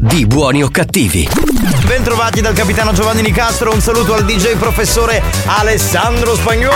[0.00, 1.28] di Buoni o cattivi.
[1.84, 6.74] Bentrovati dal capitano Giovanni Nicastro, un saluto al DJ professore Alessandro Spagnolo.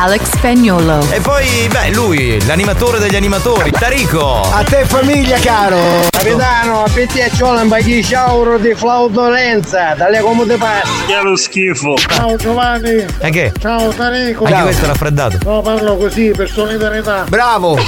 [0.00, 1.06] Alex Spagnolo.
[1.10, 4.40] E poi, beh, lui, l'animatore degli animatori, Tarico.
[4.40, 5.78] A te famiglia, caro!
[6.10, 11.04] Capitano, a te c'ho un 10 euro di flautolenza, dalle comode passi.
[11.06, 11.96] Che lo schifo.
[11.96, 13.04] Ciao Giovanni.
[13.18, 13.52] E che?
[13.60, 14.44] Ciao Tarico.
[14.44, 15.38] Anche questo è raffreddato.
[15.44, 17.24] No, parlo così, per solidarietà.
[17.28, 17.78] Bravo!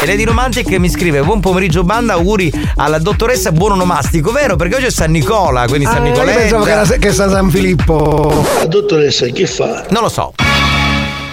[0.00, 2.14] E Lady Romantic mi scrive: Buon pomeriggio, banda.
[2.14, 3.93] Auguri alla dottoressa Buon Onomastico,
[4.32, 4.56] vero?
[4.56, 6.38] Perché oggi è San Nicola, quindi San Ah, io Nicoletta.
[6.38, 8.44] pensavo che, era, che sta San Filippo.
[8.58, 9.84] La dottoressa che fa?
[9.90, 10.32] Non lo so.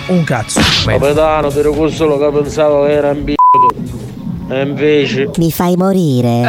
[0.08, 0.60] Un cazzo.
[0.86, 4.54] Capitano, per quello che pensavo che era un b***o.
[4.54, 5.30] E invece.
[5.38, 6.42] Mi fai morire.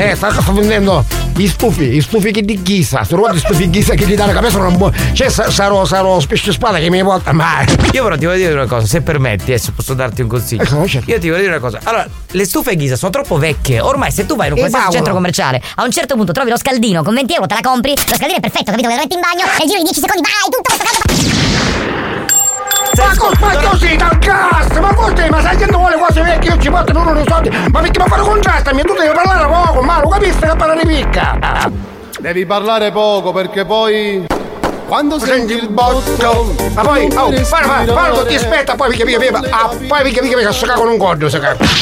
[0.00, 1.04] Eh, sta, sto vendendo
[1.34, 3.04] gli stufi, gli stufi che di ghisa.
[3.04, 4.96] Se ruoti stufi di ghisa che gli danno capito sono buoni.
[5.12, 7.62] Cioè, sa- sarò, sarò specie spada che mi porta ma.
[7.92, 10.62] Io però ti voglio dire una cosa, se permetti, adesso posso darti un consiglio.
[10.62, 11.10] Eh, certo.
[11.10, 11.78] Io ti voglio dire una cosa.
[11.84, 13.80] Allora, le stufe Ghisa sono troppo vecchie.
[13.80, 14.96] Ormai se tu vai in un Eh, qualsiasi Paolo.
[14.96, 17.90] centro commerciale, A un certo punto trovi lo scaldino con 20 euro, te la compri,
[17.94, 18.88] lo scaldino è perfetto, capito?
[18.88, 21.49] Che lo metti in bagno e giro di 10 secondi, vai, tutto questo caldo.
[23.00, 24.78] Ma, co- ma così dal gas!
[24.78, 27.48] Ma così, ma sai che non vuole cose vecchie, io ci porto non lo soldi!
[27.70, 28.82] Ma perché mi fare contrastami?
[28.82, 31.38] Tu devi parlare poco, ma lo capisci che parlare picca!
[32.20, 34.26] Devi parlare poco perché poi.
[34.90, 36.52] Quando Senti il botto!
[36.74, 40.36] Ma poi, oh, fai, fallo, ti aspetta, poi mica mica mica, ah, poi mica mica
[40.36, 41.28] mica, sto con un gordo.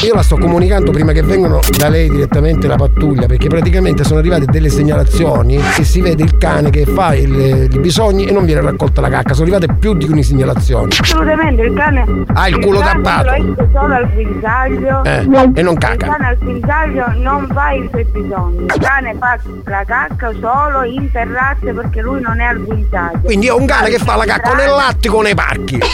[0.04, 4.18] Io la sto comunicando prima che vengano da lei direttamente la pattuglia, perché praticamente sono
[4.18, 8.44] arrivate delle segnalazioni e si vede il cane che fa il- i bisogni e non
[8.44, 10.92] viene raccolta la cacca, sono arrivate più di una segnalazioni.
[11.00, 12.24] Assolutamente, il cane.
[12.34, 13.54] Ha il culo cane tappato.
[13.72, 15.04] Solo al guinzaglio.
[15.04, 16.04] Eh, e non caca.
[16.04, 18.64] Il cane al guinzaglio non fa i suoi bisogni.
[18.64, 22.96] Il cane fa la cacca solo in terrazze perché lui non è al guinzaglio.
[23.22, 25.78] Quindi ho un cane che fa la cacca nell'attico nei parchi.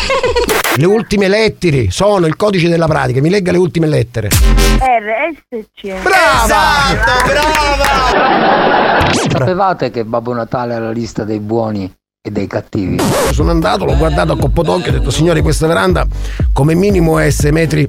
[0.77, 4.27] Le ultime lettere sono il codice della pratica, mi legga le ultime lettere.
[4.29, 5.85] RSC.
[5.85, 9.13] Esatto, brava!
[9.31, 11.89] Sapevate che Babbo Natale ha la lista dei buoni
[12.21, 12.99] e dei cattivi?
[13.31, 16.05] Sono andato, l'ho guardato a coppo d'occhio e ho detto signore questa veranda
[16.53, 17.87] come minimo è 6 metri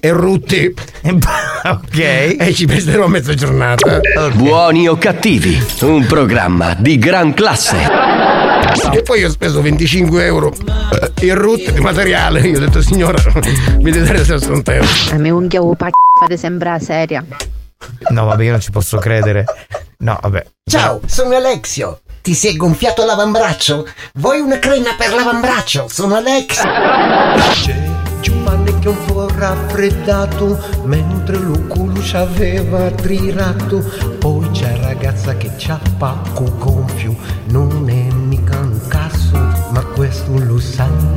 [0.00, 0.72] e rutti
[1.02, 1.98] ok.
[2.38, 4.00] e ci perderò mezza giornata.
[4.34, 5.62] Buoni o cattivi.
[5.80, 7.76] Un programma di gran classe.
[8.92, 10.52] E poi ho speso 25 euro
[11.20, 12.40] in rotte di materiale.
[12.40, 13.22] Io ho detto signora
[13.80, 14.88] mi deve dare 60 euro.
[15.10, 15.88] A me unghia o pa
[16.20, 17.24] fate sembra seria.
[18.10, 19.44] No, vabbè, io non ci posso credere.
[19.98, 20.46] No, vabbè.
[20.64, 22.00] Ciao, sono Alexio.
[22.22, 23.86] Ti si è gonfiato l'avambraccio?
[24.14, 25.88] Vuoi una crema per l'avambraccio?
[25.88, 26.60] Sono Alex.
[28.62, 33.82] Giovanni che un po' raffreddato mentre lo culo ci aveva trirato.
[34.18, 39.36] Poi c'è ragazza che c'ha pacco gonfio, non è mica un caso,
[39.70, 41.11] ma questo lo sai.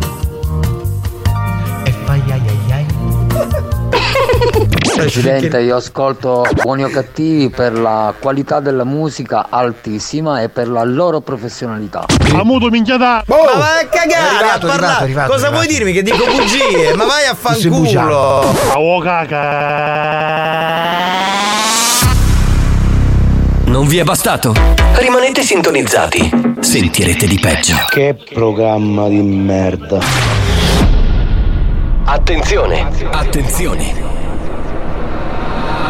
[4.95, 10.83] Presidente, io ascolto buoni o cattivi per la qualità della musica altissima e per la
[10.83, 12.05] loro professionalità.
[12.33, 13.23] Amuto minchiata.
[13.27, 15.91] Ma vai a cagare arrivato, a arrivato, arrivato, Cosa vuoi dirmi?
[15.91, 16.93] Che dico bugie?
[16.95, 18.39] Ma vai a fanculo.
[18.39, 20.35] A caca.
[23.65, 24.53] Non vi è bastato?
[24.93, 26.55] Rimanete sintonizzati.
[26.61, 27.75] Sentirete di peggio.
[27.89, 29.99] Che programma di merda.
[32.05, 32.87] Attenzione!
[33.11, 34.04] Attenzione!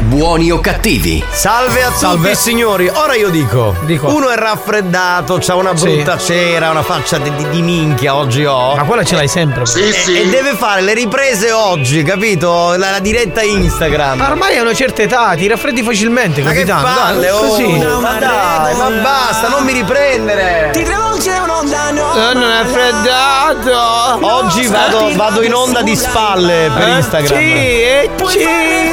[0.00, 1.22] Buoni o cattivi?
[1.28, 5.84] Salve a tutti signori, ora io dico, uno è raffreddato, c'ha una Sì.
[5.86, 8.76] brutta cera, una faccia di, di- di minchia oggi ho.
[8.76, 9.64] Ma quella ce l'hai sempre.
[9.74, 12.74] e, e deve fare le riprese oggi, capito?
[12.76, 14.18] La, la diretta Instagram.
[14.18, 16.94] Ma ormai a una certa età ti raffreddi facilmente, Ma che capitano.
[16.96, 17.66] palle, Dai, oh, così.
[18.00, 20.70] ma dai, ma basta, non mi riprendere.
[20.72, 24.26] Ti travolge un'onda no Sono raffreddato.
[24.26, 27.36] Oggi vado, vado in onda di spalle per Instagram.
[27.38, 28.46] Sì, e ci.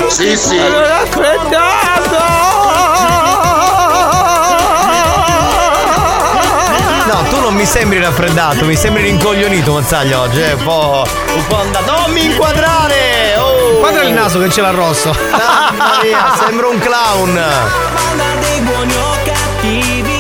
[0.07, 0.55] Sì, sì.
[0.57, 2.23] Sono raffreddato.
[7.07, 10.41] No, tu non mi sembri raffreddato, mi sembri rincoglionito, Mazzaglia, oggi.
[10.41, 11.05] È un po'.
[11.35, 11.91] un po' andato.
[11.91, 13.35] Non mi inquadrare!
[13.37, 13.79] Oh!
[13.79, 15.13] Guarda il naso che ce l'ha rosso.
[15.31, 17.43] Mamma mia, sembra un clown.
[18.39, 20.14] Dei buoni o cattivi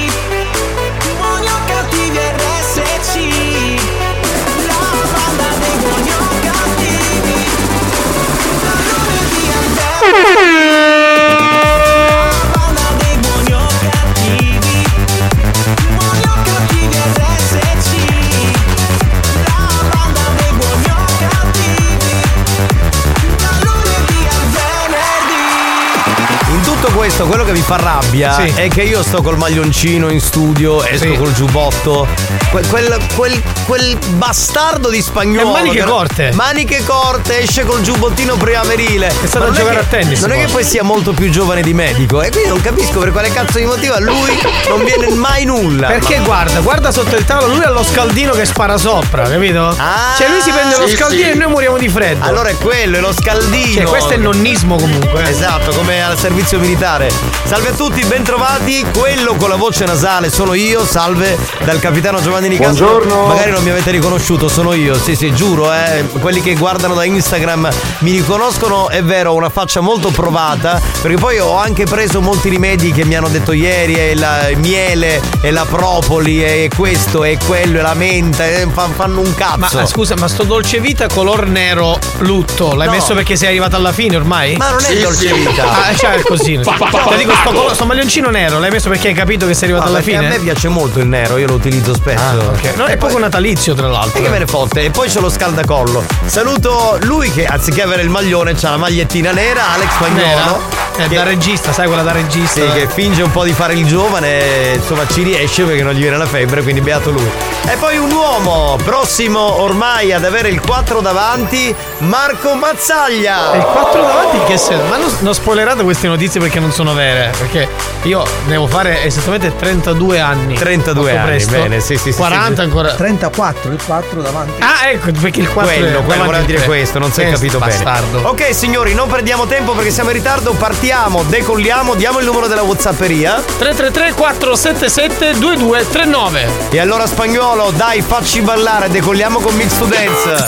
[26.85, 26.94] Justo.
[27.05, 28.51] Questo, quello che mi fa rabbia Sì.
[28.55, 31.15] è che io sto col maglioncino in studio, esco Sì.
[31.17, 32.07] col giubbotto.
[32.49, 35.49] Que- quel, quel- quel bastardo di spagnolo.
[35.49, 36.31] E maniche che- corte.
[36.33, 39.07] Maniche corte, esce col giubbottino primaverile.
[39.21, 40.63] È stato a giocare a tennis, Non è che poi.
[40.63, 42.23] sia molto più giovane di medico.
[42.23, 44.31] E quindi non capisco per quale cazzo di motivo a lui
[44.69, 45.87] non viene mai nulla.
[45.89, 49.75] Perché Ma- guarda, guarda sotto il tavolo, lui ha lo scaldino che spara sopra, capito?
[50.17, 51.29] cioè lui si prende lo sì, scaldino sì.
[51.31, 52.25] e noi moriamo di freddo.
[52.25, 53.73] Allora è quello, è lo scaldino.
[53.81, 55.23] Cioè, questo è il nonnismo comunque.
[55.23, 55.29] eh.
[55.29, 56.93] Esatto, come al servizio militare.
[56.95, 58.85] Salve a tutti, bentrovati.
[58.97, 60.85] Quello con la voce nasale sono io.
[60.85, 62.85] Salve dal capitano Giovanni Nicastro.
[62.85, 63.25] Buongiorno.
[63.27, 64.97] Magari non mi avete riconosciuto, sono io.
[64.97, 66.05] Sì, sì, giuro, eh.
[66.21, 67.67] Quelli che guardano da Instagram
[67.99, 70.81] mi riconoscono, è vero, ho una faccia molto provata.
[71.01, 74.57] Perché poi ho anche preso molti rimedi che mi hanno detto ieri: è la il
[74.59, 78.45] miele, e la propoli, e questo, e quello, e la menta.
[78.45, 79.57] E fan- fanno un cazzo.
[79.57, 82.93] Ma ah, scusa, ma sto dolce vita color nero lutto, l'hai No.
[82.93, 84.55] messo perché sei arrivato alla fine ormai?
[84.55, 85.33] Ma non è Sì, dolce sì.
[85.33, 85.63] vita.
[85.87, 86.61] Ah, c'è il cosino.
[86.61, 89.87] Pa, Cioè, dico, sto, sto maglioncino nero, l'hai messo perché hai capito che sei arrivato
[89.87, 90.17] Ah, alla fine?
[90.17, 92.23] A me piace molto il nero, io lo utilizzo spesso.
[92.23, 92.75] Ah, ok.
[92.75, 94.19] No, è poco natalizio, tra l'altro.
[94.19, 94.81] E che me ne fotte?
[94.83, 96.03] E poi c'è lo scaldacollo.
[96.25, 100.25] Saluto lui che anziché avere il maglione c'ha la magliettina nera, Alex Spagnolo.
[100.25, 100.83] Nera?
[100.97, 102.61] Eh, da regista, sai quella da regista.
[102.61, 105.99] Sì, che finge un po' di fare il giovane, insomma ci riesce perché non gli
[105.99, 107.29] viene la febbre, quindi beato lui.
[107.67, 113.51] E poi un uomo, prossimo ormai ad avere il 4 davanti, Marco Mazzaglia.
[113.53, 114.85] E il 4 davanti in che senso?
[114.87, 117.31] Ma non, non spoilerate queste notizie perché non sono vere.
[117.37, 117.67] Perché
[118.03, 120.55] io devo fare esattamente 32 anni.
[120.55, 121.51] 32 Molto anni, presto.
[121.51, 122.61] bene, sì, sì, sì, 40 sì.
[122.61, 122.93] ancora.
[122.93, 124.61] 34, il 4 davanti.
[124.61, 127.59] Ah, ecco, perché il 4 Quello, è quello voleva dire questo, non si è capito
[127.59, 127.71] bene.
[127.71, 128.19] bastardo.
[128.29, 132.61] Ok signori, non perdiamo tempo perché siamo in ritardo, partiamo, decolliamo, diamo il numero della
[132.63, 133.43] Whatsapperia.
[133.57, 140.45] 333 477 2239 E allora spagnolo, dai, facci ballare, decolliamo con Mix to Dance.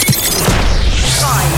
[1.19, 1.56] Turn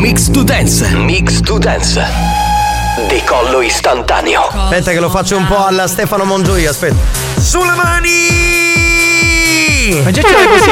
[0.00, 0.88] Mix to Dance.
[0.96, 2.02] Mix to Dance.
[3.06, 4.46] Decollo istantaneo.
[4.46, 6.96] Aspetta che lo faccio un po' alla Stefano Mongioi, aspetta.
[7.38, 8.08] Sulle mani!
[10.02, 10.70] Ma già ce l'hai così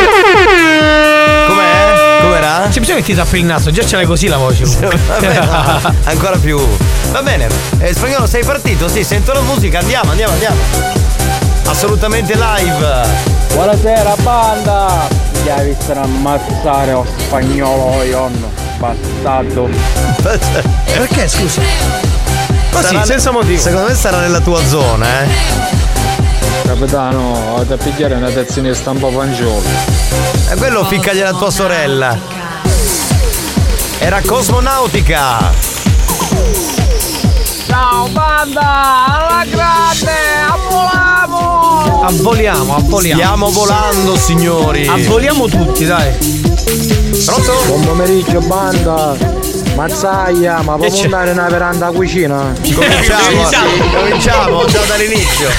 [1.46, 2.20] Com'è?
[2.22, 2.68] Com'era?
[2.70, 5.94] C'è bisogno che ti tappi il naso Già ce l'hai così la voce Vabbè, no,
[6.04, 6.58] ancora più.
[7.10, 7.48] Va bene.
[7.80, 8.88] Eh, spagnolo, sei partito?
[8.88, 10.56] Sì, sento la musica, andiamo, andiamo, andiamo.
[11.66, 13.36] Assolutamente live.
[13.52, 15.06] Buonasera banda!
[15.42, 19.68] Mi hai visto ammazzare o spagnolo ionno, bastardo.
[20.84, 21.60] Perché scusa?
[22.70, 23.60] Così, senza motivo.
[23.60, 25.28] Secondo me sarà nella tua zona, eh.
[26.64, 29.62] Capitano, vado a pigliare una tazzina di stampa fanciullo.
[30.50, 32.16] E quello ficcagli alla tua sorella.
[33.98, 35.52] Era cosmonautica.
[37.66, 40.12] Ciao banda, alla grande,
[40.46, 42.02] ammoliamo!
[42.04, 44.86] Abboliamo, abboliamo Stiamo volando, signori.
[44.86, 46.97] Abboliamo tutti, dai
[47.28, 47.62] Pronto?
[47.66, 49.14] Buon pomeriggio banda!
[49.74, 51.04] Mazzaia, ma può c'è?
[51.04, 52.54] andare nella veranda cucina?
[52.62, 53.44] Cominciamo,
[53.94, 55.50] cominciamo, già dall'inizio.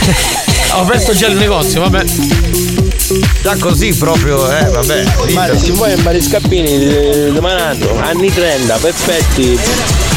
[0.72, 2.04] Ho aperto già il negozio, vabbè
[3.44, 5.04] Già così proprio, eh, vabbè.
[5.34, 5.60] Ma dito.
[5.64, 9.60] si vuole fare scappini eh, domandando anni 30 perfetti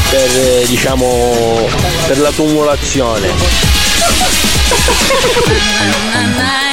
[0.09, 1.67] per eh, diciamo
[2.07, 3.29] per la tumulazione.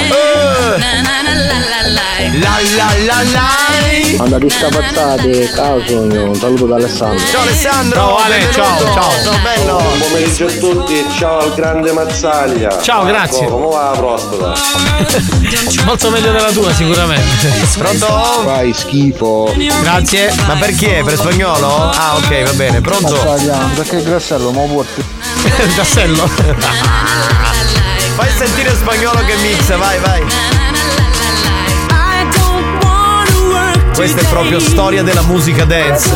[2.39, 4.23] La la la la.
[4.23, 7.25] Andate scapazzate, caso, un saluto da Alessandro.
[7.27, 7.99] Ciao Alessandro.
[7.99, 9.11] Ciao, Ale, ciao, ciao.
[9.23, 9.77] Ciao bello.
[9.77, 12.81] Buon pomeriggio a tutti, ciao al grande Mazzaglia.
[12.81, 13.47] Ciao, grazie.
[13.47, 14.53] Come va la prostata?
[15.85, 18.07] Molto meglio della tua sicuramente Pronto?
[18.43, 19.53] Fai schifo.
[19.81, 21.01] Grazie Ma perché?
[21.03, 21.89] Per spagnolo?
[21.89, 22.81] Ah, ok, va bene.
[22.81, 23.13] Pronto?
[23.13, 25.03] Mazzaglia, perché il grassello mo porti?
[25.63, 26.29] Il tassello
[28.21, 30.23] Fai sentire spagnolo che mixa, vai, vai.
[33.95, 36.13] Questa è proprio storia della musica dance.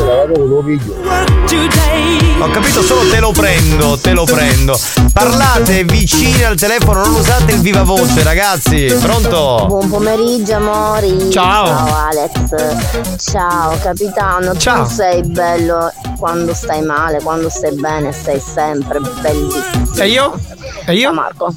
[2.39, 4.79] Ho capito, solo te lo prendo, te lo prendo.
[5.13, 8.85] Parlate vicini al telefono, non usate il viva voce, ragazzi.
[9.01, 9.65] Pronto?
[9.65, 11.31] Buon pomeriggio amori.
[11.31, 11.65] Ciao.
[11.65, 13.31] Ciao Alex.
[13.31, 14.55] Ciao capitano.
[14.57, 14.83] Ciao.
[14.85, 19.93] Tu sei bello quando stai male, quando stai bene, sei sempre bellissimo.
[19.97, 20.39] E io?
[20.87, 21.01] E io?
[21.01, 21.53] Ciao Marco.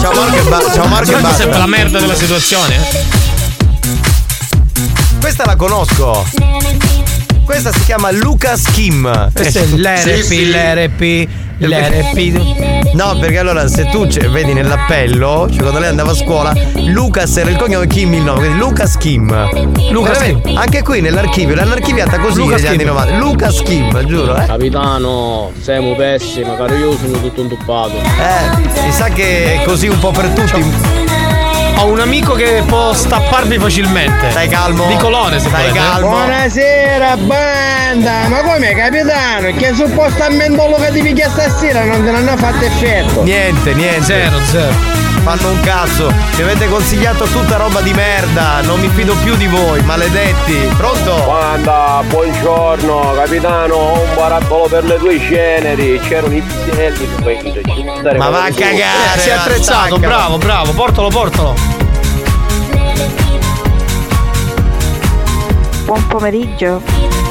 [0.00, 1.36] Ciao Marco e ba- ciao Marco e basta.
[1.36, 2.76] sempre la merda della situazione
[5.20, 6.24] Questa la conosco.
[7.44, 9.30] Questa si chiama Lucas Kim.
[9.32, 11.28] Questo è l'RP, l'RP,
[11.58, 16.52] l'RP No, perché allora se tu vedi nell'appello, cioè quando lei andava a scuola,
[16.86, 19.26] Lucas era il cognome Kim il nome, quindi Lucas Kim.
[19.90, 22.86] Lucas Veramente, Anche qui nell'archivio l'hanno archiviata così Lucas negli anni Kim.
[22.88, 23.16] 90.
[23.18, 24.46] Lucas Kim, giuro, eh.
[24.46, 27.94] Capitano, siamo pessimi, caro io sono tutto intuppato.
[27.96, 31.25] Eh, mi sa che è così un po' per tutti.
[31.78, 34.30] Ho un amico che può stapparvi facilmente.
[34.30, 34.86] Stai calmo.
[34.86, 35.78] Di colore, se Stai volete.
[35.78, 36.08] calmo.
[36.08, 39.52] Buonasera banda, ma come capitano?
[39.54, 43.22] Che suppostamente lo che ti picchia stasera non te l'hanno fatto effetto.
[43.22, 44.02] Niente, niente.
[44.04, 44.95] Zero, zero.
[45.26, 46.12] Fanno un cazzo.
[46.36, 48.60] Mi avete consigliato tutta roba di merda.
[48.60, 50.54] Non mi fido più di voi, maledetti.
[50.76, 51.20] Pronto?
[51.24, 57.08] Guarda, buongiorno capitano, ho un barattolo per le tue ceneri, c'erano i piselli,
[58.16, 59.16] Ma va a cagare.
[59.16, 60.06] Eh, si è attrezzato, attacca.
[60.06, 60.70] bravo, bravo.
[60.70, 61.54] Portalo, portalo.
[65.86, 66.80] Buon pomeriggio.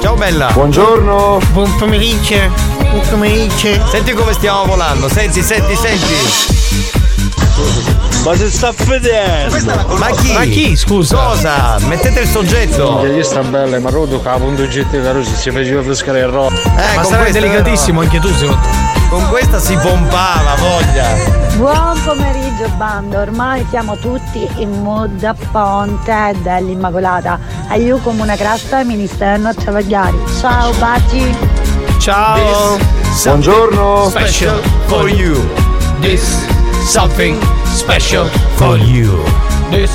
[0.02, 0.50] Ciao bella.
[0.52, 1.40] Buongiorno.
[1.54, 2.52] Buon pomeriggio.
[2.90, 3.88] Buon pomeriggio.
[3.88, 5.08] Senti come stiamo volando.
[5.08, 6.55] Senti, senti, senti.
[8.25, 9.55] Ma si sta vedendo!
[9.98, 10.34] Ma chi?
[10.34, 11.15] Ma chi, scusa?
[11.15, 11.77] Cosa?
[11.88, 13.01] Mettete il soggetto.
[13.01, 16.53] Che sta bella, ma rodo capo un GT caro si si faceva pescare il rock.
[16.65, 18.60] Eh, Ma sarai questa- delicatissimo anche tu, secondo.
[19.10, 21.05] Con questa si pompava, voglia.
[21.58, 27.39] Buon pomeriggio banda, ormai siamo tutti in mood a ponte dell'Immacolata.
[27.67, 30.15] A io come una crasta ministero a travagliare.
[30.39, 31.38] Ciao baci!
[32.00, 32.77] Ciao.
[33.24, 34.10] Buongiorno.
[34.10, 35.48] Special for you.
[36.00, 36.44] This
[36.86, 39.24] something special for you.
[39.72, 39.92] This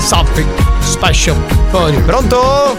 [0.00, 0.46] something
[0.80, 1.36] special
[1.70, 2.02] for you.
[2.04, 2.76] Pronto?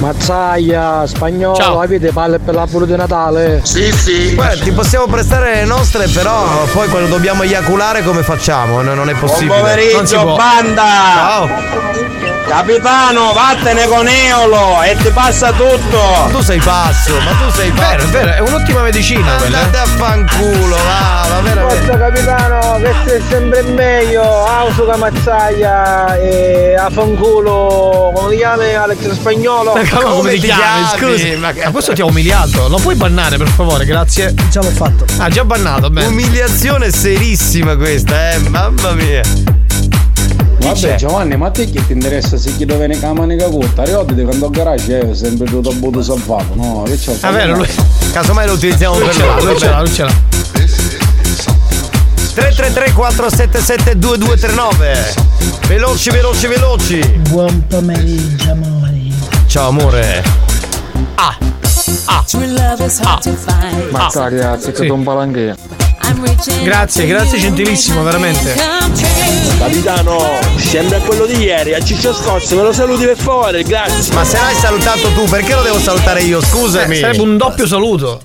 [0.00, 1.80] Mazzaia, spagnolo, Ciao.
[1.80, 3.60] avete palle per l'albero di Natale?
[3.64, 4.34] Sì, sì.
[4.34, 8.80] Guarda, ti possiamo prestare le nostre, però poi quando dobbiamo eiaculare come facciamo?
[8.82, 9.58] No, non è possibile.
[9.58, 10.36] pomeriggio, Non si può.
[10.36, 10.82] banda!
[10.82, 12.37] Ciao!
[12.48, 15.98] Capitano, vattene con Eolo e ti passa tutto!
[16.24, 17.88] Ma tu sei pazzo, ma tu sei pazzo.
[17.96, 19.58] Vero, è vero, è un'ottima medicina quella.
[19.58, 21.84] Andate a fanculo, va, va veramente.
[21.84, 29.10] Forza capitano, questo è sempre meglio, Ausuca Mazzaia e a fanculo, come si chiama Alex
[29.12, 29.74] Spagnolo?
[29.74, 30.62] Ma come, Come ti ti chiami?
[30.96, 31.12] chiami?
[31.16, 31.36] Scusi.
[31.36, 32.66] Ma- Ma questo ti ha umiliato.
[32.68, 34.32] Lo puoi bannare, per favore, grazie.
[34.50, 35.04] Già l'ho fatto.
[35.18, 36.06] Ah, già bannato, bene.
[36.06, 39.20] Umiliazione serissima questa, eh, mamma mia.
[40.68, 43.84] Vabbè Giovanni, ma a te che ti interessa se chi dove ne camanica corta?
[43.84, 46.82] Ricordi quando al garage eh, sempre tutto avuto salvato, no?
[46.84, 47.16] Che c'è?
[47.20, 47.68] Ah, vero, lui,
[48.12, 50.12] Casomai lo utilizziamo lui per ce l'ha, lui ce l'ha, lui ce l'ha.
[52.34, 55.14] 333 477 2239
[55.66, 56.98] Veloci, veloci, veloci.
[57.28, 59.12] Buon pomeriggio, amori.
[59.46, 60.22] Ciao amore.
[61.16, 61.36] Ah.
[62.06, 62.24] Ah.
[63.90, 64.88] Mazzaia, sei Sì.
[64.88, 65.54] un palanchè.
[66.62, 68.54] Grazie, grazie gentilissimo, veramente.
[69.56, 74.12] Capitano, sembra quello di ieri, a Ciccio Scorso, me lo saluti per favore, grazie!
[74.14, 76.40] Ma se l'hai salutato tu, perché lo devo salutare io?
[76.42, 76.96] Scusami.
[76.96, 78.20] Eh, sarebbe un doppio saluto.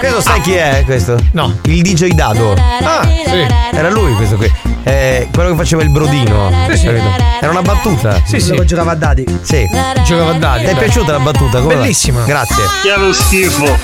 [0.00, 1.16] Questo sai chi è questo?
[1.32, 1.58] No.
[1.64, 2.54] Il DJ Dado.
[2.54, 3.46] Ah, sì.
[3.72, 4.50] Era lui questo qui.
[4.82, 6.50] Eh, quello che faceva il brodino.
[6.70, 6.86] Sì, sì.
[6.86, 7.22] Capito?
[7.40, 8.14] Era una battuta.
[8.24, 8.52] Sì, Quello sì.
[8.54, 9.24] che giocava a dadi.
[9.42, 9.68] Sì.
[10.04, 10.64] Giocava a dadi.
[10.64, 11.60] Ti è piaciuta la battuta?
[11.60, 11.80] Come va?
[11.82, 12.24] Bellissima.
[12.24, 12.64] Grazie.
[12.82, 13.78] Chiaro schifo!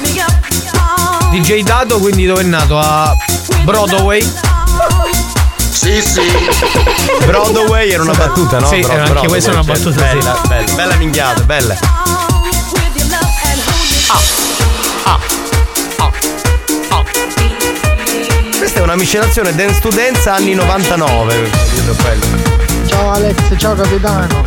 [1.31, 2.79] DJ Dado, quindi dove è nato?
[2.79, 3.15] A
[3.63, 4.27] Broadway.
[5.77, 6.23] Sì, sì.
[7.27, 8.67] Broadway era una battuta, no?
[8.67, 9.91] Sì, Bro- era anche Broadway, questa è una certo.
[9.91, 10.17] battuta, sì.
[10.17, 11.77] Bella, bella, bella minchiata, bella.
[14.09, 14.21] Ah.
[15.05, 15.19] Ah.
[16.89, 17.05] Ah.
[18.57, 21.51] Questa è una miscelazione dance to dance anni 99.
[22.87, 24.45] Ciao Alex, ciao capitano.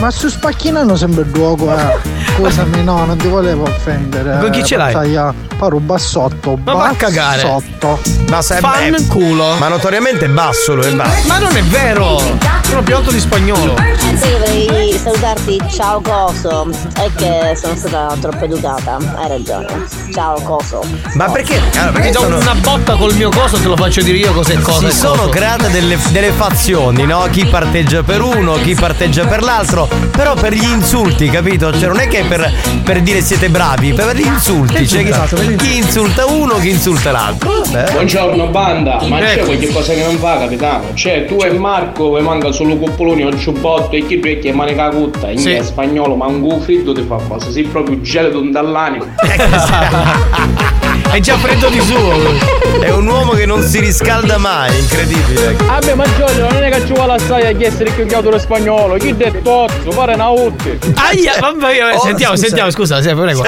[0.00, 1.96] Ma su spacchinano sempre il gioco, eh.
[2.40, 4.38] Scusami, no, non ti volevo offendere.
[4.40, 4.94] Con chi ce l'hai?
[4.94, 5.34] Mazzaia.
[5.58, 7.42] Paro bassotto, Ma va a cagare.
[7.42, 8.00] bassotto.
[8.30, 9.56] Ma sai, Fan beh, culo.
[9.58, 11.28] Ma notoriamente è basso lui, è basso.
[11.28, 12.59] Ma non è vero!
[12.70, 13.74] Sono più alto di spagnolo.
[14.14, 16.68] Sì, vorrei salutarti, ciao Coso.
[16.94, 19.66] È che sono stata troppo educata, hai ragione.
[20.14, 20.80] Ciao Coso.
[21.14, 21.60] Ma perché?
[21.74, 24.88] Allora, perché sono- una botta col mio coso, te lo faccio dire io cos'è cosa.
[24.88, 27.26] si sono create delle, delle fazioni, no?
[27.30, 31.72] Chi parteggia per uno, chi parteggia per l'altro, però per gli insulti, capito?
[31.76, 32.52] Cioè non è che per,
[32.84, 34.86] per dire siete bravi, per gli insulti.
[34.86, 37.62] Cioè, chi, chi insulta uno, chi insulta l'altro.
[37.64, 37.90] Vabbè.
[37.92, 39.46] Buongiorno banda, ma c'è Ecco.
[39.46, 40.94] qualche cosa che non fa capitano?
[40.94, 44.90] Cioè tu e Marco vi manca solo coppoloni o giubbotto e chi tu è manica
[44.90, 45.58] cutta in Sì.
[45.62, 49.06] spagnolo ma un freddo ti fa cosa, sei proprio gelato dall'anima.
[51.12, 52.80] È già freddo di suo.
[52.80, 55.54] È un uomo che non si riscalda mai, incredibile.
[55.54, 59.14] Vabbè ma Giorgio non è che ci vuole assai a chiedere che chiamato spagnolo, chi
[59.18, 60.78] è tozzo, pare una utte.
[60.94, 62.46] Aia, mamma mia, Oh, sentiamo, scusa.
[62.46, 63.42] sentiamo, scusa, sì, prego.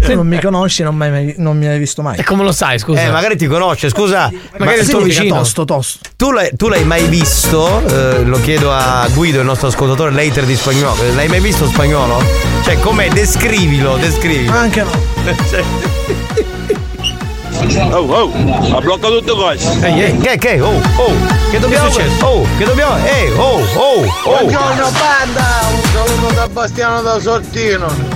[0.00, 2.16] Tu non mi conosci, non, mai- non mi hai visto mai.
[2.18, 3.02] E come lo sai, scusa?
[3.02, 4.30] Eh, magari ti conosce, scusa.
[4.56, 5.36] Magari ma Significa vicino.
[5.36, 5.98] Tosto, tosto.
[6.16, 7.82] tu l'hai, tu l'hai mai visto?
[7.86, 10.96] eh, lo chiedo a Guido, il nostro ascoltatore, later di spagnolo.
[11.14, 12.22] L'hai mai visto spagnolo?
[12.64, 13.08] Cioè, com'è?
[13.10, 14.52] Descrivilo, descrivilo.
[14.56, 15.04] Anche no.
[17.68, 18.30] Oh, oh,
[18.76, 19.84] ha bloccato tutte cose!
[19.84, 21.12] Ehi, ehi, che, che, oh, oh,
[21.50, 24.38] che dobbiamo, Che oh, che dobbiamo, eh, oh, oh, oh.
[24.38, 28.15] Buongiorno banda, un saluto da Bastiano da Sortino.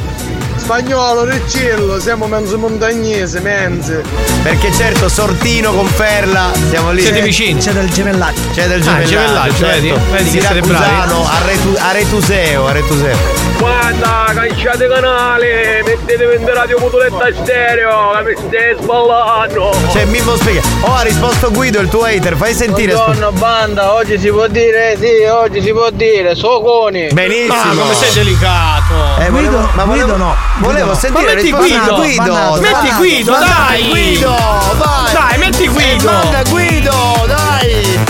[0.71, 4.05] Spagnolo, riccello, siamo mezzo montagnese, menze.
[4.45, 7.03] Perché certo, Sortino con Ferla, siamo lì.
[7.03, 7.59] Siete vicini?
[7.61, 8.41] C'è del gemellaggio.
[8.55, 9.75] C'è del Ah, gemellaggio, gemellaggio, certo.
[9.75, 9.89] vedi?
[10.12, 10.85] Vedi che siete bravi.
[10.85, 13.17] Siracusano, Aretu- Aretuseo, Aretuseo.
[13.59, 19.73] Guarda, canciate canale, mettete in radio Mutuletta stereo, che mi stai sballando.
[19.91, 20.62] Cioè, Mimmo spiega.
[20.83, 22.93] Oh, ha risposto Guido, il tuo hater, fai sentire.
[22.93, 27.09] Buongiorno banda, oggi si può dire, sì, oggi si può dire, soconi.
[27.12, 27.55] Benissimo.
[27.55, 28.95] Ah, come sei delicato.
[29.19, 32.23] Eh, volevo, Guido- ma volevo, Guido no, volevo sentire Ma metti Guido, Guido.
[32.23, 32.61] bannato.
[32.61, 33.88] Metti Guido, dai.
[33.88, 34.31] Guido,
[34.76, 35.12] vai.
[35.12, 36.09] Dai, metti Guido.
[36.09, 38.10] Eh, manda Guido, dai.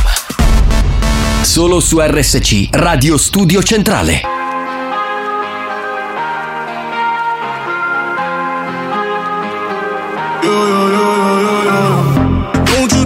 [1.51, 4.21] Solo su RSC Radio Studio Centrale.
[12.63, 13.05] Don't you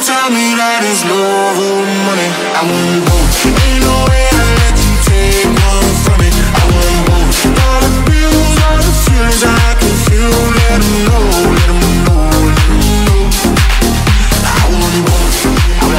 [0.02, 2.30] tell me that it's love or money.
[2.58, 3.46] I want both.
[3.46, 6.30] Ain't no way I let you take one from me.
[6.30, 7.38] I want both.
[7.54, 10.34] Dollar bills are the feelings I can feel.
[10.58, 11.30] Let them know.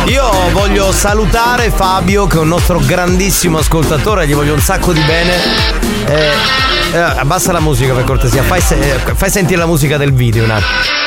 [0.06, 5.00] Io voglio salutare Fabio che è un nostro grandissimo ascoltatore, gli voglio un sacco di
[5.00, 5.32] bene.
[6.06, 6.30] Eh,
[6.92, 10.44] eh, abbassa la musica per cortesia, fai, se- eh, fai sentire la musica del video
[10.44, 11.01] un attimo.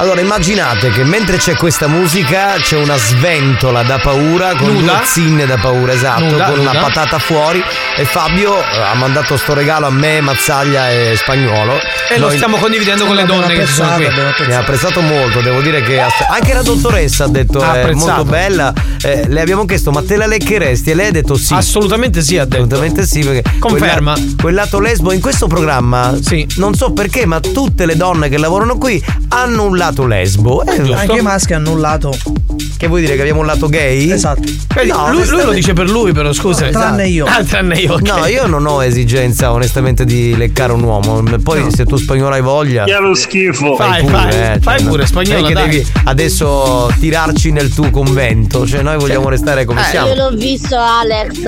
[0.00, 4.92] Allora immaginate che mentre c'è questa musica c'è una sventola da paura con Nuda.
[4.92, 6.84] due zinne da paura, esatto, Nuda, con una nuda.
[6.84, 7.60] patata fuori
[7.96, 11.80] e Fabio eh, ha mandato sto regalo a me, Mazzaglia e Spagnolo.
[12.10, 14.06] E lo stiamo condividendo con le donne che sono qui.
[14.46, 18.24] Mi ha apprezzato molto, devo dire che anche la dottoressa ha detto Ha è molto
[18.24, 18.72] bella.
[19.02, 20.92] Eh, le abbiamo chiesto ma te la leccheresti?
[20.92, 21.54] E lei ha detto sì.
[21.54, 22.62] Assolutamente sì, ha detto.
[22.62, 24.12] Assolutamente sì, perché Conferma.
[24.12, 26.16] Quel, quel lato lesbo in questo programma,
[26.56, 30.64] non so perché, ma tutte le donne che lavorano qui hanno un lato lesbo.
[30.64, 32.14] Eh, Anche i maschi hanno un lato.
[32.76, 34.10] Che vuoi dire che abbiamo un lato gay?
[34.10, 34.42] Esatto.
[34.74, 36.66] Vedi, lui, lui lo dice per lui, però scusa.
[36.66, 37.26] No, tranne io.
[37.26, 37.94] Ah, tranne io.
[37.94, 38.00] ok.
[38.02, 41.22] No, io non ho esigenza onestamente di leccare un uomo.
[41.42, 42.84] Poi se tu spagnolo hai voglia.
[43.00, 43.74] Lo schifo.
[43.74, 44.90] Fai, pure, fai, eh, fai no.
[44.90, 45.68] pure, spagnolo, dai.
[45.68, 48.66] devi adesso tirarci nel tuo convento.
[48.66, 50.14] Cioè, noi vogliamo restare come Io siamo.
[50.14, 51.38] l'ho visto Alex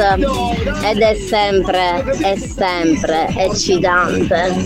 [0.82, 4.64] ed è sempre, è sempre eccitante.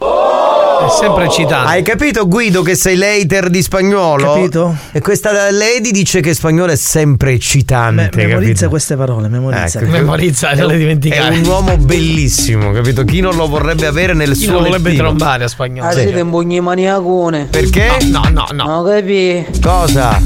[0.00, 1.68] È sempre eccitante.
[1.68, 4.34] Hai capito Guido che sei l'hater di spagnolo?
[4.34, 4.76] Capito?
[4.92, 8.10] E questa lady dice che spagnolo è sempre eccitante.
[8.14, 8.68] Me- memorizza capito?
[8.68, 9.80] queste parole, memorizza.
[9.80, 11.34] Ecco, Memorizza, non le dimenticare.
[11.34, 13.04] È un uomo bellissimo, capito?
[13.04, 15.08] Chi non lo vorrebbe avere nel Chi suo lo vorrebbe lettino?
[15.08, 15.88] trombare a spagnolo?
[15.88, 17.46] Ah, siete un bugni maniacone.
[17.50, 17.88] Perché?
[18.10, 18.64] No, no, no.
[18.64, 19.46] Non capi?
[19.60, 20.20] Cosa?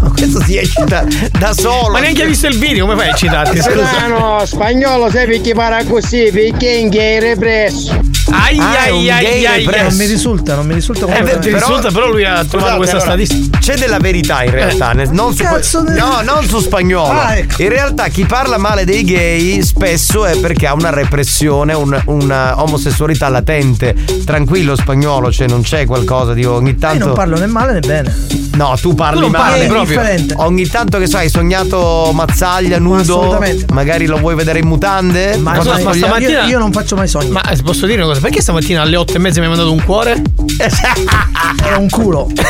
[0.00, 1.04] Ma questo si eccita
[1.38, 1.90] da solo.
[1.92, 3.58] Ma neanche hai visto il video, come fai a eccitarti?
[3.60, 4.06] Scusa.
[4.06, 6.30] no, spagnolo sai perché parla così?
[6.32, 8.00] Perché in gay represso.
[8.32, 9.64] Ai Ah, ai ai gay ai.
[9.64, 12.96] Non mi risulta, non mi risulta come Eh, ti risulta, però lui ha trovato questa
[12.96, 13.58] allora, statistica.
[13.58, 17.18] C'è della verità in realtà, nel- non su, Cazzo ne- no, non su spagnolo.
[17.20, 17.62] Ah, ecco.
[17.62, 22.60] In realtà chi parla male dei gay spesso è perché ha una repressione, un- una
[22.62, 23.94] omosessualità latente.
[24.24, 27.06] Tranquillo spagnolo, cioè non c'è qualcosa di ogni Io tanto.
[27.06, 28.40] non parlo né male né bene.
[28.54, 29.98] No, tu parli Tu male proprio.
[29.98, 30.34] differente.
[30.36, 33.00] Ogni tanto che sai, hai sognato Mazzaglia nudo.
[33.00, 33.72] assolutamente.
[33.72, 35.36] Magari lo vuoi vedere in mutande?
[35.38, 37.30] Ma, Ma Cosa ma stamattina- io, io non faccio mai sogni.
[37.30, 38.20] Ma eh, posso dire una cosa?
[38.22, 40.22] Perché stamattina alle 8 e mezza mi hai mandato un cuore?
[40.56, 42.30] È un culo.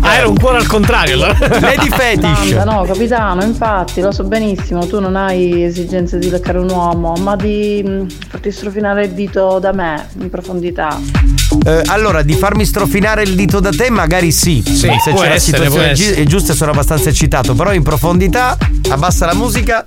[0.00, 1.36] Ah, era un cuore al contrario allora.
[1.60, 2.48] Lady Fetish.
[2.54, 7.14] Santa, no, capitano, infatti lo so benissimo, tu non hai esigenze di leccare un uomo,
[7.20, 10.98] ma di mh, farti strofinare il dito da me in profondità.
[11.64, 14.62] Eh, allora, di farmi strofinare il dito da te, magari sì.
[14.64, 17.54] Sì, se può c'è la essere, situazione gi- giusta, sono abbastanza eccitato.
[17.54, 18.56] Però in profondità,
[18.88, 19.86] abbassa la musica,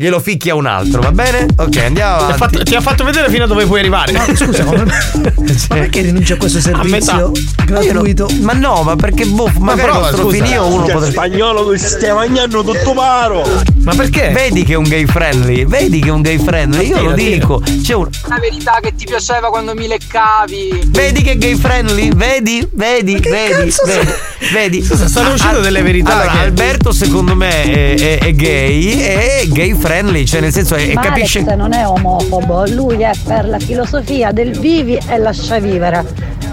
[0.00, 1.44] glielo ficchia un altro, va bene?
[1.56, 2.38] Ok, andiamo Ti ha, avanti.
[2.38, 4.12] fatto, ti ha fatto vedere fino a dove puoi arrivare.
[4.12, 4.84] No, scusa, come...
[5.34, 7.32] ma perché rinunci a questo servizio Ma io
[7.68, 8.28] no- gratuito?
[8.42, 10.62] Ma no, ma perché boh, magari prova, scusa.
[10.62, 11.10] uno potrebbe.
[11.10, 13.42] spagnolo che stai mangiando tutto paro.
[13.82, 14.28] Ma perché?
[14.28, 17.60] Vedi che è un gay friendly, vedi che è un gay friendly, io lo dico.
[17.82, 18.08] C'è un...
[18.28, 20.82] La verità che ti piaceva quando mi leccavi.
[20.90, 22.14] Vedi che è gay friendly?
[22.14, 22.68] Vedi?
[22.72, 23.18] Vedi?
[23.18, 23.74] Vedi?
[23.84, 24.12] Vedi?
[24.52, 24.84] Vedi?
[24.84, 29.42] stanno uscendo Al- delle verità Allora, che- Alberto, secondo me, è, è- è gay, è
[29.48, 29.86] gay friendly,
[30.26, 31.38] cioè nel senso, è, Ma capisce.
[31.40, 36.04] Alex non è omofobo, lui è per la filosofia del vivi e lascia vivere.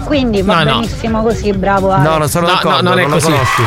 [0.04, 0.80] Quindi va No, no.
[0.80, 2.08] benissimo così, bravo Alex.
[2.08, 3.26] No, non sono No, d'accordo, no, non è lo così.
[3.26, 3.62] conosci.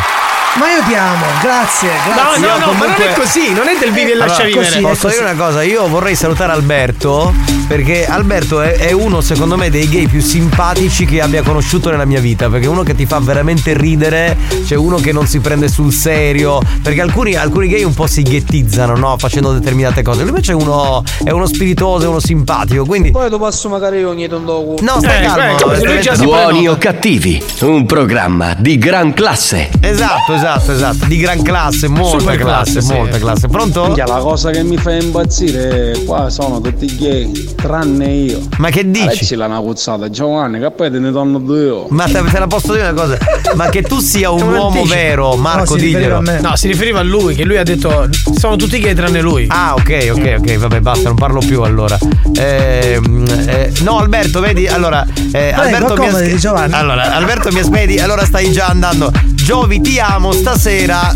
[0.57, 2.39] Ma io ti amo, grazie, No, grazie.
[2.41, 4.43] no, Io no, ma non comunque- è così, non è del vivi e Allora, lascia
[4.43, 4.65] vivere.
[4.65, 5.63] così, Posso dire una cosa?
[5.63, 7.33] Io vorrei salutare Alberto
[7.67, 12.03] perché Alberto è, è uno, secondo me, dei gay più simpatici che abbia conosciuto nella
[12.05, 12.49] mia vita.
[12.49, 14.35] Perché è uno che ti fa veramente ridere,
[14.65, 16.59] c'è uno che non si prende sul serio.
[16.81, 19.15] Perché alcuni, alcuni gay un po' si ghettizzano, no?
[19.17, 20.21] Facendo determinate cose.
[20.21, 22.83] Lui invece è uno, è uno spiritoso, è uno simpatico.
[22.85, 23.11] Quindi.
[23.11, 24.77] Poi lo passo magari ogni tondoku.
[24.81, 25.51] No, stai Eh, calmo.
[25.57, 29.69] ecco, se lui già si Buoni o cattivi, un programma di gran classe.
[29.79, 31.05] Esatto, esatto, esatto.
[31.05, 32.93] Di gran classe, molta Super classe, classe, sì.
[32.93, 33.47] molta classe.
[33.47, 33.83] Pronto?
[33.85, 38.39] Minchia, la cosa che mi fa impazzire è qua sono tutti gay, tranne io.
[38.57, 39.25] Ma che dici?
[39.25, 41.87] Ci l'ha una puzzata, Giovanni, che poi te ne danno due io.
[41.89, 43.17] Ma te, te la posso dire una cosa?
[43.55, 44.93] Ma che tu sia un È un uomo anticipo.
[44.93, 46.41] vero, Marco, riferiva diglielo.
[46.41, 49.45] No, si riferiva a lui, che lui ha detto sono tutti gay tranne lui.
[49.49, 51.97] Ah, ok, ok, ok, vabbè, basta, non parlo più allora.
[52.35, 56.73] Ehm, eh, no, Alberto, vedi, allora, eh, Alberto mi Giovanni.
[56.73, 59.11] Allora, Alberto mi vedi, allora stai già andando.
[59.49, 61.11] Giovi, ti amo, stasera.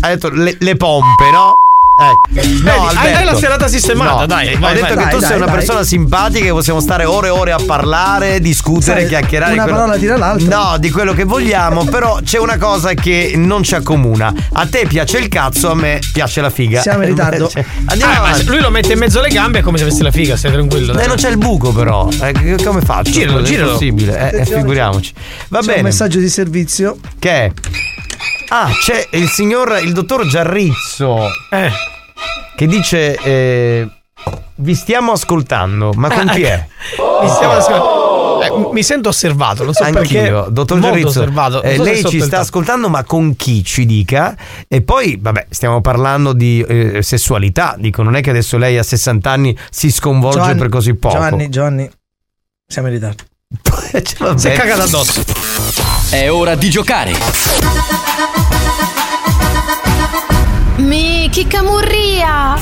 [0.00, 1.54] Ha detto le, le pompe, no?
[2.00, 2.28] Ecco.
[2.30, 5.04] No, Vedi, hai- hai la serata sistemata, No, dai, eh, vai, ho detto vai.
[5.04, 5.54] che tu Dai, sei dai, una dai.
[5.56, 9.52] persona simpatica che possiamo stare ore e ore a parlare, discutere, Sai, chiacchierare.
[9.54, 10.56] una quello- parola tira l'altra.
[10.70, 14.32] No, di quello che vogliamo, però c'è una cosa che non ci accomuna.
[14.52, 16.80] A te piace il cazzo, a me piace la figa.
[16.82, 17.50] Siamo in ritardo.
[17.52, 20.02] Invece- Andiamo Ah, ma lui lo mette in mezzo alle gambe è come se avesse
[20.04, 20.92] la figa, stai tranquillo.
[20.92, 21.06] Eh, dai.
[21.08, 22.08] non c'è il buco però.
[22.20, 23.10] Eh, come faccio?
[23.10, 23.72] Giralo, È giralo.
[23.72, 24.30] possibile.
[24.30, 25.12] Eh, eh, figuriamoci.
[25.48, 25.82] Va C'è un bene.
[25.82, 26.96] messaggio di servizio.
[27.18, 27.52] Che è?
[28.50, 31.26] Ah, c'è il signor, il dottor Giarrizzo.
[31.50, 31.70] Eh.
[32.56, 33.14] Che dice.
[33.16, 33.88] eh,
[34.60, 36.66] vi stiamo ascoltando, ma con Ah, chi è?
[37.22, 40.18] Mi, stiamo ascol- eh, mi sento osservato, non so perché.
[40.18, 41.20] Anch'io, dottor Molto Giarrizzo.
[41.20, 41.60] osservato.
[41.62, 44.36] Non eh, so lei ci sta ascoltando, ma con chi ci dica?
[44.66, 47.76] E poi, vabbè, stiamo parlando di eh, sessualità.
[47.78, 51.14] Dico, non è che adesso lei a 60 anni si sconvolge Giovanni, per così poco.
[51.14, 51.90] Giovanni, Giovanni,
[52.66, 53.22] siamo in ritardo.
[54.36, 55.22] Si è cagato addosso.
[56.10, 57.12] È ora di giocare.
[58.78, 60.37] No hay.
[60.78, 62.54] Mi chi camurria!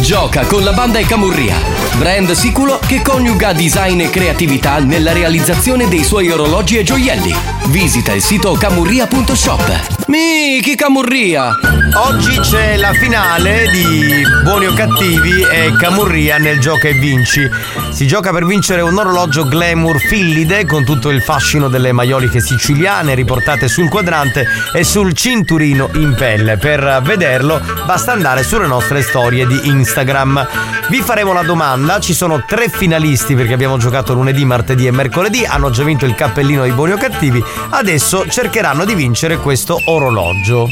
[0.00, 1.56] Gioca con la banda e Camurria,
[1.96, 7.34] brand sicuro che coniuga design e creatività nella realizzazione dei suoi orologi e gioielli.
[7.66, 10.06] Visita il sito camurria.shop.
[10.06, 11.50] Miki Camurria!
[11.96, 17.46] Oggi c'è la finale di Buoni o Cattivi e Camurria nel Gioca e Vinci.
[17.90, 23.14] Si gioca per vincere un orologio glamour fillide con tutto il fascino delle maioliche siciliane
[23.14, 26.56] riportate sul quadrante e sul cinturino in pelle.
[26.56, 26.80] Per
[27.18, 30.46] vederlo basta andare sulle nostre storie di Instagram.
[30.88, 35.44] Vi faremo la domanda, ci sono tre finalisti perché abbiamo giocato lunedì, martedì e mercoledì,
[35.44, 40.68] hanno già vinto il cappellino dei Buoni o Cattivi, adesso cercheranno di vincere questo orologio.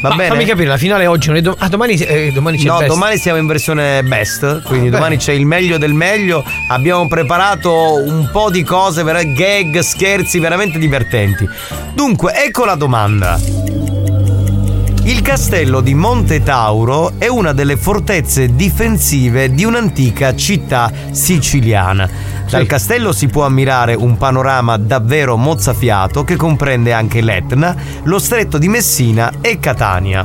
[0.00, 0.28] Va Ma bene?
[0.30, 3.18] fammi capire, la finale oggi non è do- ah, domani, eh, domani c'è No, domani
[3.18, 4.96] siamo in versione best, quindi Beh.
[4.96, 6.42] domani c'è il meglio del meglio.
[6.70, 11.48] Abbiamo preparato un po' di cose, gag, scherzi veramente divertenti.
[11.94, 13.38] Dunque, ecco la domanda.
[15.04, 22.08] Il castello di Monte Tauro è una delle fortezze difensive di un'antica città siciliana.
[22.48, 28.58] Dal castello si può ammirare un panorama davvero mozzafiato che comprende anche l'Etna, lo stretto
[28.58, 30.24] di Messina e Catania.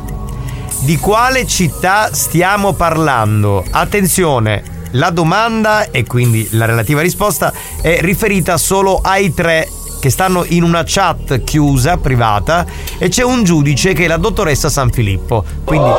[0.82, 3.66] Di quale città stiamo parlando?
[3.72, 4.62] Attenzione,
[4.92, 10.64] la domanda e quindi la relativa risposta è riferita solo ai tre che stanno in
[10.64, 12.66] una chat chiusa, privata,
[12.98, 15.44] e c'è un giudice che è la dottoressa San Filippo.
[15.64, 15.90] Quindi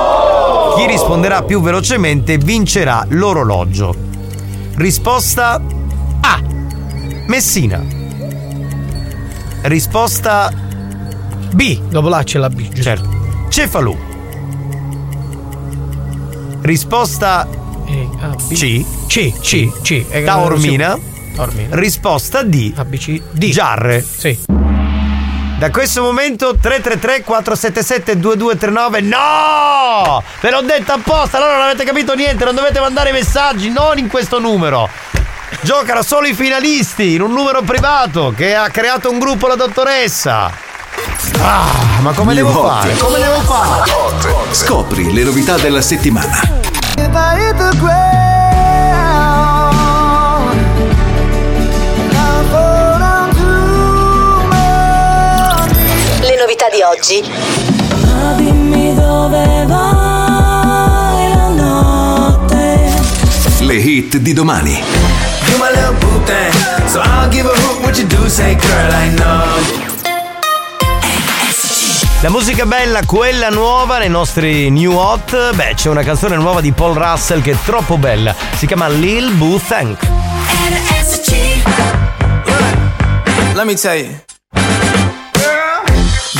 [0.77, 3.95] chi risponderà più velocemente vincerà l'orologio.
[4.77, 5.61] Risposta
[6.21, 6.43] A.
[7.27, 7.85] Messina.
[9.63, 10.53] Risposta
[11.53, 11.81] B.
[11.89, 12.73] Dopo là c'è la B.
[12.73, 13.09] Certo.
[13.49, 13.97] Cefalù.
[16.61, 17.49] Risposta
[18.53, 18.85] C.
[19.07, 20.05] C, C, C.
[20.09, 21.17] Eh, Taormina.
[21.39, 21.77] Taormina.
[21.77, 22.73] Risposta D.
[22.75, 23.21] ABC.
[23.31, 23.49] D.
[23.51, 24.05] Giarre.
[24.05, 24.37] Sì.
[25.57, 30.23] Da questo momento 333 477 2239 No!
[30.41, 34.09] Ve l'ho detto apposta, allora non avete capito niente, non dovete mandare messaggi, non in
[34.09, 34.89] questo numero.
[35.61, 40.51] Giocano solo i finalisti in un numero privato che ha creato un gruppo la dottoressa.
[41.41, 42.81] Ah, ma come New devo Hot.
[42.81, 42.97] fare?
[42.97, 43.93] Come devo fare?
[44.51, 46.41] Scopri le novità della settimana.
[56.71, 57.25] Di oggi.
[58.37, 62.93] Dimmi dove vai la notte.
[63.61, 64.83] Le hit di domani.
[65.49, 66.53] You my little boo thing,
[66.87, 68.29] so I'll give a hoot what you do.
[68.29, 69.87] Say, girl, I know.
[72.21, 75.55] La musica bella, quella nuova nei nostri new hot.
[75.55, 78.35] Beh, c'è una canzone nuova di Paul Russell che è troppo bella.
[78.57, 80.07] Si chiama Lil Boo Thank.
[83.55, 84.27] Let me tell you.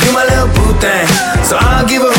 [0.09, 1.07] You my little boo thing,
[1.43, 2.18] so I'll give a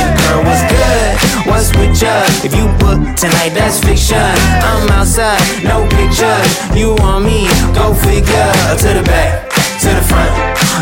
[0.21, 1.11] girl, what's good?
[1.47, 2.13] What's with ya?
[2.45, 4.17] If you book tonight, that's fiction.
[4.17, 6.49] I'm outside, no pictures.
[6.75, 7.47] You want me?
[7.73, 8.51] Go figure.
[8.81, 9.49] To the back,
[9.83, 10.31] to the front.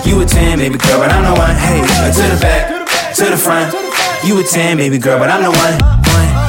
[0.06, 1.56] You a 10, baby girl, but I'm the one.
[1.56, 3.74] Hey, to the back, to the front.
[4.24, 5.76] You a 10, baby girl, but I'm the one.
[5.80, 6.49] one.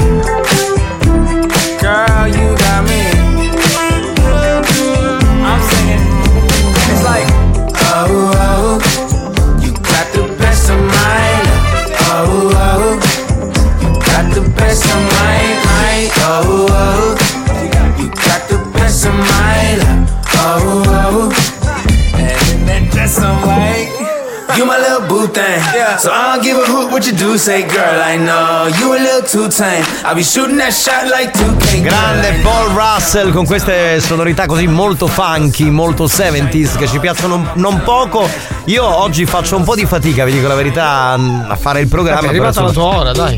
[24.57, 25.61] You my little boo thing,
[25.97, 27.37] so I don't give a hoot what you do.
[27.37, 29.83] Say, girl, I know you a little too tame.
[30.03, 31.81] I'll be shooting that shot like 2K.
[31.81, 37.81] Grande Paul Russell con queste sonorità così molto funky, molto 70s che ci piacciono non
[37.83, 38.29] poco.
[38.65, 42.19] Io oggi faccio un po' di fatica, vi dico la verità, a fare il programma.
[42.19, 43.37] Vabbè, è arrivata la tua ora, dai.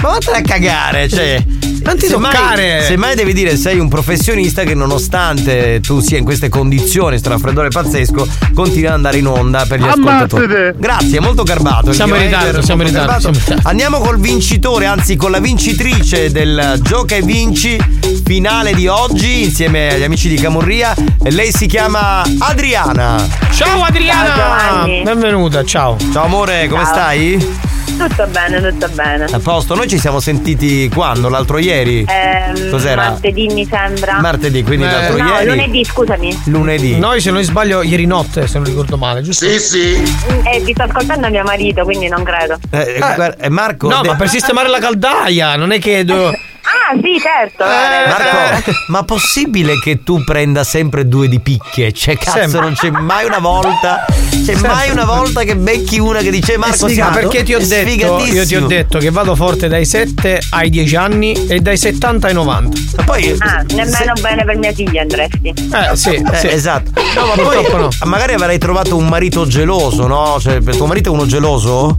[0.00, 1.44] Ma vattene a cagare, cioè.
[1.84, 2.82] Non ti semmai- toccare.
[2.82, 7.68] Semmai devi dire sei un professionista che nonostante tu sia in queste condizioni, sto raffreddore
[7.68, 10.44] pazzesco, continua ad andare in onda per gli ascoltatori.
[10.44, 10.74] Ammazzate.
[10.78, 11.92] Grazie, molto garbato.
[11.92, 13.30] Siamo in mio ritardo, siamo in ritardo,
[13.64, 17.78] Andiamo col vincitore, anzi con la vincitrice del Gioca e Vinci
[18.24, 20.94] finale di oggi insieme agli amici di Camurria.
[21.24, 23.26] Lei si chiama Adriana.
[23.52, 24.84] Ciao Adriana!
[25.02, 25.96] Benvenuta, ciao.
[26.12, 26.92] Ciao amore, come Ciao.
[26.92, 27.72] stai?
[27.96, 29.24] Tutto bene, tutto bene.
[29.30, 31.28] A posto, noi ci siamo sentiti quando?
[31.28, 31.73] L'altro ieri?
[31.82, 33.10] Ehm, Cos'era?
[33.10, 34.20] Martedì mi sembra.
[34.20, 35.46] Martedì, quindi Eh, l'altro no, ieri.
[35.46, 36.42] lunedì, scusami.
[36.46, 36.98] Lunedì.
[36.98, 39.46] Noi, se non sbaglio, ieri notte, se non ricordo male, giusto?
[39.46, 40.02] Sì, sì.
[40.44, 42.56] E ti sto ascoltando mio marito, quindi non credo.
[42.70, 43.88] Eh, guarda, eh, Marco.
[43.88, 46.04] No, de- ma per sistemare la caldaia, non è che.
[46.04, 46.32] do-
[46.86, 47.64] Ah, sì, certo.
[47.64, 51.92] Eh, Marco, ma possibile che tu prenda sempre due di picche?
[51.92, 52.60] Cioè, cazzo, Sempre.
[52.60, 54.04] non c'è mai una volta.
[54.44, 57.18] C'è mai una volta che becchi una che dice Marco Ma Sato?
[57.18, 60.68] perché ti ho È detto, io ti ho detto che vado forte dai 7 ai
[60.68, 62.78] 10 anni e dai 70 ai 90.
[62.96, 65.48] Ma poi Ah, nemmeno bene per mia figlia andresti.
[65.48, 66.48] Eh, sì, Eh, sì.
[66.48, 66.90] esatto.
[67.16, 67.88] No, ma poi no.
[68.04, 70.36] magari avrai trovato un marito geloso, no?
[70.38, 71.98] Cioè, per tuo marito è uno geloso?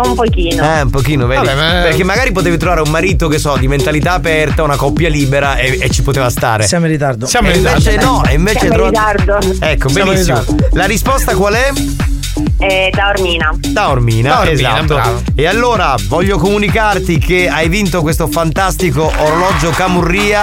[0.00, 0.62] Un pochino.
[0.62, 1.44] Eh, un pochino, vedi?
[1.46, 5.08] Vabbè, ma- Perché magari potevi trovare un marito che so, di mentalità aperta, una coppia
[5.08, 6.66] libera e, e ci poteva stare.
[6.66, 7.26] Siamo in ritardo.
[7.26, 8.10] Siamo in invece ritardo.
[8.10, 9.38] no, e invece Siamo in ritardo.
[9.60, 10.44] Ecco, Siamo benissimo.
[10.72, 11.70] La risposta qual è?
[12.58, 13.54] Eh, da Ormina.
[13.68, 14.94] Da Ormina, Da Ormina, esatto.
[14.94, 15.22] bravo.
[15.34, 20.42] E allora voglio comunicarti che hai vinto questo fantastico orologio Camurria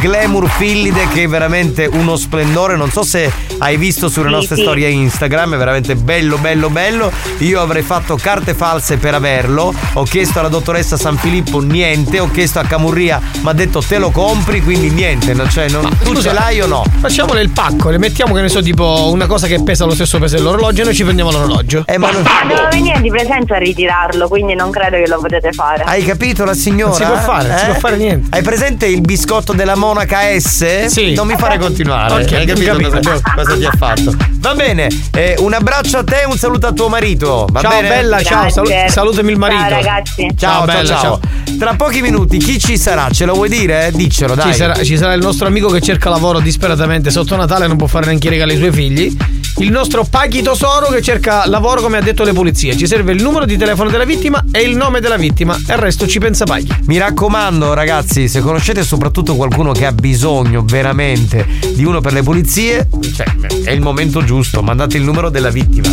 [0.00, 2.76] Glamour Fillide che è veramente uno splendore.
[2.76, 4.62] Non so se hai visto sulle Sì, nostre sì.
[4.62, 7.10] storie Instagram, è veramente bello, bello, bello.
[7.38, 9.74] Io avrei fatto carte false per averlo.
[9.94, 13.98] Ho chiesto alla dottoressa San Filippo niente, ho chiesto a Camurria, mi ha detto te
[13.98, 15.34] lo compri, quindi niente.
[15.34, 16.84] non- Cioè, non- tu Scusa, ce l'hai o no?
[17.00, 20.18] Facciamole il pacco, le mettiamo che ne so, tipo una cosa che pesa lo stesso
[20.18, 21.84] peso dell'orologio e noi ci prendiamo l'orologio.
[21.86, 25.52] Eh, ma non- Devo venire di presenza a ritirarlo, quindi non credo che lo potete
[25.52, 25.84] fare.
[25.84, 26.90] Hai capito la signora?
[26.90, 27.68] Non si può fare, non si Eh?
[27.70, 28.36] può fare niente.
[28.36, 30.86] Hai presente il biscotto della monaca S?
[30.86, 31.14] Sì.
[31.14, 32.22] Non mi fare continuare.
[32.24, 32.90] Ok, Hai capito, capito.
[33.10, 34.14] Cosa, cosa ti ha fatto?
[34.38, 37.46] Va bene, eh, un abbraccio a te e un saluto a tuo marito.
[37.50, 37.88] Va ciao bene?
[37.88, 39.60] bella, ciao, salu- salutami il marito.
[39.62, 40.28] Ciao, ragazzi.
[40.36, 41.20] Ciao, ciao, bella, ciao.
[41.58, 43.08] Tra pochi minuti chi ci sarà?
[43.10, 43.90] Ce lo vuoi dire?
[43.92, 44.52] Diccelo, dai.
[44.52, 47.76] Ci sarà, ci sarà il nostro amico che cerca lavoro disperatamente sotto Natale e non
[47.76, 49.16] può fare neanche i regali ai suoi figli.
[49.58, 52.76] Il nostro Paghi Tosoro che cerca lavoro come ha detto le pulizie.
[52.76, 55.78] Ci serve il numero di telefono della vittima e il nome della vittima e il
[55.78, 56.68] resto ci pensa Paghi.
[56.84, 62.22] Mi raccomando, ragazzi, se conoscete soprattutto qualcuno che ha bisogno veramente di uno per le
[62.22, 63.26] pulizie, cioè,
[63.64, 64.62] è il momento giusto.
[64.62, 65.88] Mandate il numero della vittima.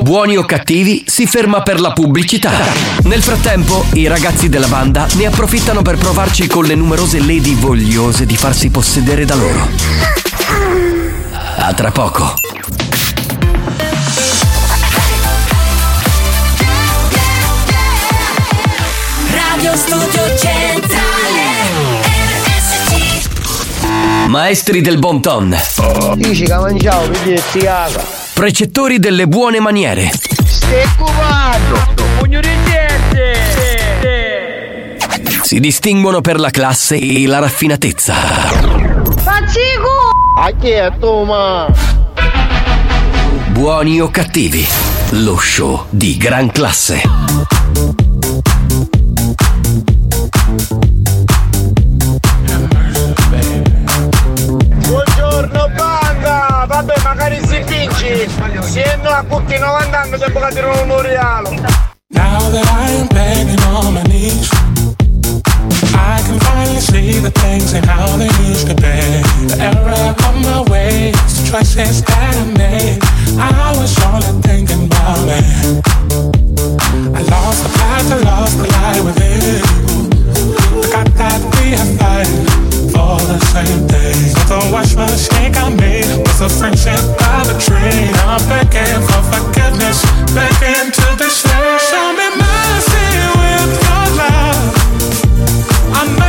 [0.00, 2.50] Buoni o cattivi si ferma per la pubblicità.
[3.04, 8.26] Nel frattempo, i ragazzi della banda ne approfittano per provarci con le numerose lady vogliose
[8.26, 10.29] di farsi possedere da loro.
[11.62, 12.34] A tra poco.
[19.30, 21.42] Radio Studio Centrale
[24.28, 25.54] Maestri del bon ton.
[26.14, 28.02] Dici che mangiavo, vedi che ti caga.
[28.32, 30.10] Precettori delle buone maniere.
[30.96, 31.92] Cubando.
[32.18, 32.48] Pugno di
[35.42, 38.14] Si distinguono per la classe e la raffinatezza.
[40.42, 41.70] A chi è tu, ma?
[43.48, 44.66] Buoni o cattivi.
[45.10, 47.02] Lo show di gran classe.
[54.86, 56.64] Buongiorno banda!
[56.66, 58.26] Vabbè, magari si vinci!
[58.60, 61.50] Se no a tutti 90 anni tempo che tirano un realo!
[62.14, 64.48] Now that I am begging on my knees,
[66.00, 68.96] I can finally see the things and how they used to be.
[69.50, 72.98] The error of my ways, the choices that I made.
[73.36, 75.40] I was only thinking about me.
[77.18, 79.60] I lost the path, I lost the light within.
[80.72, 82.46] Forgot that we are fighting
[82.92, 84.16] for the same thing.
[84.48, 88.08] So the wash mistake I made was a friendship by the tree.
[88.24, 90.00] I'm begging for forgiveness,
[90.32, 91.49] begging to be saved.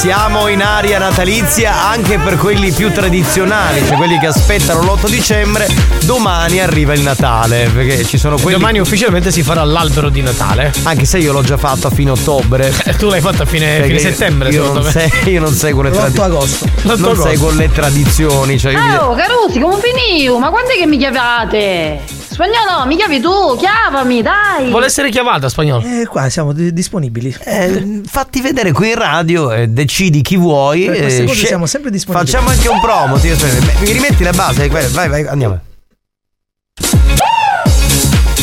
[0.00, 5.68] siamo in aria natalizia anche per quelli più tradizionali, cioè quelli che aspettano l'8 dicembre.
[6.04, 8.56] Domani arriva il Natale, perché ci sono quelli.
[8.56, 10.72] Domani ufficialmente si farà l'albero di Natale.
[10.84, 12.72] Anche se io l'ho già fatto a fine ottobre.
[12.96, 14.90] tu l'hai fatto a fine, fine settembre, io non, me.
[14.90, 16.28] se- io non seguo le L'8 tradizioni.
[16.32, 16.66] agosto.
[16.82, 17.28] Non agosto.
[17.28, 18.58] seguo le tradizioni.
[18.58, 20.38] Cioè io mi- Oh, Carusi, come finivo?
[20.38, 22.00] Ma quando è che mi chiavate?
[22.40, 24.70] Spagnolo, mi chiavi tu, chiavami, dai!
[24.70, 25.84] Vuole essere chiamata spagnolo?
[25.84, 27.36] Eh, qua siamo di- disponibili.
[27.44, 30.86] Eh, fatti vedere qui in radio e decidi chi vuoi.
[30.86, 32.30] Per queste eh, cose sce- siamo sempre disponibili.
[32.30, 33.16] Facciamo anche un promo.
[33.16, 33.36] beh,
[33.80, 34.68] Mi rimetti la base?
[34.68, 35.60] Vai, vai, vai, andiamo.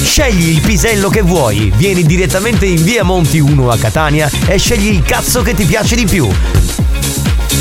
[0.03, 4.89] Scegli il pisello che vuoi, vieni direttamente in via Monti 1 a Catania e scegli
[4.93, 6.29] il cazzo che ti piace di più.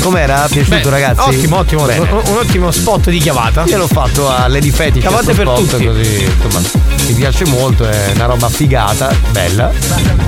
[0.01, 0.47] Com'era?
[0.49, 1.29] Piaciuto Beh, ragazzi?
[1.35, 1.83] Ottimo, ottimo.
[1.85, 2.09] Bene.
[2.09, 3.63] Un, un ottimo spot di chiavata.
[3.65, 5.85] Io l'ho fatto a Lady Fetish Chiavate per spot, tutti.
[5.85, 6.67] così, insomma,
[7.07, 9.71] mi piace molto, è una roba figata, bella.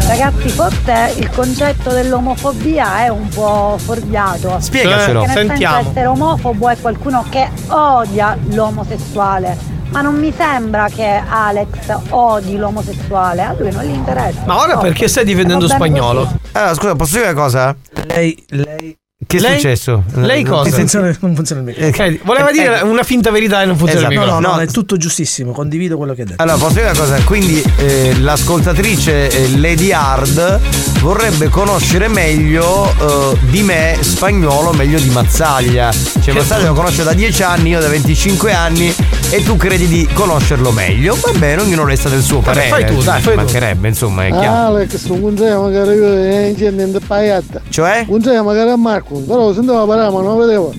[0.07, 4.57] Ragazzi, forse il concetto dell'omofobia è un po' fuorviato.
[4.59, 5.21] Spiegacelo.
[5.21, 5.75] Perché nel Sentiamo.
[5.75, 9.77] senso essere omofobo è qualcuno che odia l'omosessuale.
[9.91, 11.67] Ma non mi sembra che Alex
[12.09, 14.41] odi l'omosessuale, a lui non gli interessa.
[14.45, 16.31] Ma ora No, perché stai difendendo spagnolo?
[16.51, 17.75] Allora, scusa, posso dire una cosa?
[18.07, 18.95] Lei, lei.
[19.29, 20.03] Che è Lei- successo?
[20.15, 20.63] lei cosa?
[20.63, 21.87] ti Non funziona, il microfono.
[21.87, 24.13] Ok, voleva dire una finta verità e non funziona Esatto.
[24.13, 24.55] il No, no, microfono.
[24.55, 24.67] no, No.
[24.67, 26.41] è tutto giustissimo, condivido quello che ha detto.
[26.41, 27.21] Allora, posso dire una cosa?
[27.23, 30.59] Quindi eh, l'ascoltatrice eh, Lady Hard
[31.01, 32.91] vorrebbe conoscere meglio
[33.33, 35.91] eh, di me spagnolo, meglio di Mazzaglia.
[35.91, 38.91] Cioè, Mazzaglia lo conosce da 10 anni, io da 25 anni
[39.29, 41.15] e tu credi di conoscerlo meglio.
[41.21, 42.69] Va bene, ognuno resta del suo parere.
[42.69, 43.39] fai tu, dai, fai tu.
[43.41, 44.75] Mancherebbe, insomma, è chiaro.
[44.75, 46.55] Alex, non c'è magari io e.
[47.69, 48.05] Cioè?
[48.09, 50.73] Non c'è magari a Marco, però sentivo parlare ma non lo vedevo.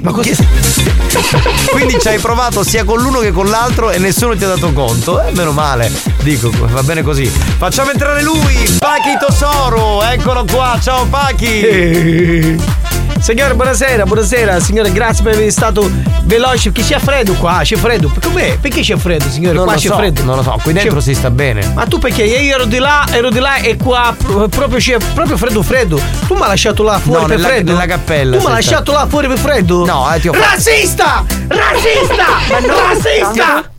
[0.00, 0.44] Ma cosa?
[1.70, 4.72] Quindi ci hai provato sia con l'uno che con l'altro e nessuno ti ha dato
[4.72, 5.22] conto?
[5.22, 5.90] Eh, meno male.
[6.22, 7.26] Dico, va bene così.
[7.26, 10.02] Facciamo entrare lui, Pachi Tosoro.
[10.02, 12.94] Eccolo qua, ciao Pachi.
[13.20, 15.90] Signore, buonasera, buonasera, signore, grazie per essere stato
[16.24, 16.70] veloce.
[16.70, 18.12] Perché c'è freddo qua, c'è freddo.
[18.22, 18.58] Com'è?
[18.58, 19.54] Perché c'è freddo, signore?
[19.54, 20.22] Non qua lo c'è so, freddo.
[20.22, 21.66] non lo so, qui dentro si sta bene.
[21.74, 22.22] Ma tu perché?
[22.24, 26.00] Io ero di là, ero di là e qua pro- proprio c'è proprio freddo freddo.
[26.28, 27.72] Tu mi hai lasciato là fuori No, per nella- freddo?
[27.72, 29.84] nella cappella, Tu mi hai lasciato là fuori per freddo?
[29.84, 31.24] No, eh, ti ho fatto- Razzista!
[31.48, 32.26] Razzista!
[32.92, 33.70] Razzista!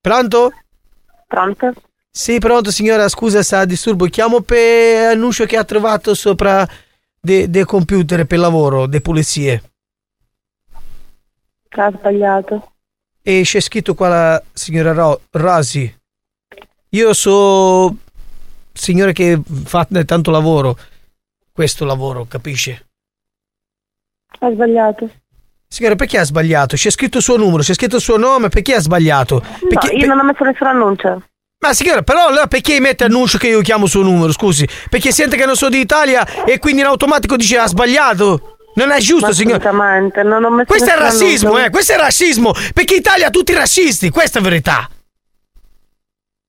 [0.00, 0.52] Pronto?
[1.26, 1.72] Pronto?
[2.14, 4.04] Sì, pronto signora, scusa sta disturbo.
[4.04, 6.68] Chiamo per annuncio che ha trovato sopra
[7.18, 9.62] dei de computer per lavoro, de pulizie.
[11.70, 12.72] Ha sbagliato.
[13.22, 16.00] E c'è scritto qua la signora Ro- Rosi.
[16.90, 17.96] Io so
[18.74, 20.76] signore che fa tanto lavoro.
[21.50, 22.88] Questo lavoro, capisce?
[24.40, 25.08] Ha sbagliato.
[25.66, 26.76] Signora, perché ha sbagliato?
[26.76, 29.40] C'è scritto il suo numero, c'è scritto il suo nome, perché ha sbagliato?
[29.66, 31.22] Perché, no, io non ho messo nessun annuncio.
[31.62, 34.66] Ma signora, però allora perché mette annuncio che io chiamo suo numero, scusi?
[34.90, 38.56] Perché sente che non sono d'Italia e quindi in automatico dice ha sbagliato?
[38.74, 39.58] Non è giusto, Ma signora.
[39.58, 43.52] assolutamente, non ho messo Questo è razzismo, eh, questo è razzismo, perché in Italia tutti
[43.52, 44.88] razzisti, questa è verità.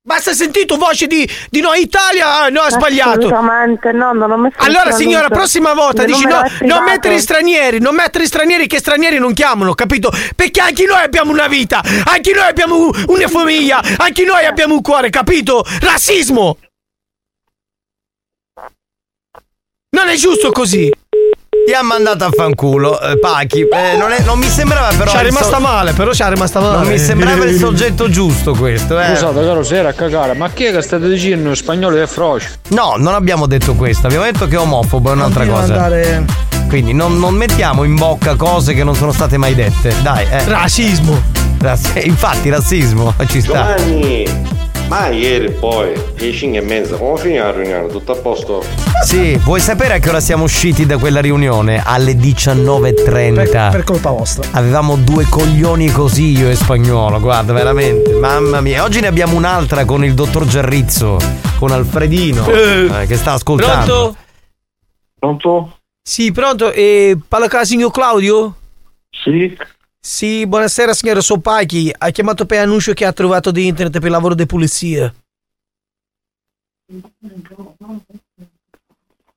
[0.06, 3.20] Basta sentito voce di, di no Italia, ah, no, ha sbagliato.
[3.20, 7.95] Assolutamente, no, non ho messo Allora signora, prossima volta dici no, non mettere stranieri, non
[7.95, 10.12] mettere stranieri che stranieri non chiamano, capito?
[10.36, 14.82] Perché anche noi abbiamo una vita, anche noi abbiamo una famiglia, anche noi abbiamo un
[14.82, 15.66] cuore, capito?
[15.80, 16.58] Razzismo!
[19.91, 20.91] Non è giusto così.
[21.66, 23.61] Ti ha mandato a fanculo, eh, Pachi.
[23.61, 25.11] Eh, non, è- non mi sembrava però.
[25.11, 26.78] Ci è rimasta so- male, però ci è rimasta male.
[26.80, 29.16] Non mi sembrava il soggetto giusto questo, eh.
[29.16, 32.05] Scusate, caro, se era a cagare, ma chi è che state dicendo in spagnolo è
[32.05, 32.59] froce?
[32.70, 35.74] No, non abbiamo detto questo, abbiamo detto che è omofobo, è un'altra Continua cosa.
[35.74, 36.26] andare-
[36.68, 39.93] Quindi non, non mettiamo in bocca cose che non sono state mai dette.
[40.01, 40.43] Dai, eh.
[40.45, 41.22] Razzismo.
[41.61, 43.76] Razz- infatti, razzismo ci sta.
[43.78, 44.26] Giovanni,
[44.88, 47.88] ma ieri poi, alle 5 e mezza, come finì la riunione?
[47.88, 48.64] Tutto a posto?
[49.04, 51.82] Sì, vuoi sapere a che ora siamo usciti da quella riunione?
[51.84, 53.34] Alle 19.30.
[53.34, 54.48] Per, per colpa vostra.
[54.52, 58.14] Avevamo due coglioni così io e spagnolo, guarda, veramente.
[58.14, 58.84] Mamma mia.
[58.84, 61.18] Oggi ne abbiamo un'altra con il dottor Giarrizzo,
[61.58, 63.02] con Alfredino, Eh.
[63.02, 63.86] eh, che sta ascoltando.
[63.86, 64.16] Pronto?
[65.20, 65.78] Pronto?
[66.02, 66.72] Sì, pronto?
[66.72, 68.56] E parla il signor Claudio?
[69.10, 69.56] Sì.
[70.06, 71.89] Sì, buonasera signora Sopachi.
[71.97, 75.14] Ha chiamato per annuncio che ha trovato di internet per lavoro di pulizia.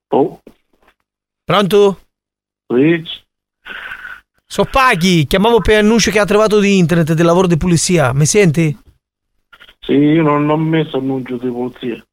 [0.09, 0.43] Oh,
[1.45, 2.01] Pronto?
[2.67, 3.05] sì.
[4.45, 8.13] Sopachi, chiamavo per annuncio che ha trovato di internet del lavoro di pulizia.
[8.13, 8.77] Mi senti?
[9.81, 12.05] Sì, io non ho messo annuncio di polizia.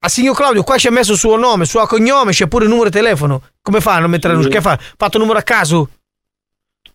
[0.00, 2.70] Ah, signor Claudio, qua c'è messo il suo nome, il suo cognome, c'è pure il
[2.70, 3.42] numero di telefono.
[3.62, 4.50] Come fa a non mettere annuncio?
[4.50, 4.76] Che fa?
[4.76, 5.90] Fatto un numero a caso?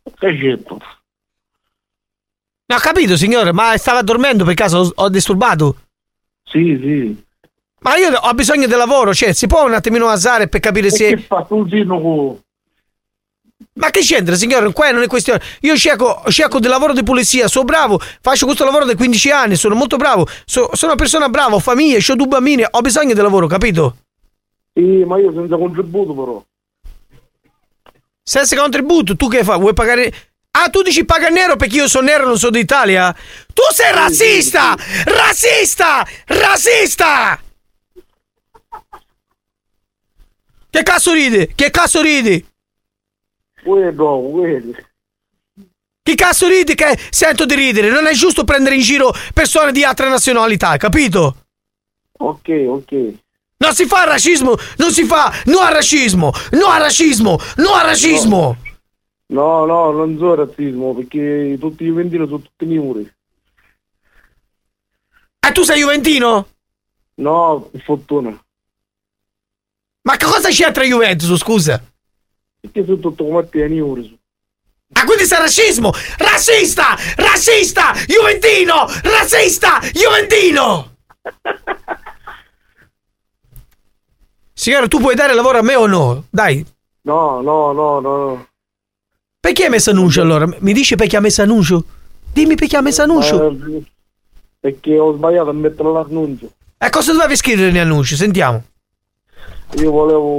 [0.04, 0.80] Che certo.
[2.66, 4.92] No, ho capito, signore, ma stava dormendo per caso?
[4.96, 5.76] Ho, disturbato?
[6.44, 7.24] Sì, sì.
[7.80, 11.10] Ma io ho bisogno del lavoro, cioè, si può un attimino asare per capire se.
[11.10, 12.40] Che fa tu con...
[13.76, 14.72] Ma che c'entra, signore?
[14.72, 15.42] Qua non è questione.
[15.62, 19.56] Io cerco, cerco del lavoro di pulizia, sono bravo, faccio questo lavoro da 15 anni,
[19.56, 23.14] sono molto bravo, so- sono una persona brava, ho famiglia, ho due bambini, ho bisogno
[23.14, 23.98] del lavoro, capito?
[24.74, 26.44] Sì, ma io senza contributo però.
[28.24, 29.60] Senza contributo, tu che fai?
[29.60, 30.14] Vuoi pagare.
[30.52, 33.14] Ah, tu dici paga nero perché io sono nero e non sono d'Italia?
[33.54, 34.76] Tu sei razzista!
[35.06, 36.08] Razzista!
[36.28, 37.42] Razzista!
[40.70, 41.52] Che cazzo ridi?
[41.54, 42.46] Che cazzo ridi?
[43.64, 44.76] Quello, quello.
[46.04, 47.90] Che cazzo ridi che sento di ridere?
[47.90, 51.46] Non è giusto prendere in giro persone di altre nazionalità, capito?
[52.20, 53.14] Ok, ok.
[53.58, 57.86] Non si fa razzismo, non si fa no al razzismo, no al razzismo, no al
[57.86, 58.58] razzismo.
[59.28, 63.12] No, no, non so razzismo, perché tutti i juventini sono tutti miuri.
[65.40, 66.48] E tu sei juventino?
[67.16, 68.44] No, per fortuna.
[70.02, 71.82] Ma che cosa c'entra Juventus, scusa?
[72.60, 74.20] Perché sono tutto come te, miuri.
[74.94, 75.92] Ah, quindi sei razzismo!
[76.18, 76.96] Razzista!
[77.16, 77.94] Razzista!
[78.08, 78.86] Juventino!
[79.02, 79.80] Razzista!
[79.92, 80.96] Juventino!
[84.64, 86.24] Signora, tu puoi dare lavoro a me o no?
[86.30, 86.66] Dai.
[87.02, 88.48] No, no, no, no.
[89.38, 90.48] Perché hai messo annuncio allora?
[90.60, 91.84] Mi dici perché ha messo annuncio?
[92.32, 93.50] Dimmi perché ha messo annuncio.
[93.50, 93.84] Eh,
[94.62, 96.50] Perché ho sbagliato a mettere l'annuncio.
[96.78, 98.16] E cosa dovevi scrivere nell'annuncio?
[98.16, 98.64] Sentiamo.
[99.74, 100.32] Io volevo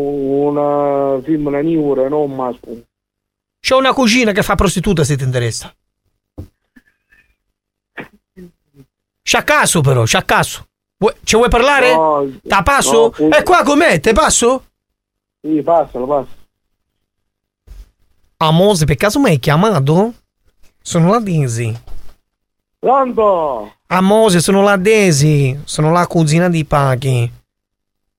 [0.48, 2.82] una film una niura, non un maschio.
[3.60, 5.70] C'ho una cugina che fa prostituta se ti interessa.
[9.22, 10.60] Sciaccasso però, sciaccasso.
[10.60, 10.73] Vuoi-
[11.22, 11.94] Ci vuoi parlare?
[11.94, 13.02] No, Te passo?
[13.08, 13.24] no, sì.
[13.28, 14.64] È qua con me, te passo?
[15.40, 16.28] Sì, passalo, passa.
[18.38, 20.12] Amose, per caso mi hai chiamato?
[20.80, 21.74] Sono la Daisy.
[22.78, 23.74] Pronto?
[23.86, 25.58] Amose, sono la Daisy.
[25.64, 27.30] Sono la cugina di Paghi.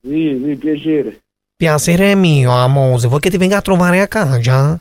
[0.02, 1.22] Sì, sì, piacere.
[1.56, 3.08] Piacere mio, Amose.
[3.08, 4.80] Vuoi che ti venga a trovare a casa?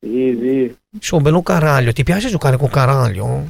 [0.00, 0.76] Sì, sì.
[0.98, 1.92] C'ho un bello caraglio.
[1.92, 3.48] Ti piace giocare con caraglio?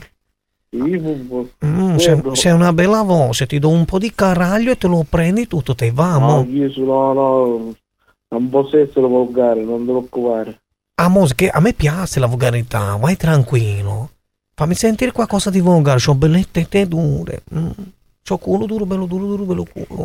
[0.75, 3.47] Mm, sei, sei una bella voce.
[3.47, 5.75] Ti do un po' di caraglio e te lo prendi tutto.
[5.75, 7.75] Te va, No, io sono, no,
[8.29, 10.61] non posso essere volgare, non ti preoccupare.
[10.95, 12.97] Amose, che a me piace la volgarità.
[12.97, 14.11] Vai tranquillo.
[14.55, 16.01] Fammi sentire qualcosa di volgare.
[16.01, 17.43] C'ho belle tette dure.
[17.55, 17.71] Mm.
[18.25, 20.05] C'ho culo duro, bello duro, duro, bello culo.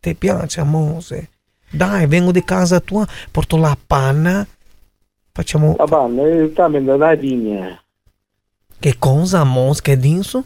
[0.00, 1.30] Ti piace, Amose?
[1.68, 4.46] Dai, vengo di casa tua, porto la panna.
[5.32, 5.74] Facciamo...
[5.76, 7.78] La panna, eh, sta mentre dai pigna.
[8.78, 9.82] Che cosa, Amose?
[9.82, 10.42] Che dici?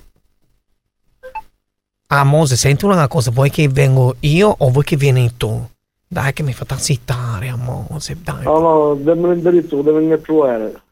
[2.07, 3.31] Amose, senti una cosa.
[3.31, 5.69] Vuoi che vengo io o vuoi che vieni tu?
[6.07, 8.17] Dai, che mi fa zittare, Amose.
[8.23, 8.45] Dai.
[8.45, 10.83] No, no, dammi l'indirizzo, devo venire a trovare.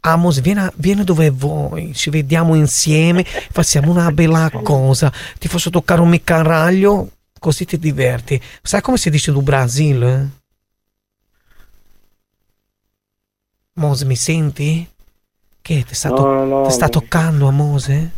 [0.00, 5.12] Amos, vieni, vieni dove vuoi, ci vediamo insieme, facciamo una bella cosa.
[5.38, 8.40] Ti faccio toccare un micaraglio, così ti diverti.
[8.62, 10.30] Sai come si dice do Brasile?
[13.74, 14.88] Mose, mi senti?
[15.68, 18.10] Che ti sta, to- No, sta toccando, Amose?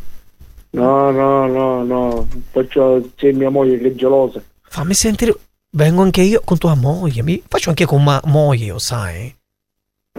[0.70, 2.28] No, no, no, no.
[2.52, 4.40] Faccio, c'è mia moglie che è gelosa.
[4.62, 5.36] Fammi sentire.
[5.70, 7.24] Vengo anche io con tua moglie.
[7.24, 9.34] Mi faccio anche con ma moglie, io sai.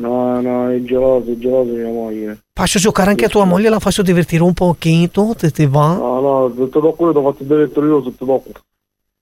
[0.02, 2.38] No, no, è gelosa, è gelosa mia moglie.
[2.54, 5.94] Faccio giocare anche a tua moglie, la faccio divertire un pochino, te ti va?
[5.96, 8.50] No, no, se ti tocco io ti fatto diretto io, se ti tocco.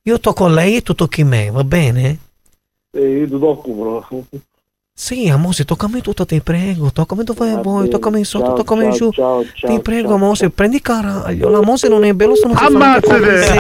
[0.02, 2.18] Io tocco lei e tu tocchi me, va bene?
[2.90, 4.08] Eh, io ti tocco però.
[5.02, 9.12] Sì, amore, toccami tutto, ti prego, toccami dove vuoi, toccami sotto, ciao, toccami ciao, giù.
[9.12, 12.58] ciao, ciao, ti prego, ciao, amore, prendi caraglio, la mose non è bello, se non
[12.58, 13.56] si Ammazzate!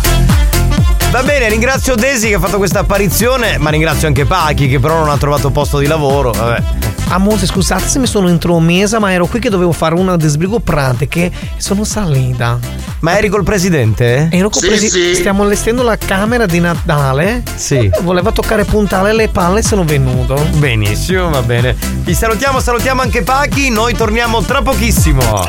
[1.12, 5.00] Va bene, ringrazio Desi che ha fatto questa apparizione, ma ringrazio anche Pachi che però
[5.00, 6.30] non ha trovato posto di lavoro.
[6.30, 6.89] Vabbè.
[7.12, 11.24] Amore, scusate se mi sono intromesa, ma ero qui che dovevo fare una disbrigo pratiche
[11.24, 12.56] e sono salita.
[13.00, 14.28] Ma eri col presidente?
[14.30, 15.14] Ero col Sì, presi- sì.
[15.16, 17.42] Stiamo allestendo la camera di Natale.
[17.56, 17.90] Sì.
[18.02, 20.34] Voleva toccare puntale le palle e sono venuto.
[20.58, 21.74] Benissimo, va bene.
[22.04, 25.48] Ti salutiamo, salutiamo anche Pachi, noi torniamo tra pochissimo.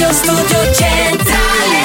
[0.00, 1.76] Radio Studio Centrale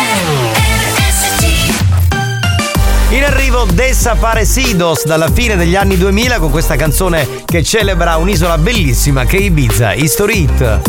[3.10, 9.26] In arrivo Desaparecidos dalla fine degli anni 2000 con questa canzone che celebra un'isola bellissima
[9.26, 10.82] che è Ibiza, History Hit.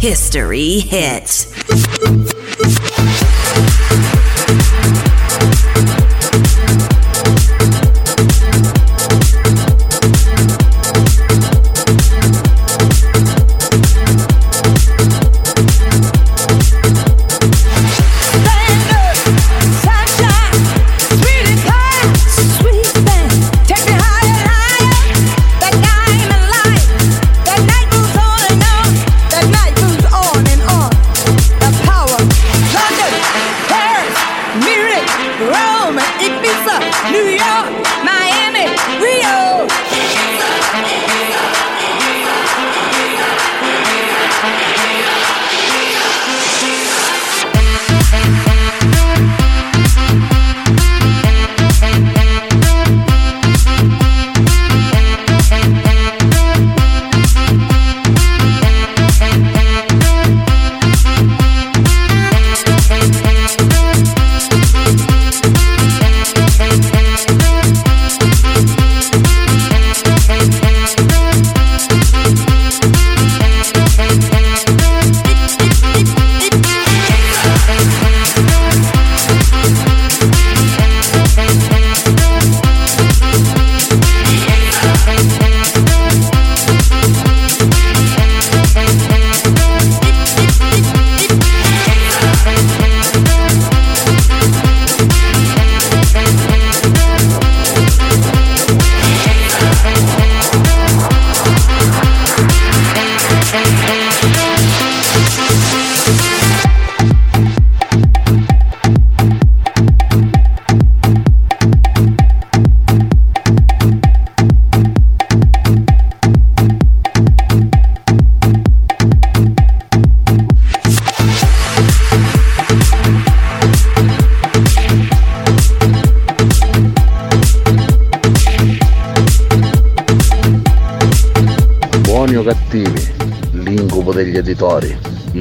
[0.00, 2.17] History Hit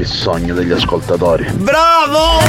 [0.07, 1.45] il sogno degli ascoltatori.
[1.51, 2.39] Bravo!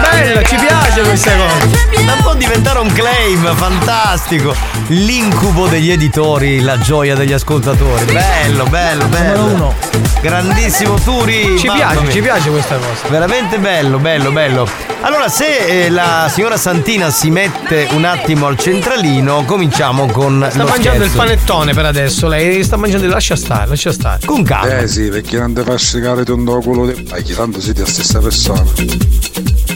[0.00, 2.04] Bella, ci piace questa cosa.
[2.04, 4.54] Ma può diventare un claim, fantastico.
[4.88, 8.04] L'incubo degli editori, la gioia degli ascoltatori.
[8.04, 9.36] Bello, bello, bello.
[9.40, 9.74] Numero uno.
[10.20, 11.58] Grandissimo Turi.
[11.58, 12.10] Ci mamma piace, mia.
[12.12, 13.08] ci piace questa cosa.
[13.08, 14.85] Veramente bello, bello, bello.
[15.06, 20.44] Allora, se eh, la signora Santina si mette un attimo al centralino, cominciamo con.
[20.50, 21.28] Sta lo mangiando il scherzo.
[21.28, 24.26] panettone per adesso, lei sta mangiando, lascia stare, lascia stare.
[24.26, 24.78] Con calma.
[24.78, 27.04] Eh sì, perché non ti fa scicare tondo culo di...
[27.04, 28.64] Dai, tanto siete la stessa persona.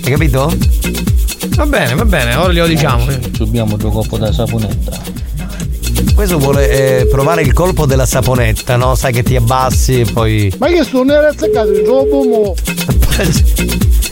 [0.03, 0.53] Hai capito?
[1.51, 3.07] Va bene, va bene, ora glielo diciamo.
[3.33, 4.99] Subiamo due coppo da saponetta.
[6.13, 6.71] Questo vuole
[7.03, 8.97] eh, provare il colpo della saponetta, no?
[8.97, 10.53] Sai che ti abbassi e poi.
[10.59, 12.57] Ma che sto non era azzeccato il gioco.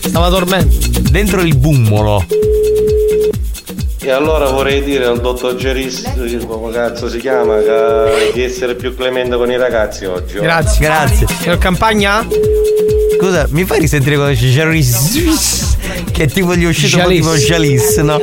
[0.09, 0.75] Stava dormendo.
[1.11, 2.25] Dentro il bummolo.
[4.01, 6.03] E allora vorrei dire al dottor Geris,
[6.47, 10.39] come cazzo si chiama, che- di essere più clemente con i ragazzi oggi.
[10.39, 10.43] oh.
[10.43, 10.87] Grazie.
[10.87, 11.27] Grazie.
[11.41, 12.27] Signor Campagna?
[13.19, 15.77] Scusa, mi fai risentire quando c'è Jalis?
[16.13, 17.19] Che tipo gli è uscito Jalis.
[17.21, 18.21] tipo Jalis, no?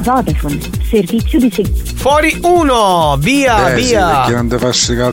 [0.00, 1.92] Vodafone, servizio di seguito.
[1.96, 3.16] Fuori uno!
[3.18, 4.06] Via, eh sì, via!
[4.08, 5.12] perché non ti fa scicare.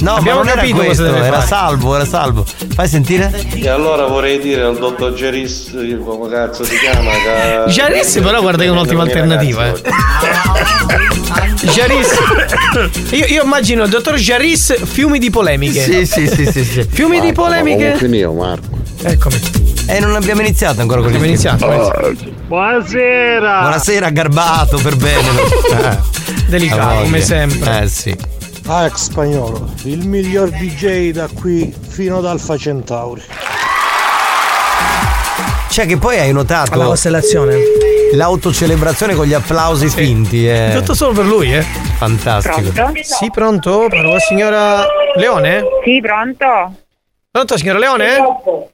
[0.00, 1.46] No, Abbiamo ma non capito era questo, era fare.
[1.46, 2.44] salvo, era salvo.
[2.74, 3.30] Fai sentire?
[3.54, 5.72] E allora vorrei dire al dottor Geris,
[6.04, 7.70] come cazzo si chiama, che...
[7.70, 9.82] Jaris però guarda che è un'ottima alternativa, eh.
[11.72, 12.08] Jaris.
[13.10, 15.82] Io, io immagino il dottor Jaris fiumi di polemiche.
[15.82, 16.86] Sì, sì, sì, sì, sì.
[16.88, 17.96] Fiumi di polemiche.
[17.96, 18.68] finito, Marco?
[19.02, 19.63] Eccomi.
[19.86, 21.48] E non abbiamo iniziato ancora con Abbiamo film.
[21.56, 22.32] iniziato.
[22.46, 23.60] Buonasera!
[23.60, 25.22] Buonasera, garbato per bene.
[25.74, 25.98] Eh,
[26.46, 27.82] Delicato, come sempre.
[27.82, 28.16] Eh sì.
[28.66, 33.22] Alex Spagnolo, il miglior DJ da qui fino ad Alfa Centauri.
[35.68, 37.56] Cioè che poi hai notato Alla costellazione.
[38.12, 40.46] l'autocelebrazione con gli applausi finti.
[40.46, 41.62] È Tutto solo per lui, eh.
[41.96, 42.70] fantastico.
[43.02, 43.86] Sì, pronto?
[43.88, 45.62] Parlo signora Leone?
[45.84, 46.74] Sì, pronto?
[47.30, 48.14] Pronto, signora Leone?
[48.14, 48.73] Sì,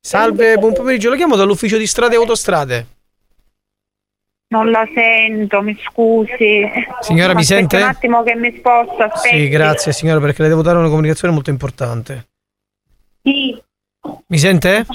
[0.00, 1.08] Salve, buon pomeriggio.
[1.10, 2.86] Lo chiamo dall'ufficio di strade e autostrade.
[4.48, 6.62] non la sento, mi scusi.
[7.00, 7.76] Signora, mi sente?
[7.76, 9.38] Un attimo che mi sposto, aspetti.
[9.38, 12.28] Sì, grazie signora, perché le devo dare una comunicazione molto importante.
[13.22, 13.60] Sì,
[14.26, 14.86] Mi sente?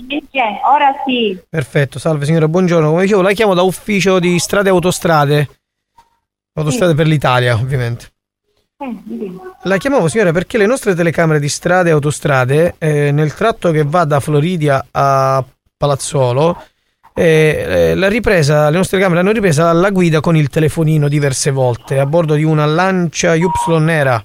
[0.66, 1.39] ora sì.
[1.48, 2.89] Perfetto, salve signora, buongiorno.
[2.89, 5.50] Come dicevo, la chiamo da ufficio di strade e autostrade.
[6.54, 8.14] Autostrade per l'Italia, ovviamente.
[9.63, 13.84] La chiamavo signora perché le nostre telecamere di strade e autostrade eh, nel tratto che
[13.84, 15.41] va da Floridia a
[15.78, 16.61] Palazzolo
[17.13, 21.99] eh, eh, ripresa, le nostre camere hanno ripresa la guida con il telefonino diverse volte
[21.99, 23.47] a bordo di una Lancia Y
[23.80, 24.21] nera.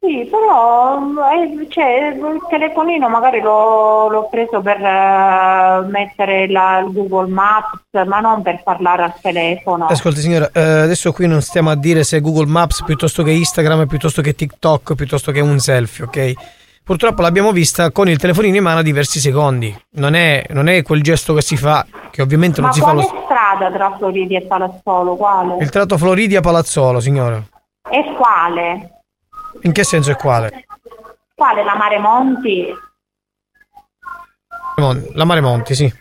[0.00, 1.00] Sì, però
[1.32, 8.06] eh, cioè, il telefonino magari l'ho, l'ho preso per eh, mettere la, il Google Maps,
[8.06, 9.86] ma non per parlare al telefono.
[9.86, 13.88] Ascolti signora, eh, adesso qui non stiamo a dire se Google Maps piuttosto che Instagram,
[13.88, 16.32] piuttosto che TikTok, piuttosto che un selfie, ok?
[16.84, 19.76] Purtroppo l'abbiamo vista con il telefonino in mano a diversi secondi.
[19.96, 22.92] Non è, non è quel gesto che si fa, che ovviamente Ma non si fa
[22.92, 25.16] lo strada tra Floridi e Palazzolo?
[25.16, 25.56] Quale?
[25.60, 27.42] Il tratto Floridia Palazzolo, signora.
[27.90, 28.92] E quale?
[29.62, 30.66] In che senso è quale?
[31.34, 31.64] Quale?
[31.64, 32.66] La Mare Monti?
[35.14, 35.92] La Mare Monti, sì.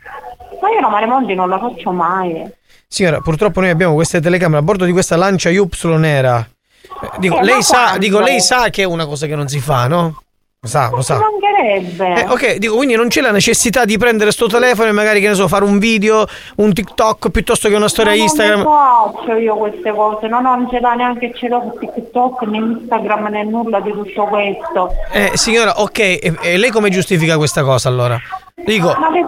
[0.62, 2.50] Ma io la Mare Monti non la faccio mai.
[2.88, 5.60] Signora, purtroppo noi abbiamo queste telecamere a bordo di questa Lancia Y
[5.98, 6.40] nera.
[6.40, 9.60] Eh, Dico, Eh, lei sa, dico, lei sa che è una cosa che non si
[9.60, 10.22] fa, no?
[10.60, 11.20] Lo sa, lo sa.
[11.58, 12.22] Mancherebbe.
[12.22, 15.28] Eh, ok, dico, quindi non c'è la necessità di prendere sto telefono e magari, che
[15.28, 16.26] ne so, fare un video,
[16.58, 18.62] un TikTok piuttosto che una storia Ma Instagram.
[18.62, 22.42] Non faccio io queste cose, no, no, non ce l'ha neanche ce l'ho su TikTok,
[22.44, 24.92] né Instagram, né nulla di tutto questo.
[25.12, 28.20] Eh, signora, ok, e, e lei come giustifica questa cosa allora?
[28.56, 29.24] Dico, Ma le,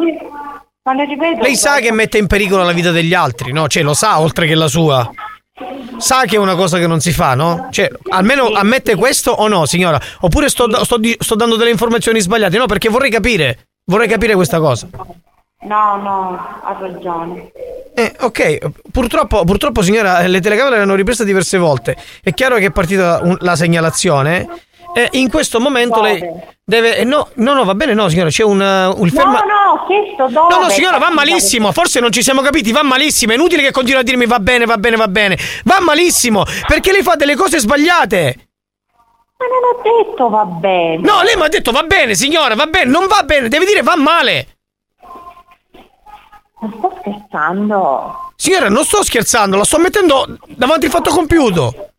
[0.83, 1.41] ma le ripeto.
[1.41, 3.67] lei sa che mette in pericolo la vita degli altri, no?
[3.67, 5.09] Cioè, lo sa oltre che la sua.
[5.97, 7.67] Sa che è una cosa che non si fa, no?
[7.71, 9.99] Cioè, almeno ammette questo o no, signora?
[10.21, 12.57] Oppure sto, sto sto dando delle informazioni sbagliate?
[12.57, 13.67] No, perché vorrei capire.
[13.85, 14.87] Vorrei capire questa cosa.
[15.61, 17.51] No, no, ha ragione.
[17.93, 18.57] Eh, ok,
[18.91, 21.97] purtroppo, purtroppo signora, le telecamere le hanno riprese diverse volte.
[22.23, 24.47] È chiaro che è partita un- la segnalazione.
[24.93, 26.23] E in questo momento lei
[26.63, 26.97] deve.
[26.97, 29.39] eh, no, no, no, va bene, no, signora, c'è un, uh, il ferma.
[29.39, 30.53] No, no, chiesto dove.
[30.53, 31.71] No, no, signora, va malissimo.
[31.71, 33.31] Forse non ci siamo capiti, va malissimo.
[33.31, 35.37] È inutile che continui a dirmi va bene, va bene, va bene.
[35.63, 38.47] Va malissimo, perché lei fa delle cose sbagliate.
[39.37, 40.97] Ma non ho detto va bene.
[40.97, 43.81] No, lei mi ha detto va bene, signora, va bene, non va bene, deve dire
[43.81, 44.47] va male.
[46.61, 48.31] Non sto scherzando.
[48.35, 51.91] Signora, non sto scherzando, la sto mettendo davanti al fatto compiuto.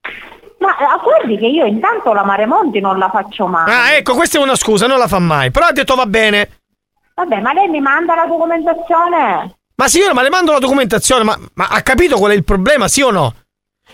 [0.61, 3.71] Ma guardi che io intanto la Mare Monti non la faccio mai.
[3.71, 5.51] Ah, ecco, questa è una scusa, non la fa mai.
[5.51, 6.61] Però ha detto va bene.
[7.15, 9.57] Vabbè, ma lei mi manda la documentazione?
[9.75, 12.89] Ma signora, ma le mando la documentazione, ma, ma ha capito qual è il problema,
[12.89, 13.35] sì o no?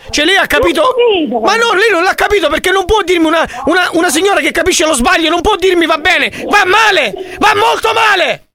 [0.09, 0.81] Cioè lei ha capito.
[0.81, 1.39] Capito.
[1.39, 4.51] Ma no, lei non l'ha capito perché non può dirmi una, una, una signora che
[4.51, 8.46] capisce lo sbaglio, non può dirmi va bene, va male, va molto male.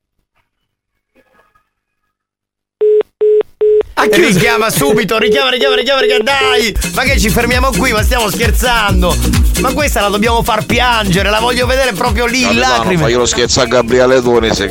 [4.03, 4.33] Ha chiuso.
[4.33, 6.75] Richiama subito, richiama, richiama, richiama, richiama, dai!
[6.95, 7.93] Ma che ci fermiamo qui?
[7.93, 9.42] Ma stiamo scherzando!
[9.61, 13.03] Ma questa la dobbiamo far piangere, la voglio vedere proprio lì in lacrime.
[13.03, 14.69] fai lo scherzo a Gabriele Donisi.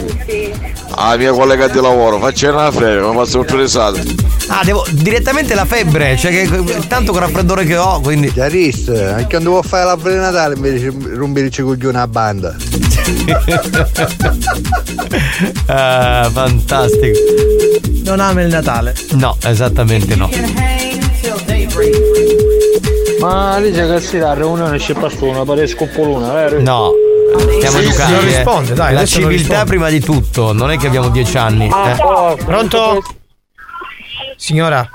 [0.96, 4.04] La mia collega di lavoro, faccia una febbre, mi faccio un risate.
[4.48, 8.32] Ah, devo direttamente la febbre, cioè che tanto con raffreddore che ho, quindi.
[8.34, 12.56] Chiarissimo, anche quando vuoi fare la di Natale invece rompere coglione a banda.
[15.66, 17.18] Ah, fantastico.
[18.04, 18.94] Non ama il Natale.
[19.12, 20.30] No, esattamente no.
[23.22, 26.62] Ma dice che si la riunione c'è passato pare scoppolona, vero?
[26.62, 26.92] No.
[27.58, 28.12] Stiamo Sì, educati.
[28.12, 28.26] non eh.
[28.26, 29.64] risponde, dai, La civiltà risponde.
[29.66, 31.70] prima di tutto, non è che abbiamo dieci anni.
[31.72, 32.44] Ah, eh.
[32.44, 33.02] Pronto?
[34.36, 34.88] Signora?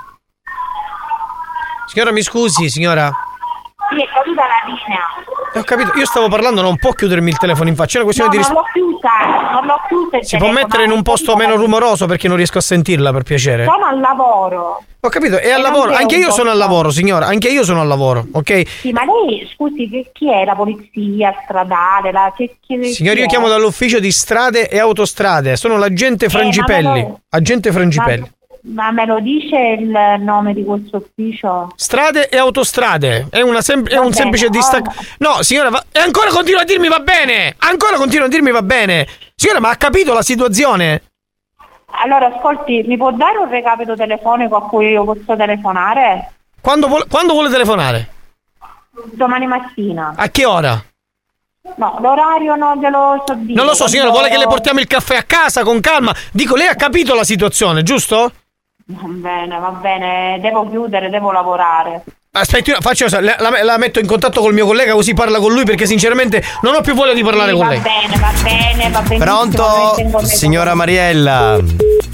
[1.87, 3.09] Signora, mi scusi, signora?
[5.57, 8.15] Ho capito, io stavo parlando, non può chiudermi il telefono in faccia, è una No,
[8.15, 8.79] questione di non rispetto.
[8.79, 10.23] l'ho chiusa, non l'ho chiusa.
[10.23, 13.65] Si può mettere in un posto meno rumoroso perché non riesco a sentirla, per piacere?
[13.65, 14.83] Sono al lavoro.
[14.99, 17.81] Ho capito, è al non lavoro, anche io sono al lavoro, signora, anche io sono
[17.81, 18.67] al lavoro, ok?
[18.67, 20.43] Sì, ma lei, scusi, chi è?
[20.43, 22.11] La polizia stradale?
[22.11, 26.29] La, che, chi, Signori, chi io chiamo dall'ufficio di strade e autostrade, sono l'agente Eh,
[26.29, 26.87] Frangipelli.
[26.89, 28.31] me lo- Agente Frangipelli.
[28.69, 29.89] Ma, me lo dice il
[30.19, 31.71] nome di questo ufficio?
[31.75, 34.91] Strade e autostrade, è, una sem- è un bene, semplice distacco.
[35.19, 37.55] No, signora, va- e ancora continua a dirmi va bene!
[37.59, 39.07] Ancora continua a dirmi va bene!
[39.35, 41.03] Signora, ma ha capito la situazione?
[42.03, 46.33] Allora, ascolti, mi può dare un recapito telefonico a cui io posso telefonare?
[46.59, 48.09] Quando, vuole- quando vuole telefonare?
[49.13, 50.13] Domani mattina.
[50.17, 50.83] A che ora?
[51.75, 53.53] No, l'orario non glielo so dire.
[53.53, 56.13] Non lo so, signora, vuole che le portiamo il caffè a casa con calma?
[56.31, 58.31] Dico, lei ha capito la situazione, giusto?
[58.89, 62.03] Va bene, va bene, devo chiudere, devo lavorare.
[62.39, 65.51] Aspetti, faccio una la, la- la metto in contatto col mio collega così parla con
[65.53, 67.81] lui perché sinceramente non ho più voglia di parlare Sì, con va lei.
[67.81, 69.17] bene, va bene, va benissimo.
[69.17, 70.25] Pronto?
[70.25, 71.59] Signora Mariella.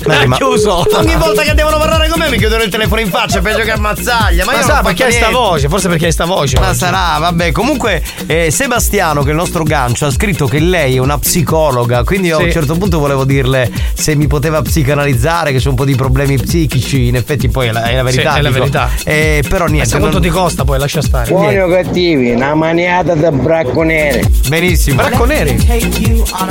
[0.06, 0.86] Ha ma- chiuso.
[0.98, 3.72] Ogni volta che devono parlare con me mi chiudono il telefono in faccia, peggio che
[3.72, 4.44] ammazzaglia.
[4.44, 5.38] Ma, Ma io sa perché hai sta niente.
[5.38, 6.60] voce, forse perché hai sta voce.
[6.60, 6.78] Ma oggi.
[6.78, 7.52] sarà, vabbè.
[7.54, 12.04] Comunque, eh, Sebastiano, che è il nostro gancio, ha scritto che lei è una psicologa.
[12.04, 12.46] Quindi io a Sì.
[12.46, 16.38] un certo punto volevo dirle se mi poteva psicanalizzare, che c'è un po' di problemi
[16.38, 17.08] psichici.
[17.08, 18.34] In effetti, poi è la, è la verità.
[18.34, 18.90] Sì, è la verità.
[19.06, 19.88] Eh, però niente.
[19.90, 21.32] Sai quanto ti costa poi, lascia stare.
[21.32, 24.30] Buoni o cattivi, una maniata da bracconiere.
[24.48, 24.98] Benissimo.
[25.02, 25.58] Bracco neri.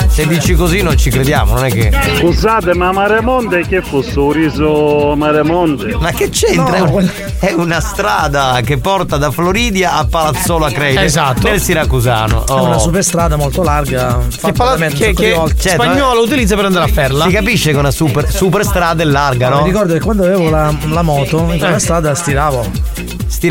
[0.08, 1.90] Se dici così non ci crediamo, non è che.
[2.18, 5.94] Scusate, ma Maremonte che fosse un riso Maremonte?
[5.98, 6.76] Ma che c'entra?
[6.76, 11.02] È un- È una strada che porta da Floridia a Palazzolo Acreide.
[11.04, 11.48] Esatto.
[11.48, 12.46] Nel Siracusano.
[12.46, 12.64] È Oh.
[12.66, 14.18] una superstrada molto larga.
[14.28, 15.32] Che, fatta pala- da me un che, che.
[15.58, 17.24] Certo, spagnolo utilizza per andare a Ferla.
[17.26, 19.62] Si capisce che una super, super strada è larga, No, no?
[19.62, 21.80] Mi ricordo che quando avevo la, la moto in quella Eh.
[21.80, 22.70] strada stiravo.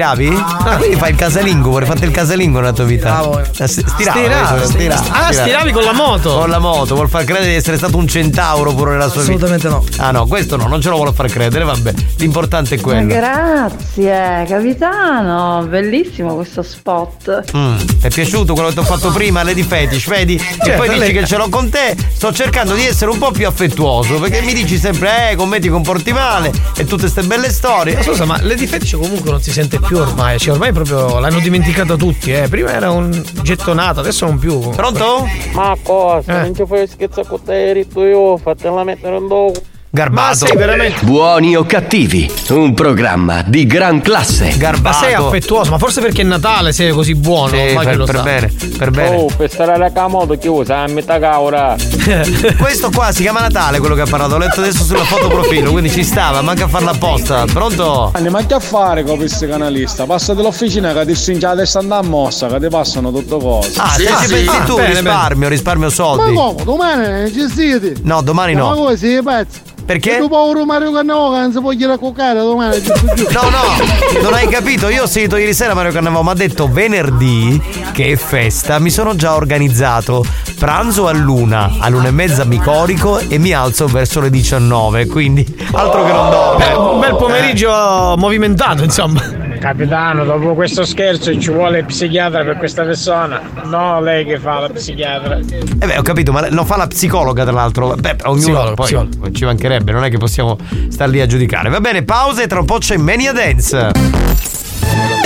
[0.01, 0.43] Stiravi?
[0.63, 3.19] Ah, quindi fai il casalingo, vorrei fatto il casalingo nella tua vita.
[3.19, 3.39] Stiravo.
[3.39, 4.65] Eh, st- Stiravo, stirava.
[4.65, 6.33] stirava, Ah, stiravi con la moto.
[6.39, 9.45] Con la moto, vuol far credere di essere stato un centauro pure nella sua vita.
[9.45, 9.83] Assolutamente no.
[9.97, 11.93] Ah no, questo no, non ce lo vuole far credere, vabbè.
[12.17, 13.05] L'importante è Ma quello.
[13.13, 17.43] grazie, capitano, bellissimo questo spot.
[17.55, 20.35] Mm, ti è piaciuto quello che ti ho fatto prima, Lady Fetish, vedi?
[20.35, 23.19] e Certo, poi dici lei- che ce l'ho con te, sto cercando di essere un
[23.19, 27.01] po' più affettuoso, perché mi dici sempre, eh, con me ti comporti male e tutte
[27.01, 27.95] queste belle storie.
[27.95, 30.39] Ma scusa, ma Lady Fetish comunque non si sente più ormai.
[30.39, 32.47] Cioè, ormai proprio l'hanno dimenticata tutti, eh.
[32.47, 33.11] Prima era un
[33.41, 34.59] gettonato, adesso non più.
[34.69, 35.27] Pronto?
[35.53, 36.39] Ma cosa?
[36.39, 36.41] Eh.
[36.43, 39.61] Non ci fai scherzo con te, ritto io, fatela mettere un dopo.
[39.93, 40.45] Garbato.
[40.45, 41.03] Ma sei veramente.
[41.03, 44.45] Buoni o cattivi, un programma di gran classe.
[44.51, 44.97] Ma Garbato.
[45.03, 48.21] sei affettuoso, ma forse perché è Natale sei così buono, Sì, per, lo per sa.
[48.21, 49.15] bene, per bene.
[49.17, 51.75] Oh, per stare alla camoto chiusa, a metà caura.
[52.57, 54.35] Questo qua si chiama Natale, quello che ha parlato.
[54.35, 57.43] Ho letto adesso sulla foto profilo, quindi ci stava, manca a farla apposta.
[57.51, 58.11] Pronto?
[58.13, 60.05] Andiamo anche a fare con questo canalista.
[60.05, 63.73] Passa dall'officina che ti stringe la testa andare a mossa, che ti passano tutte cose.
[63.75, 66.33] Ah, se ci pensi Ah, tu, bene, risparmio, risparmio Ma soldi.
[66.33, 66.63] come?
[66.63, 67.95] Domani ci siete?
[68.03, 68.73] No, domani Ma no.
[68.75, 69.59] come sei pazzo?
[69.85, 70.17] Perché?
[70.17, 72.79] Tu pauro Mario Cannavo che non si può gliela coccare domani.
[73.31, 74.89] No, no, non hai capito.
[74.89, 77.61] Io ho sentito ieri sera Mario Cannavò, mi ha detto venerdì,
[77.93, 80.23] che è festa, mi sono già organizzato.
[80.57, 85.07] Pranzo a luna, a luna e mezza mi corico e mi alzo verso le 19.
[85.07, 86.93] Quindi, altro che non Beh, dormo.
[86.93, 89.40] un bel pomeriggio movimentato, insomma.
[89.61, 93.39] Capitano, dopo questo scherzo ci vuole il psichiatra per questa persona.
[93.65, 95.37] No, lei che fa la psichiatra.
[95.37, 97.93] Eh beh, ho capito, ma non fa la psicologa, tra l'altro.
[97.95, 99.31] Beh, ognuno Psicologo, poi psicologo.
[99.31, 100.57] ci mancherebbe, non è che possiamo
[100.89, 101.69] star lì a giudicare.
[101.69, 103.91] Va bene, pausa e tra un po' c'è Mania Dance.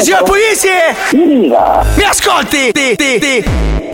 [0.02, 0.70] Signor Pugliese!
[1.96, 2.74] Mi ascolti!
[2.74, 3.85] Ti, ti, ti.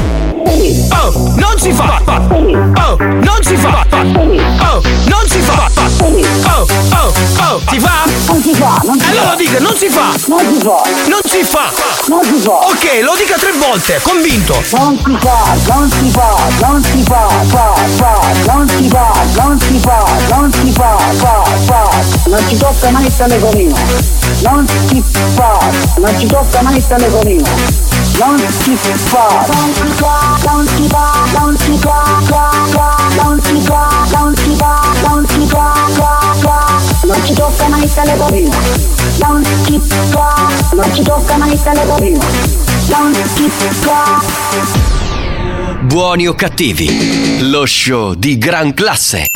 [0.44, 2.02] Oh, non si fa!
[2.08, 3.86] Oh, non si fa!
[3.92, 5.70] Oh, non si fa!
[5.78, 8.04] Oh, oh, oh, si fa?
[8.28, 10.14] Non si fa, non si Allora lo dica, non si fa!
[10.28, 10.82] Non si fa!
[11.08, 11.72] Non si fa!
[12.08, 12.52] Non si fa!
[12.52, 14.54] Ok, lo dica tre volte, convinto!
[14.72, 18.20] Non si fa, non si fa, non si fa, fa, fa,
[18.52, 21.90] non si fa, non si fa, non si fa, fa, fa,
[22.26, 23.76] non ci tocca mai il telefonino,
[24.42, 25.04] non si
[25.36, 25.60] fa,
[25.98, 27.91] non ci tocca mai il telefonino, non
[28.22, 33.62] si fa, non si fa, non si fa, non si fa, fa, fa, non si
[33.62, 33.90] fa,
[37.08, 37.90] non ci tocca mai
[39.22, 41.60] non si fa, non ci tocca mai
[42.90, 44.22] non si fa.
[45.82, 49.30] Buoni o cattivi, lo show di gran classe.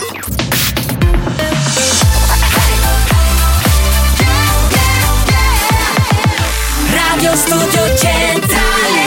[7.25, 9.01] Radio Studio Centrale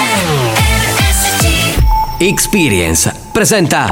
[0.98, 1.76] RSC
[2.18, 3.88] Experience presenta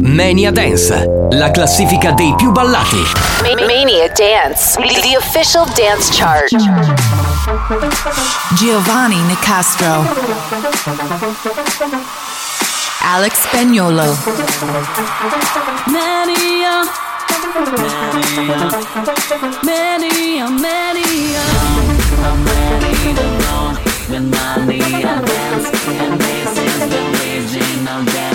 [0.00, 3.02] Mania Dance, la classifica dei più ballati.
[3.66, 6.56] Mania Dance, the official dance chart.
[8.54, 10.06] Giovanni Nicastro.
[13.02, 14.16] Alex Spagnolo.
[15.84, 16.80] Mania
[19.62, 21.44] Mania Mania
[22.24, 23.56] I'm ready to go
[24.10, 28.25] with Mania Dance And this is the region of dance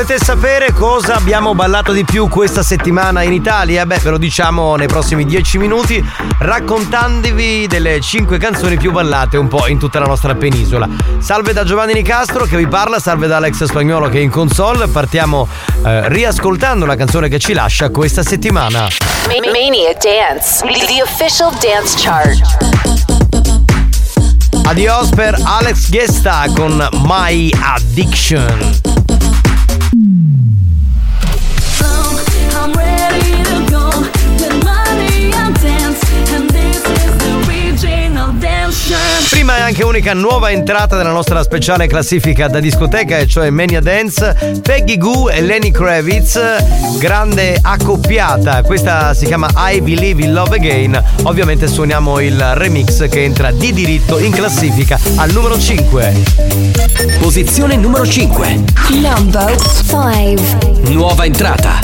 [0.00, 3.84] Volete sapere cosa abbiamo ballato di più questa settimana in Italia?
[3.84, 6.00] Beh, ve lo diciamo nei prossimi 10 minuti,
[6.38, 10.88] raccontandovi delle 5 canzoni più ballate un po' in tutta la nostra penisola.
[11.18, 14.86] Salve da Giovanni Nicastro che vi parla, salve da Alex Spagnolo che è in console.
[14.86, 15.48] Partiamo
[15.84, 18.82] eh, riascoltando la canzone che ci lascia questa settimana.
[19.26, 22.38] Ma- Mania Dance, the official dance chart.
[24.62, 28.97] Adios per Alex Gesta con My Addiction.
[39.78, 44.96] Anche unica nuova entrata della nostra speciale classifica da discoteca, e cioè Mania Dance, Peggy
[44.96, 48.62] Goo e Lenny Kravitz, grande accoppiata.
[48.62, 51.00] Questa si chiama I Believe in Love Again.
[51.22, 56.12] Ovviamente suoniamo il remix che entra di diritto in classifica al numero 5.
[57.20, 58.64] Posizione numero 5.
[58.90, 61.78] Number 5 Nuova entrata.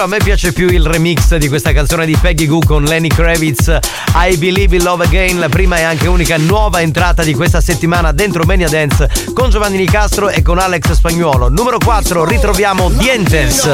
[0.00, 3.08] Sincero, a me piace più il remix di questa canzone di Peggy Goo con Lenny
[3.08, 3.78] Kravitz,
[4.14, 8.12] I Believe in Love Again, la prima e anche unica nuova entrata di questa settimana
[8.12, 11.48] dentro Mania Dance con Giovanni Nicastro e con Alex Spagnuolo.
[11.48, 13.64] Numero 4 ritroviamo Dientes.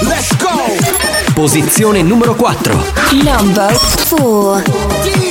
[0.00, 0.50] Let's go
[1.32, 2.84] Posizione numero 4.
[3.24, 5.21] Number 4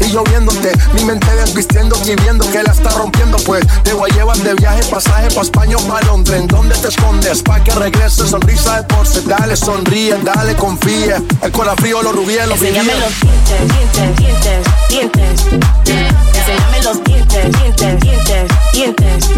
[0.00, 0.72] y yo viéndote.
[0.94, 4.54] Mi mente desvistiendo y viendo que la está rompiendo, pues te voy a llevar de
[4.54, 6.40] viaje, pasaje pa' España o pa' Londres.
[6.40, 7.42] ¿En dónde te escondes?
[7.42, 9.20] Pa' que regrese, sonrisa de porce.
[9.22, 11.22] Dale, sonríe, dale, confía.
[11.42, 16.10] El corazón frío, los rubíes, los Enséñame los dientes, dientes, dientes, dientes.
[16.34, 19.30] Enséñame los dientes, dientes, dientes, dientes.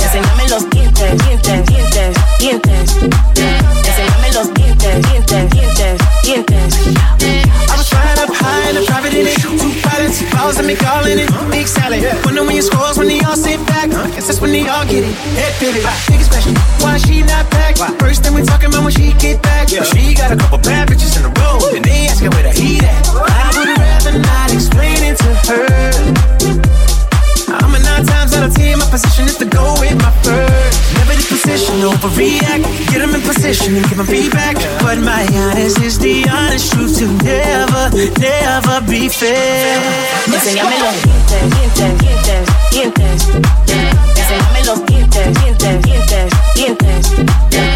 [0.00, 3.51] Enséñame los dientes, dientes, dientes, dientes.
[10.62, 12.04] Calls and me calling it big salad.
[12.24, 13.90] Wonder when you scrolls when they all sit back.
[13.90, 15.12] Guess that's when they all get it.
[15.34, 15.82] Head pivot.
[16.06, 17.78] Biggest question, why she not back?
[17.78, 17.90] Why?
[17.98, 19.72] First thing we talking about when she get back.
[19.72, 19.82] Yeah.
[19.82, 21.58] She got a couple bad bitches in a row.
[21.74, 22.91] And they asking where the heat at.
[32.22, 32.64] Overreact.
[32.90, 34.56] Get them in position and give them feedback.
[34.80, 39.80] But my honest is the honest truth to never, never be fair.
[40.26, 43.28] Enséñame los dientes, dientes, dientes, dientes.
[44.16, 47.71] Enséñame los dientes, dientes, dientes, dientes.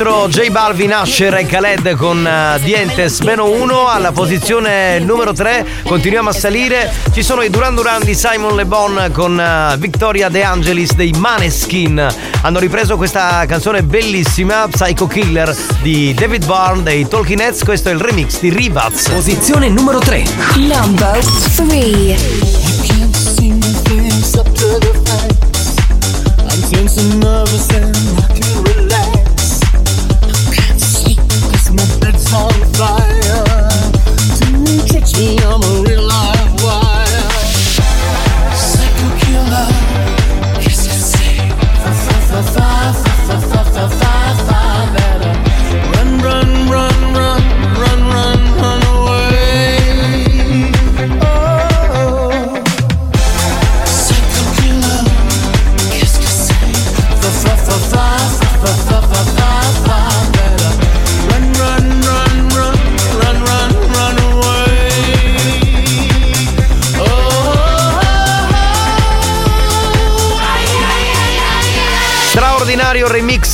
[0.00, 3.20] 4 J Balvin, Asher e Khaled con eh, Dientes.
[3.20, 6.90] Meno 1 alla posizione numero 3 continuiamo a salire.
[7.12, 11.12] Ci sono i Duran Duran di Simon Le Bon con eh, Victoria De Angelis dei
[11.12, 12.08] Maneskin.
[12.40, 17.62] Hanno ripreso questa canzone bellissima Psycho Killer di David Byrne dei Talking Heads.
[17.62, 20.24] Questo è il remix di Rivaz Posizione numero 3
[20.56, 21.22] Number
[21.56, 22.16] 3
[23.84, 25.76] things up to the face.
[26.40, 28.39] I'm and nervous and I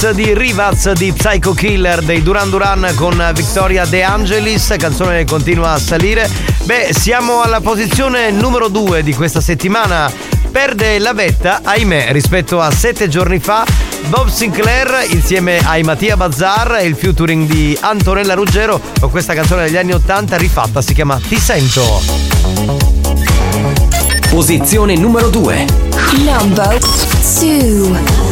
[0.07, 4.75] remix di Rivaz di Psycho Killer dei Duran Duran con Victoria De Angelis.
[4.79, 6.29] Canzone che continua a salire.
[6.65, 10.11] Beh siamo alla posizione numero 2 di questa settimana.
[10.51, 13.65] Perde la vetta ahimè rispetto a sette giorni fa.
[14.09, 19.65] Bob Sinclair insieme ai Mattia Bazzar e il featuring di Antonella Ruggero con questa canzone
[19.65, 20.83] degli anni 80 rifatta.
[20.83, 22.03] Si chiama Ti sento.
[24.29, 25.67] Posizione numero 2
[26.25, 28.26] Number 2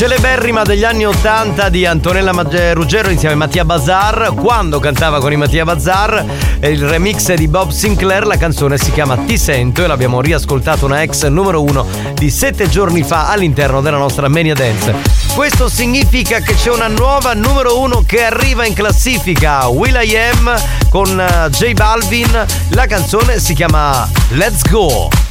[0.00, 4.32] celeberrima degli anni 80 di Antonella Magge- Ruggero insieme a Mattia Bazar.
[4.34, 6.24] Quando cantava con i Mattia Bazar,
[6.58, 10.86] eh, il remix di Bob Sinclair, la canzone si chiama Ti sento e l'abbiamo riascoltato
[10.86, 14.94] una ex numero uno di sette giorni fa all'interno della nostra Mania Dance.
[15.34, 20.54] Questo significa che c'è una nuova numero uno che arriva in classifica, Will I Am
[20.88, 22.46] con eh, J Balvin.
[22.68, 25.29] La canzone si chiama Let's Go.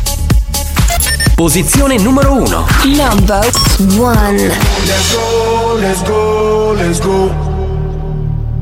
[1.40, 2.66] Posizione numero 1
[2.98, 3.50] Number
[3.96, 4.36] 1
[4.86, 7.32] Let's go, let's go, let's go.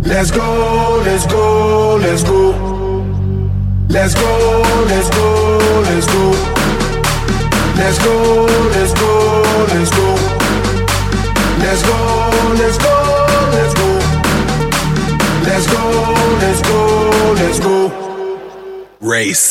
[0.04, 2.54] Let's go, let's go, let's go.
[3.90, 6.36] Let's go, let's go, let's go.
[7.78, 10.16] Let's go, let's go, let's go.
[11.58, 11.98] Let's go,
[12.60, 12.94] let's go,
[13.54, 13.90] let's go.
[15.42, 15.82] Let's go,
[16.40, 17.92] let's go, let's go.
[19.02, 19.50] Race.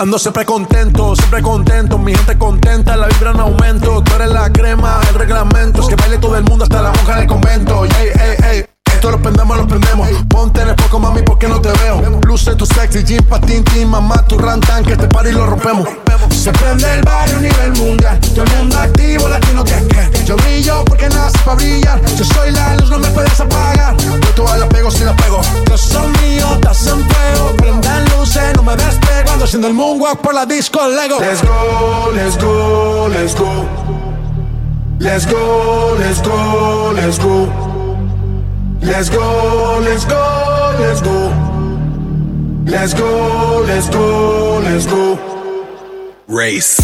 [0.00, 4.50] Ando siempre contento, siempre contento, mi gente contenta, la vibra en aumento, tú eres la
[4.50, 8.08] crema, el reglamento, es que baile todo el mundo hasta la monja del convento, ey,
[8.18, 8.64] ey, ey.
[8.90, 10.08] Esto lo prendemos, lo prendemos.
[10.28, 12.00] Ponte en el poco, mami, porque no te veo.
[12.26, 15.86] Luce tu sexy, jean, patín, tin, mamá, tu rantan, que este party lo rompemos.
[16.30, 18.18] Se prende el barrio a nivel mundial.
[18.20, 20.24] Todo el mundo activo, latino que que.
[20.24, 22.00] Yo brillo porque nací para brillar.
[22.16, 23.96] Yo soy la luz, no me puedes apagar.
[23.98, 25.40] Yo todas la pego si la pego.
[25.68, 27.56] Yo son mío, estás en fuego.
[27.56, 29.30] Prendan luces, no me despego.
[29.32, 31.18] Ando haciendo el moonwalk por la disco Lego.
[31.20, 33.66] Let's go, let's go, let's go.
[34.98, 37.48] Let's go, let's go, let's go.
[38.82, 41.32] Let's go, let's go, let's go.
[42.66, 45.29] Let's go, let's go, let's go.
[46.30, 46.80] Race.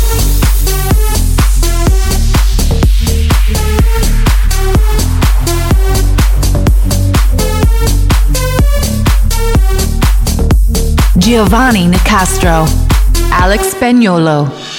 [11.14, 12.66] Giovanni Nicastro.
[13.30, 14.75] Alex Spagnolo.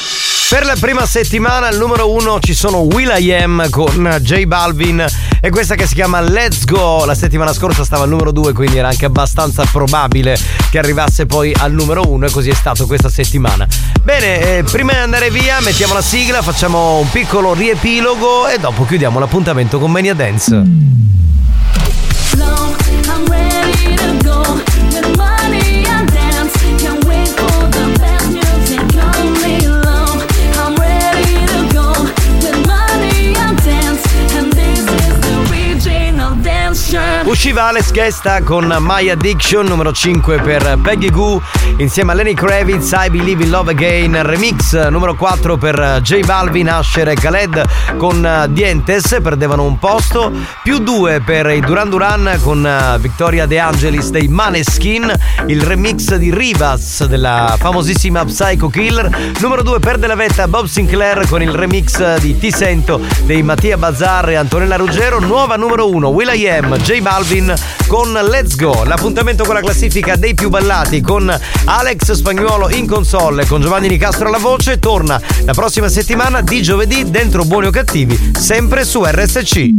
[0.49, 5.05] Per la prima settimana al numero uno ci sono Will.i.am con J Balvin
[5.41, 7.03] e questa che si chiama Let's Go.
[7.03, 10.39] La settimana scorsa stava al numero due, quindi era anche abbastanza probabile
[10.71, 13.67] che arrivasse poi al numero uno e così è stato questa settimana.
[14.01, 18.85] Bene, eh, prima di andare via mettiamo la sigla, facciamo un piccolo riepilogo e dopo
[18.85, 20.85] chiudiamo l'appuntamento con Mania Dance.
[23.09, 24.76] I'm
[37.37, 41.39] Usciva Alex Gesta con My Addiction, numero 5 per Peggy Goo,
[41.77, 46.67] insieme a Lenny Kravitz, I Believe in Love Again, remix numero 4 per J Balvin,
[46.67, 50.31] Asher e Khaled con eh, Dientes, perdevano un posto,
[50.63, 55.13] più 2 per i Duran Duran con eh, Victoria De Angelis dei Maneskin,
[55.45, 61.27] il remix di Rivas della famosissima Psycho Killer, numero 2 per Della Vetta Bob Sinclair
[61.29, 66.07] con il remix di Ti Sento dei Mattia Bazzar e Antonella Ruggero, nuova numero 1
[66.07, 67.25] Will.i.am, J Balvin
[67.87, 71.29] con Let's Go, l'appuntamento con la classifica dei più ballati con
[71.65, 76.61] Alex Spagnuolo in console e con Giovanni Nicastro alla voce torna la prossima settimana di
[76.61, 79.69] giovedì dentro Buoni o Cattivi, sempre su RSC.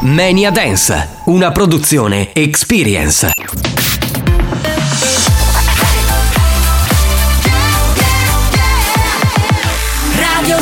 [0.00, 3.32] Mania Dance, una produzione Experience.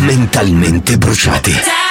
[0.00, 1.81] Mentalmente bruciati.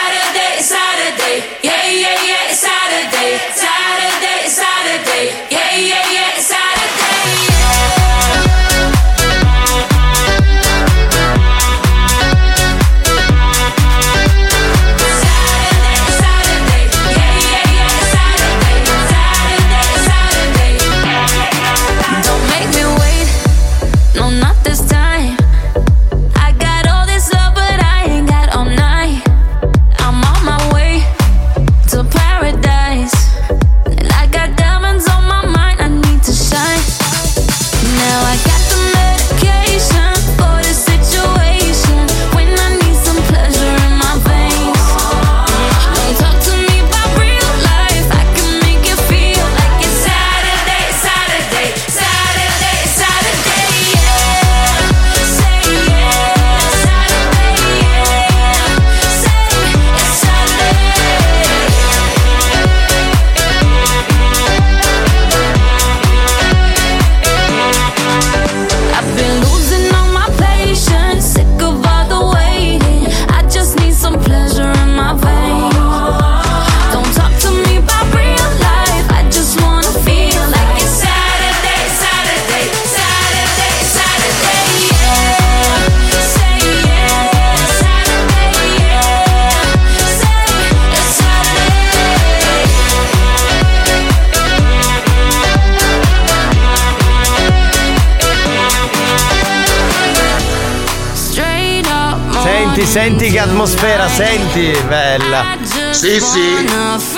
[102.91, 105.55] Senti, che atmosfera, senti, bella.
[105.91, 106.68] Sì, sì.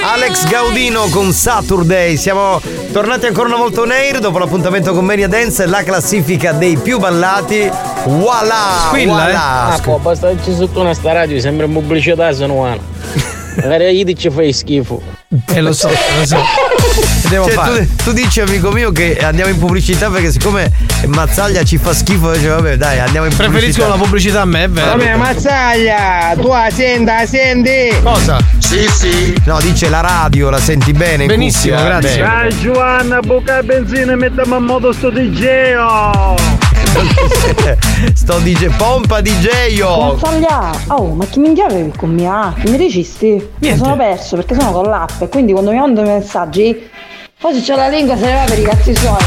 [0.03, 2.15] Alex Gaudino con Saturday.
[2.15, 6.77] Siamo tornati ancora una volta on air dopo l'appuntamento con Mania Dance, la classifica dei
[6.77, 7.67] più ballati.
[8.05, 8.91] Voilà!
[8.91, 9.73] voilà.
[9.73, 12.77] Ah, po', basta che ci sotto una sta radio, sembra pubblicità, sono una.
[13.57, 15.01] Magari gli dici fai schifo.
[15.55, 16.72] Eh lo so, lo so.
[17.29, 17.87] Devo Cioè, fare?
[17.95, 20.71] tu, tu dici, amico mio, che andiamo in pubblicità perché siccome
[21.07, 23.49] Mazzaglia ci fa schifo, dice vabbè, dai, andiamo in pubblicità.
[23.49, 24.87] Preferisco la pubblicità a me, è vero.
[24.91, 27.95] Vabbè, Mazzaglia, tu la senti, la senti?
[28.03, 28.37] Cosa?
[28.59, 29.35] Sì, sì.
[29.45, 31.25] No, dice la radio, la senti bene?
[31.25, 32.17] Benissimo, grazie.
[32.17, 36.52] Ciao Giovanna, buca benzina e mettiamo a modo sto DJ.
[38.13, 39.81] Sto DJ, pompa DJ.
[39.81, 42.27] Mazzaglia, oh, ma chi minchia avevi con me?
[42.27, 43.49] Ah, che mi registi?
[43.59, 46.89] Mi sono perso perché sono con l'app e quindi quando mi mandano i messaggi,
[47.39, 49.17] poi se c'ho la lingua se ne va per i cazzi suoi.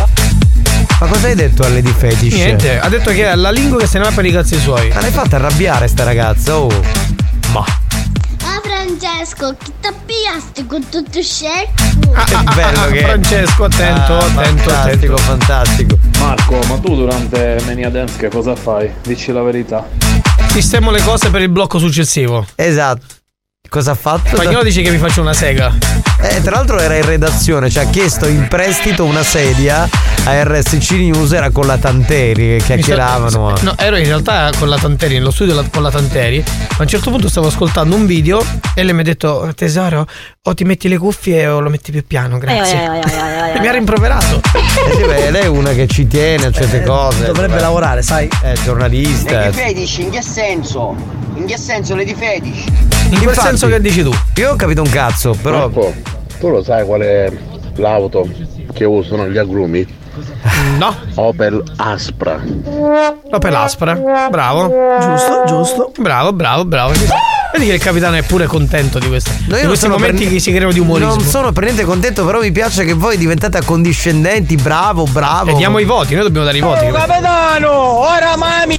[0.98, 2.32] Ma cosa hai detto a Lady Fetish?
[2.32, 4.88] Niente, ha detto che è la lingua che se ne va per i cazzi suoi.
[4.94, 6.70] Ma l'hai fatta arrabbiare sta ragazza, oh.
[9.27, 11.73] Ah Francesco, chi ti pigliasti con tutto scemo?
[12.24, 13.03] Che bello che è.
[13.03, 14.40] Francesco, attento, Ah, attento,
[14.70, 15.16] fantastico, attento.
[15.16, 15.98] fantastico.
[16.20, 18.89] Marco, ma tu durante Mania Dance che cosa fai?
[19.03, 19.85] Dici la verità.
[20.51, 22.47] Sistemo le cose per il blocco successivo.
[22.55, 23.15] Esatto.
[23.77, 24.35] Cosa ha fatto?
[24.35, 25.70] Spagnolo dice che mi faccio una sega.
[26.23, 29.86] Eh, tra l'altro era in redazione, ci ha chiesto in prestito una sedia
[30.24, 33.55] a RSC News, era con la Tanteri che chiacchieravano.
[33.61, 36.43] No, ero in realtà con la Tanteri, nello studio con la Tanteri.
[36.47, 38.43] Ma a un certo punto stavo ascoltando un video
[38.74, 40.07] e lei mi ha detto: Tesoro,
[40.44, 43.03] o ti metti le cuffie o lo metti più piano, grazie.
[43.57, 44.40] E mi ha rimproverato.
[44.55, 47.27] Eh sì, beh, lei è una che ci tiene a certe cose.
[47.27, 48.27] dovrebbe lavorare, sai?
[48.40, 49.32] È giornalista.
[49.32, 50.97] Lady Fetish, in che senso?
[51.35, 52.65] In che senso Lady Fetish?
[53.11, 54.10] In quel senso che dici tu.
[54.36, 55.59] Io ho capito un cazzo, però.
[55.59, 55.94] Marco,
[56.38, 57.30] tu lo sai qual è
[57.76, 58.28] l'auto
[58.72, 59.86] che usano gli agrumi?
[60.78, 60.94] No.
[61.16, 62.40] Opel Aspra.
[63.30, 63.94] Opel Aspra.
[64.30, 64.72] Bravo.
[65.01, 65.93] Giusto, giusto.
[65.98, 66.93] Bravo, bravo, bravo.
[67.52, 69.30] Vedi che il capitano è pure contento di questo.
[69.48, 71.14] No, di questi sono momenti per- che si creano di umorismo.
[71.14, 75.51] Non sono per niente contento, però mi piace che voi diventate accondiscendenti, bravo, bravo.
[75.51, 76.86] E diamo i voti, noi dobbiamo dare i voti.
[76.90, 78.78] capitano, ora mami!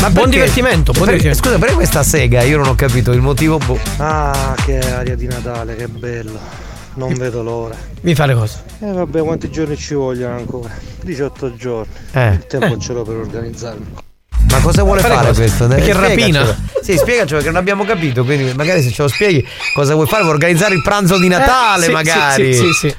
[0.00, 0.30] Ma buon perché?
[0.30, 1.42] divertimento, buon Per- divertimento.
[1.42, 2.42] Scusa, perché questa sega?
[2.42, 3.58] Io non ho capito il motivo.
[3.58, 3.78] boh.
[3.98, 6.38] Ah, che aria di Natale, che bello.
[6.94, 7.74] Non vedo l'ora.
[8.02, 8.62] Mi fa le cose.
[8.80, 10.70] E vabbè, quanti giorni ci vogliono ancora?
[11.02, 11.92] 18 giorni.
[12.12, 12.28] Eh.
[12.34, 12.78] Il tempo Eh.
[12.78, 13.86] ce l'ho per organizzarmi.
[14.50, 15.40] Ma cosa vuole Fare fare cosa?
[15.40, 15.66] questo?
[15.66, 16.14] Perché Eh, rapina?
[16.44, 16.56] spiegacelo.
[16.82, 18.24] Sì, spiegacelo perché non abbiamo capito.
[18.24, 19.44] Quindi, magari se ce lo spieghi,
[19.74, 20.22] cosa vuoi fare?
[20.22, 22.54] Vuoi organizzare il pranzo di Natale, Eh, sì, magari?
[22.54, 22.94] sì, sì, sì, sì.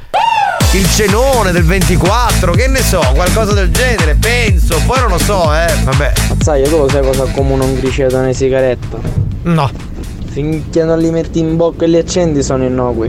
[0.76, 4.78] Il cenone del 24, che ne so, qualcosa del genere, penso.
[4.86, 5.74] Poi non lo so, eh.
[5.86, 6.12] Vabbè.
[6.42, 9.00] Sai, tu lo sai cosa accomuna un criceto e una sigaretta?
[9.44, 9.72] No.
[10.26, 13.08] Finché non li metti in bocca e li accendi sono innocui.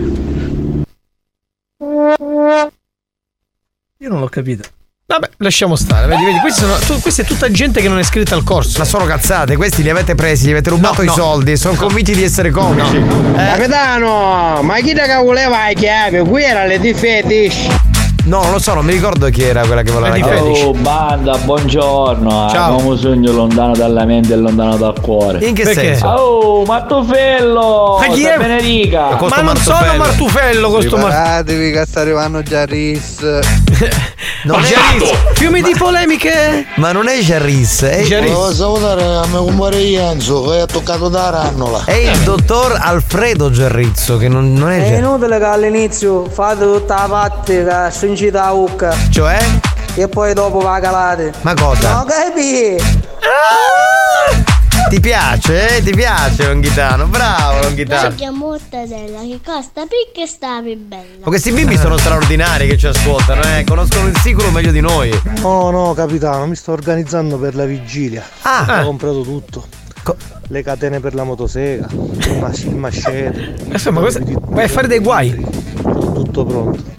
[3.99, 4.76] Io non l'ho capito.
[5.09, 6.09] Vabbè, lasciamo stare.
[6.09, 8.79] Vedi, vedi, questi sono, tu- questa è tutta gente che non è iscritta al corso.
[8.81, 11.13] Ma sono cazzate, questi li avete presi, gli avete rubato No, i no.
[11.13, 12.97] soldi, sono convinti di essere comici.
[12.97, 16.19] Eh, Capitano, ma chi che voleva le chiavi?
[16.29, 17.67] Qui era Lady Fetish.
[18.25, 20.41] No, non lo so, non mi ricordo chi era quella che voleva la chiave.
[20.41, 22.49] Oh banda, buongiorno.
[22.51, 22.71] Ciao.
[22.77, 25.39] Un uomo sogno lontano dalla mente e lontano dal cuore.
[25.47, 25.81] In che Perché?
[25.81, 26.07] senso?
[26.09, 27.99] Oh, Martufello!
[28.01, 28.39] Ma chi da è?
[28.39, 29.17] Benerica!
[29.29, 31.07] Ma non sono Martufello questo Martufello.
[31.07, 33.21] Preparatevi che sta arrivando già Riz.
[34.45, 36.67] Non è- Fiumi di polemiche.
[36.77, 41.31] Ma non è Jarris, è Volevo salutare a mio compare Enzo che ha toccato da
[41.31, 41.83] rannola.
[41.85, 46.95] È il dottor Alfredo Gerrizzo, che non, non è È inutile che all'inizio fate tutta
[46.95, 48.95] la parte che stringite la bocca.
[49.11, 49.39] Cioè?
[49.95, 51.33] E poi dopo va calate.
[51.41, 51.95] Ma cosa?
[51.95, 52.77] No, capi?
[54.89, 55.83] Ti piace, eh?
[55.83, 57.07] Ti piace Longhitano?
[57.07, 58.09] Bravo Longhitano.
[58.09, 61.03] Perché mortadella che costa picca e sta bella.
[61.21, 63.65] Ma questi bimbi sono straordinari che ci ascoltano, eh?
[63.67, 65.11] Conoscono il sicuro meglio di noi.
[65.43, 68.25] Oh no, capitano, mi sto organizzando per la vigilia.
[68.43, 68.81] Ah.
[68.83, 69.67] Ho comprato tutto.
[70.49, 73.57] Le catene per la motosega, il mas- il mascete.
[73.65, 75.35] Insomma, questo- vai a fare dei guai.
[75.83, 76.95] Tutto pronto.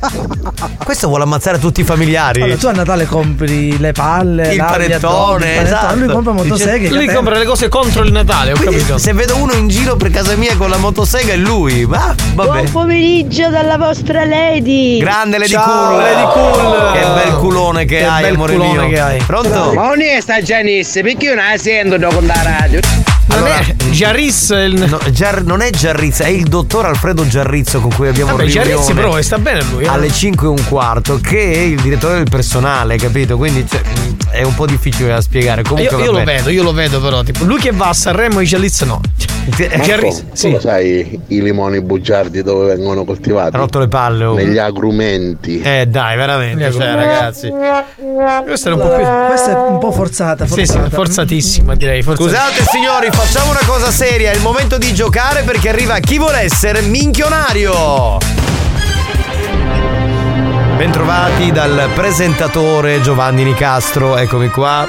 [0.84, 2.42] Questo vuole ammazzare tutti i familiari.
[2.42, 5.94] Allora, tu a Natale compri le palle, il panettone, esatto.
[5.96, 6.88] Lui compra motoseghe.
[6.88, 7.14] Lui catene.
[7.14, 8.98] compra le cose contro il Natale, ho Quindi, capito.
[8.98, 11.86] se vedo uno in giro per casa mia con la motosega è lui.
[11.86, 12.50] Ma vabbè.
[12.50, 14.98] Buon pomeriggio dalla vostra Lady.
[14.98, 16.00] Grande Lady Ciao, Cool.
[16.02, 16.92] Lady Cool.
[16.92, 18.88] Che bel culone che, Che hai, bel amore culone mio.
[18.88, 19.18] che hai.
[19.24, 19.72] Pronto?
[19.74, 22.80] Ma onesta Gianisse, perché io non la sento dopo la radio?
[23.30, 24.86] Non è Giarris il.
[24.88, 28.92] No, Giar- non è Giarrizzo, è il dottor Alfredo Giarrizzo con cui abbiamo Vabbè, Giarrizzi
[28.92, 29.84] però e sta bene lui.
[29.84, 29.88] eh.
[29.88, 33.36] alle 5 e un quarto che è il direttore del personale, capito?
[33.36, 33.80] Quindi cioè,
[34.30, 35.62] è un po' difficile da spiegare.
[35.62, 37.22] Comunque Io, io lo vedo, io lo vedo però.
[37.22, 39.00] Tipo, lui che va a Sanremo e Giarrizzo no.
[39.82, 40.50] Giarrizzo, Tu sì.
[40.52, 43.56] lo sai i limoni bugiardi dove vengono coltivati?
[43.56, 44.24] Ha rotto le palle.
[44.24, 44.34] oh.
[44.34, 45.60] Negli agrumenti.
[45.62, 47.48] Eh dai, veramente, cioè, ragazzi.
[48.44, 49.04] Questa era un po' più.
[49.28, 50.46] Questa è un po' forzata.
[50.46, 50.88] Sì, sì, forzata.
[50.90, 52.02] forzatissima direi.
[52.02, 52.42] forzatissima.
[52.44, 56.40] Scusate signori, facciamo una cosa seria, è il momento di giocare perché arriva chi vuole
[56.40, 58.16] essere minchionario.
[60.78, 64.88] Bentrovati dal presentatore Giovanni Nicastro, eccomi qua.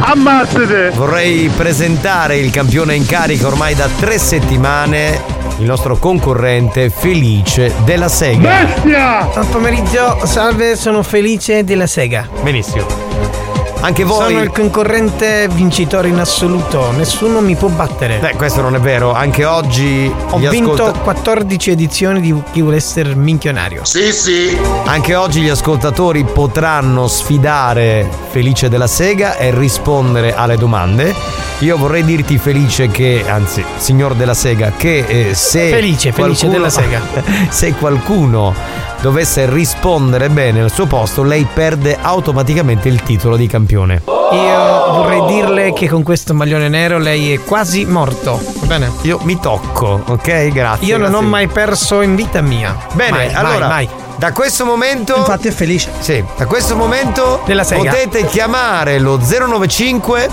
[0.00, 0.90] Ammazzate!
[0.90, 5.22] Vorrei presentare il campione in carica ormai da tre settimane,
[5.58, 8.66] il nostro concorrente Felice della Sega.
[8.82, 12.28] Buon pomeriggio, salve, sono Felice della Sega.
[12.42, 13.61] Benissimo.
[13.84, 14.28] Anche voi.
[14.32, 18.18] Sono il concorrente vincitore in assoluto, nessuno mi può battere.
[18.18, 19.12] Beh, questo non è vero.
[19.12, 23.84] Anche oggi Ho gli vinto ascolta- 14 edizioni di Chi vuole essere minchionario.
[23.84, 24.56] Sì, sì.
[24.84, 31.12] Anche oggi gli ascoltatori potranno sfidare Felice della Sega e rispondere alle domande.
[31.58, 36.52] Io vorrei dirti Felice che, anzi, signor della Sega, che eh, se Felice, Felice qualcuno-
[36.52, 37.00] della Sega.
[37.50, 38.54] se qualcuno
[39.02, 44.02] dovesse rispondere bene al suo posto, lei perde automaticamente il titolo di campione.
[44.06, 48.40] Io vorrei dirle che con questo maglione nero lei è quasi morto.
[48.60, 48.92] Va bene?
[49.02, 50.48] Io mi tocco, ok?
[50.48, 50.86] Grazie.
[50.86, 51.26] Io non grazie.
[51.26, 52.76] ho mai perso in vita mia.
[52.92, 53.88] Bene, Mai, allora, mai, mai.
[54.16, 55.16] da questo momento.
[55.16, 55.90] Infatti è felice.
[55.98, 60.28] Sì, da questo momento potete chiamare lo 095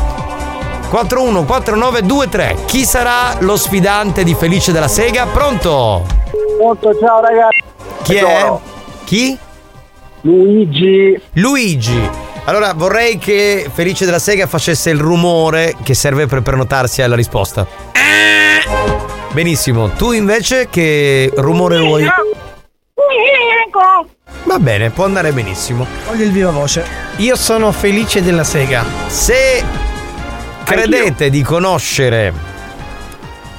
[0.89, 2.55] 414923.
[2.65, 5.25] Chi sarà lo sfidante di Felice della Sega?
[5.25, 6.05] Pronto?
[6.60, 7.64] Molto ciao ragazzi.
[8.03, 8.52] Chi è?
[9.06, 9.38] Chi?
[10.22, 11.18] Luigi.
[11.36, 12.10] Luigi.
[12.44, 17.65] Allora vorrei che Felice della Sega facesse il rumore che serve per prenotarsi alla risposta.
[19.31, 22.06] Benissimo, tu invece che rumore vuoi?
[24.44, 25.88] Va bene, può andare benissimo.
[26.07, 26.86] Voglio il viva voce.
[27.18, 28.84] Io sono Felice della Sega.
[29.07, 29.64] Se
[30.65, 32.34] credete di conoscere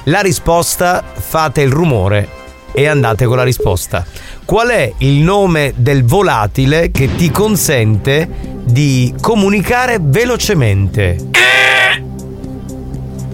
[0.03, 2.39] la risposta, fate il rumore
[2.71, 4.05] e andate con la risposta.
[4.45, 8.27] Qual è il nome del volatile che ti consente
[8.63, 11.29] di comunicare velocemente?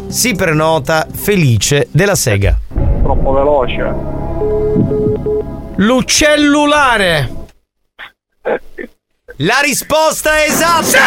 [0.08, 2.58] Si prenota Felice della Sega.
[3.04, 3.94] Troppo veloce.
[5.76, 7.36] L'uccellulare.
[9.42, 11.00] La risposta è esatta!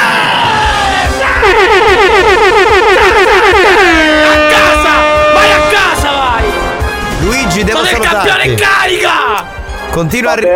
[9.90, 10.48] Continua a ri-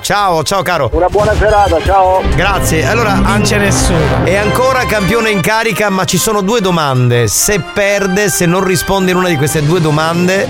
[0.00, 0.88] Ciao, ciao caro.
[0.92, 2.22] Una buona serata, ciao.
[2.34, 2.86] Grazie.
[2.86, 4.24] Allora, non c'è nessuno.
[4.24, 7.26] È ancora campione in carica, ma ci sono due domande.
[7.28, 10.48] Se perde, se non risponde in una di queste due domande,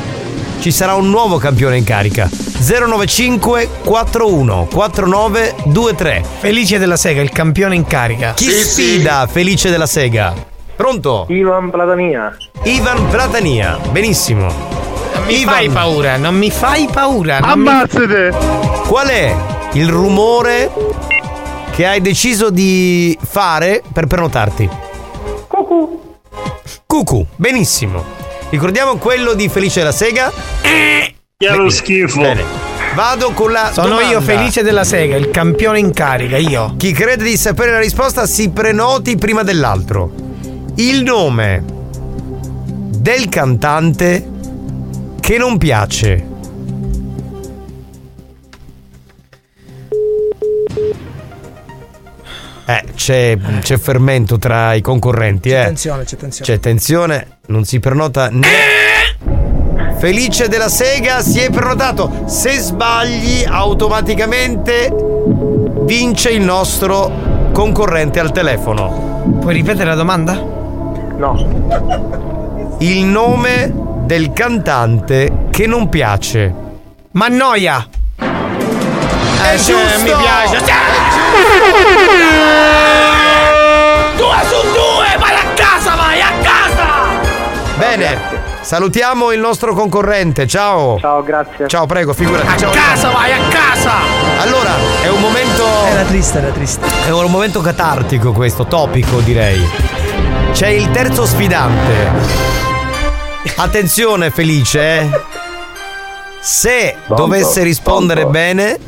[0.60, 2.28] ci sarà un nuovo campione in carica.
[2.30, 6.24] 095 41 49 23.
[6.38, 8.34] Felice della Sega, il campione in carica.
[8.34, 10.32] Chi sfida Felice della Sega?
[10.76, 11.26] Pronto?
[11.28, 12.36] Ivan Platania.
[12.62, 13.78] Ivan Platania.
[13.90, 14.76] Benissimo.
[15.18, 17.38] Non mi fai paura, non mi fai paura.
[17.40, 18.32] non mi- Ammazzate!
[18.86, 19.34] Qual è
[19.72, 20.70] il rumore
[21.72, 24.68] che hai deciso di fare per prenotarti?
[25.48, 26.00] Cucù.
[26.86, 28.04] Cucù, benissimo.
[28.50, 30.32] Ricordiamo quello di Felice della Sega?
[30.62, 31.14] Che
[31.54, 32.20] lo schifo.
[32.20, 32.42] Bene.
[32.94, 34.10] Vado con la Sono domanda.
[34.10, 36.74] io Felice della Sega, il campione in carica, io.
[36.78, 40.10] Chi crede di sapere la risposta si prenoti prima dell'altro.
[40.76, 41.62] Il nome
[42.98, 44.36] del cantante
[45.28, 46.26] che non piace.
[52.64, 55.58] Eh, c'è, c'è fermento tra i concorrenti, eh.
[55.58, 56.50] Attenzione, c'è attenzione.
[56.50, 58.46] C'è tensione, non si prenota né.
[59.98, 62.22] Felice della Sega si è prenotato.
[62.24, 64.90] Se sbagli, automaticamente
[65.82, 69.36] vince il nostro concorrente al telefono.
[69.42, 70.32] Puoi ripetere la domanda?
[71.18, 72.76] No.
[72.78, 76.50] Il nome del cantante che non piace.
[77.10, 77.86] Mannoia.
[78.16, 79.98] È Eh, sì, giusto!
[80.02, 80.64] mi piace.
[84.16, 85.16] Due su due!
[85.18, 86.86] Vai a casa, vai a casa!
[87.76, 88.46] Bene.
[88.62, 90.46] Salutiamo il nostro concorrente.
[90.46, 90.98] Ciao.
[90.98, 91.68] Ciao, grazie.
[91.68, 92.46] Ciao, prego, figurati.
[92.46, 92.70] A Ciao.
[92.70, 93.92] casa, vai a casa!
[94.40, 94.70] Allora,
[95.02, 95.66] è un momento.
[95.86, 96.86] Era triste, era triste.
[97.06, 99.62] È un momento catartico questo, topico direi.
[100.52, 102.77] C'è il terzo sfidante.
[103.56, 104.80] Attenzione Felice.
[105.00, 105.10] eh.
[106.40, 107.22] Se Pronto?
[107.22, 108.38] dovesse rispondere Pronto?
[108.38, 108.78] bene,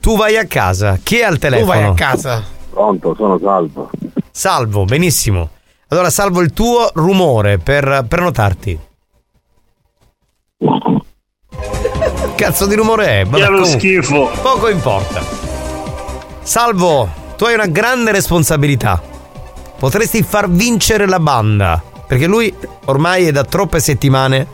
[0.00, 0.98] tu vai a casa.
[1.02, 1.66] Chi è al telefono?
[1.72, 2.42] vai a casa.
[2.70, 3.90] Pronto, sono salvo.
[4.30, 5.50] Salvo, benissimo.
[5.88, 8.78] Allora salvo il tuo rumore per prenotarti.
[12.34, 13.28] Cazzo di rumore è?
[13.28, 14.30] Che lo schifo.
[14.40, 15.22] Poco importa.
[16.42, 19.00] Salvo, tu hai una grande responsabilità.
[19.78, 21.82] Potresti far vincere la banda.
[22.12, 24.46] Perché lui ormai è da troppe settimane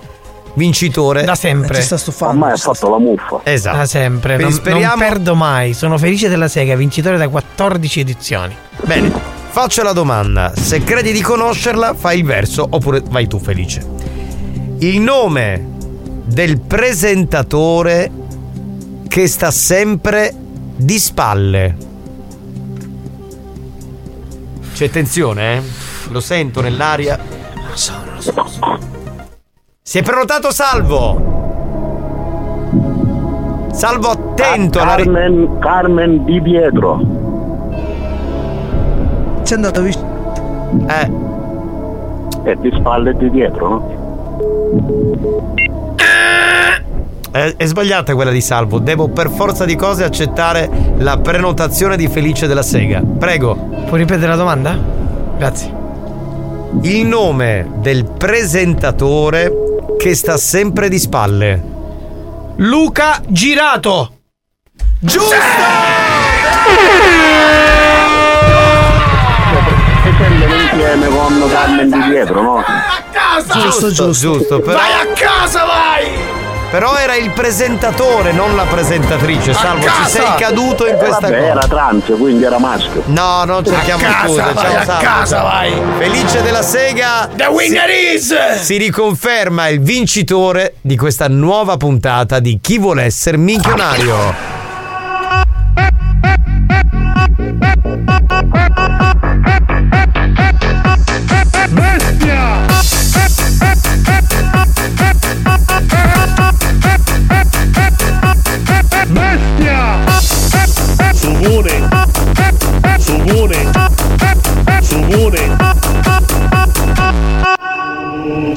[0.55, 1.25] vincitore.
[1.25, 1.75] Da sempre.
[1.75, 2.35] Ci sta stufando.
[2.35, 3.41] Ormai ha fatto la muffa.
[3.43, 3.77] Esatto.
[3.79, 4.37] Da sempre.
[4.37, 5.73] Non, speriamo- non perdo mai.
[5.73, 8.55] Sono Felice della Sega, vincitore da 14 edizioni.
[8.85, 9.11] Bene,
[9.49, 10.53] faccio la domanda.
[10.55, 13.85] Se credi di conoscerla, fai il verso oppure vai tu felice.
[14.79, 15.67] Il nome
[16.27, 18.09] del presentatore
[19.09, 20.33] che sta sempre
[20.77, 21.77] di spalle.
[24.75, 25.63] C'è tensione, eh?
[26.11, 27.19] Lo sento nell'aria.
[27.69, 28.79] Lo so, lo so, lo so.
[29.83, 31.37] Si è prenotato Salvo!
[33.73, 37.01] Salvo attento alla ri- Carmen, Carmen Di Pietro.
[39.43, 40.35] C'è andato vicino.
[40.89, 41.11] Eh.
[42.43, 43.97] È di spalle e di dietro, no?
[47.31, 48.79] È, è sbagliata quella di Salvo.
[48.79, 53.01] Devo per forza di cose accettare la prenotazione di Felice della Sega.
[53.01, 53.55] Prego.
[53.87, 54.77] Puoi ripetere la domanda?
[55.37, 55.78] Grazie.
[56.83, 59.53] Il nome del presentatore
[59.99, 61.63] che sta sempre di spalle.
[62.57, 64.13] Luca Girato.
[65.01, 65.35] Giusto!
[70.05, 72.65] E scendono insieme con Carmen Di Pietro, no?
[73.61, 74.61] Giusto, giusto, giusto.
[74.61, 76.18] Però, Vai a casa, vai!
[76.71, 79.53] Però era il presentatore, non la presentatrice.
[79.55, 81.51] Salvo, ci sei caduto in questa Vabbè, cosa.
[81.51, 83.03] era trans, quindi era maschio.
[83.07, 84.41] No, non cerchiamo A casa, scuse.
[84.43, 85.03] vai, Ciao, a Salvo.
[85.03, 85.83] casa, vai.
[85.99, 87.29] Felice della Sega.
[87.35, 93.05] The winner si, is- Si riconferma il vincitore di questa nuova puntata di Chi vuole
[93.05, 94.58] essere minchionario.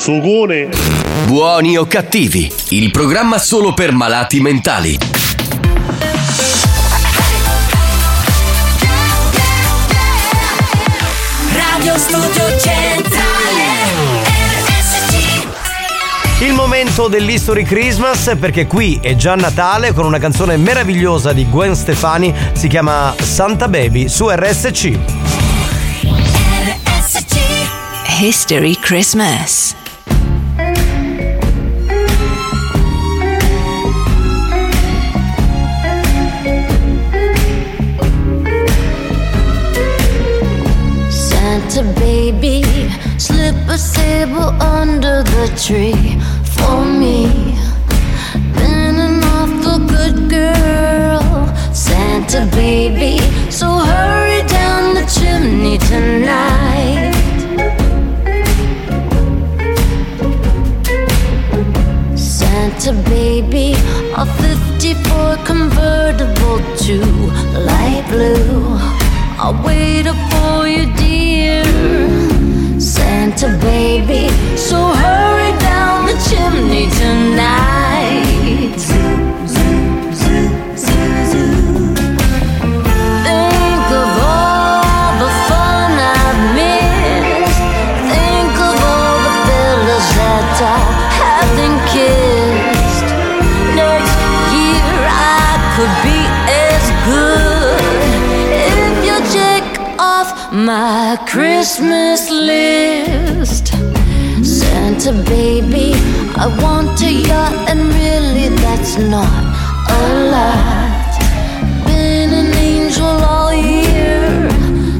[0.02, 0.68] Sugone!
[1.28, 4.98] Buoni o cattivi, il programma solo per malati mentali.
[11.54, 13.64] Radio Studio Centrale
[14.66, 15.46] RSC
[16.40, 21.76] Il momento dell'History Christmas perché qui è già Natale con una canzone meravigliosa di Gwen
[21.76, 24.98] Stefani, si chiama Santa Baby su RSC.
[28.20, 29.71] History Christmas.
[43.52, 46.20] Slip a sable under the tree
[46.56, 47.58] for me.
[48.56, 51.24] Been an awful good girl,
[51.74, 53.20] Santa baby.
[53.50, 57.12] So hurry down the chimney tonight.
[62.16, 63.74] Santa baby,
[64.16, 66.98] a 54 convertible to
[67.70, 68.78] light blue.
[69.44, 72.41] I'll wait up for you, dear
[73.02, 74.30] Santa baby.
[74.56, 78.78] So hurry down the chimney tonight.
[83.26, 87.60] Think of all the fun I've missed.
[88.14, 89.36] Think of all the
[90.62, 90.91] that
[100.66, 103.68] my Christmas list.
[104.44, 105.94] Santa baby,
[106.38, 109.44] I want a yacht, and really that's not
[109.90, 110.02] a
[110.34, 111.12] lot.
[111.86, 114.50] Been an angel all year,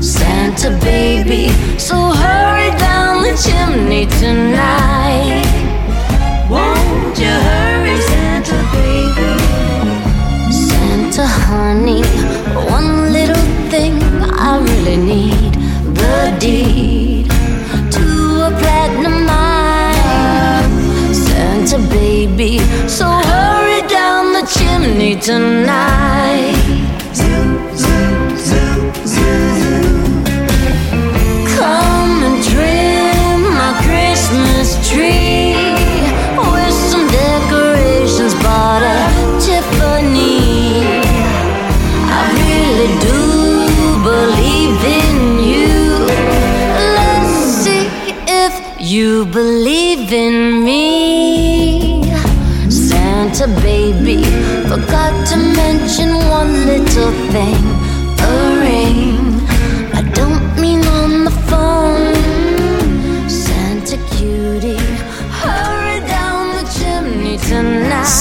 [0.02, 1.50] Santa baby.
[1.78, 5.46] So hurry down the chimney tonight.
[6.50, 9.34] Won't you hurry, Santa baby?
[10.52, 12.02] Santa honey,
[12.68, 14.02] one little thing
[14.34, 15.41] I really need
[25.22, 26.56] tonight.
[31.56, 35.54] Come and trim my Christmas tree
[36.54, 39.14] with some decorations bought at
[39.46, 40.98] Tiffany.
[42.10, 43.20] I really do
[44.10, 45.18] believe in
[45.54, 45.82] you.
[46.98, 47.86] Let's see
[48.26, 50.61] if you believe in me.
[55.32, 57.71] To mention one little thing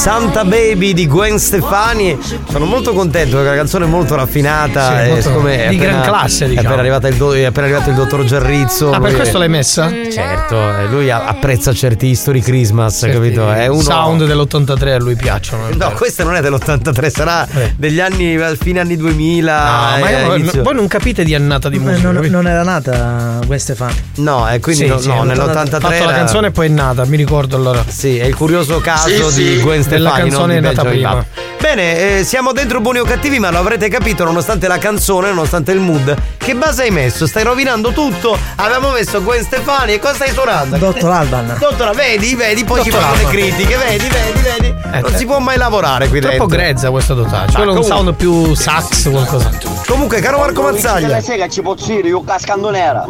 [0.00, 2.18] Santa Baby di Gwen Stefani.
[2.50, 5.02] Sono molto contento perché la canzone è molto raffinata.
[5.02, 6.66] Sì, molto- siccome è di gran appena- classe, È diciamo.
[6.68, 8.92] appena arrivato il, do- è appena arrivato il dottor Giarrizzo.
[8.92, 9.90] Ah, per questo è- l'hai messa?
[10.10, 13.52] Certo, eh, lui apprezza certi History Christmas, capito?
[13.52, 13.82] È uno.
[13.82, 15.66] sound dell'83 a lui piacciono.
[15.68, 15.90] è No, vero.
[15.96, 17.46] questa non è dell'83, sarà
[17.76, 19.52] degli anni fine anni 2000.
[19.64, 22.10] No, ma eh, io- inizio- voi non capite di annata di Eh, musica.
[22.10, 23.94] non, non era nata Gwen Stefani.
[24.16, 26.70] No, e quindi Sì, no, sì, no, ha nell'83 fatto la canzone e poi è
[26.70, 27.84] nata, mi ricordo allora.
[27.86, 29.60] Sì, è il curioso caso Sì, di sì.
[29.60, 30.20] Gwen Della Stefani.
[30.22, 31.48] canzone non di è nata Benjamin prima.
[31.60, 35.72] Bene, eh, siamo dentro buoni o cattivi, ma lo avrete capito nonostante la canzone, nonostante
[35.72, 36.16] il mood.
[36.38, 37.26] Che base hai messo?
[37.26, 38.36] Stai rovinando tutto?
[38.56, 40.78] Avevamo messo Gwen Stefani e cosa stai suonando?
[40.78, 41.56] Dottor Alban.
[41.58, 44.74] Dottora, vedi, vedi, poi ci Dottor fanno le critiche, vedi, vedi, vedi.
[45.02, 45.16] non eh.
[45.16, 46.56] si può mai lavorare qui Troppo dentro.
[46.56, 47.46] grezza questa dotata.
[47.46, 49.50] Ci Ma vuole un sound più sax, qualcosa.
[49.86, 53.04] Comunque, caro Marco La Mazzaglia, sera ci posso dire, io cascando nera.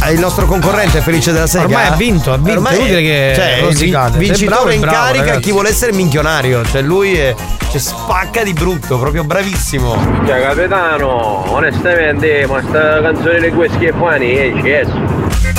[0.00, 1.64] È il nostro concorrente felice della sega.
[1.64, 4.16] Ormai ha vinto, ha vinto, Ormai è inutile che cioè, rosicate.
[4.16, 5.40] è Vincitore bravo, è in bravo, carica ragazzi.
[5.40, 6.64] chi vuole essere minchionario.
[6.64, 7.34] Cioè, lui è,
[7.70, 10.22] cioè, spacca di brutto, proprio bravissimo.
[10.26, 15.17] Cioè, capitano, onestamente, ma sta canzone di quei schiaffani è cesso.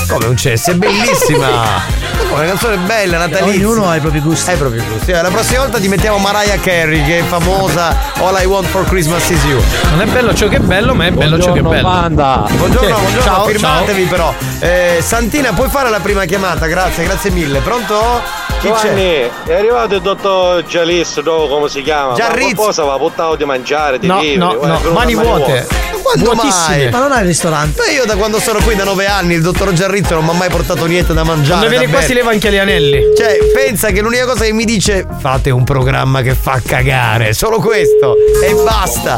[0.10, 1.48] Come un cesso, è bellissima.
[2.34, 3.68] Una canzone bella, natalizia.
[3.68, 4.49] Ognuno ha i propri gusti.
[4.49, 5.11] Hai i propri gusti.
[5.11, 7.95] Eh, La prossima volta ti mettiamo Mariah Carey, che è famosa.
[8.18, 9.61] All I want for Christmas is you.
[9.91, 11.88] Non è bello ciò che è bello, ma è bello ciò che è bello.
[11.88, 14.34] Buongiorno, Sì, buongiorno, ciao, firmatevi però.
[14.60, 16.65] Eh, Santina, puoi fare la prima chiamata?
[16.68, 17.60] Grazie, grazie mille.
[17.60, 18.48] Pronto?
[18.60, 19.30] Chi Giovanni, c'è?
[19.45, 22.14] è arrivato il dottor Gialis, no, come si chiama?
[22.14, 22.48] Giarrizzo.
[22.48, 24.38] Ma qualcosa va portato di mangiare, di No, vivere.
[24.38, 25.68] no, no, è venuto mani a vuote.
[26.02, 26.90] Quando mai?
[26.90, 27.81] Ma non hai il ristorante?
[27.81, 30.34] Ma io da quando sono qui da nove anni il dottor Giarrizzo non mi ha
[30.34, 31.60] mai portato niente da mangiare.
[31.60, 33.02] Quando viene qua si leva anche gli anelli.
[33.15, 37.60] Cioè, pensa che l'unica cosa che mi dice fate un programma che fa cagare, solo
[37.60, 39.15] questo e basta.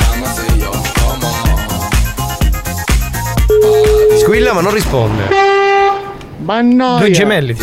[4.19, 5.29] Squilla ma non risponde.
[6.99, 7.55] Due gemelli.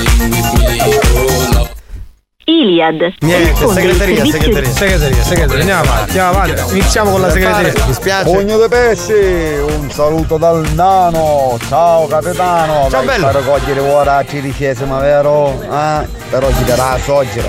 [2.48, 3.12] Iliad.
[3.20, 4.70] Niente, segreteria, segreteria.
[4.72, 5.60] Segreteria, segreteria.
[5.60, 6.70] Andiamo avanti, andiamo avanti.
[6.70, 7.84] Iniziamo con la segreteria.
[7.86, 8.24] Mi spiace.
[8.24, 12.88] Pugno di pesci, un saluto dal nano, ciao capitano.
[12.90, 13.26] Ciao, bello.
[13.26, 15.62] a raccogliere ora a tredicesima, vero?
[15.68, 17.48] Ah, però ci darà la soggera.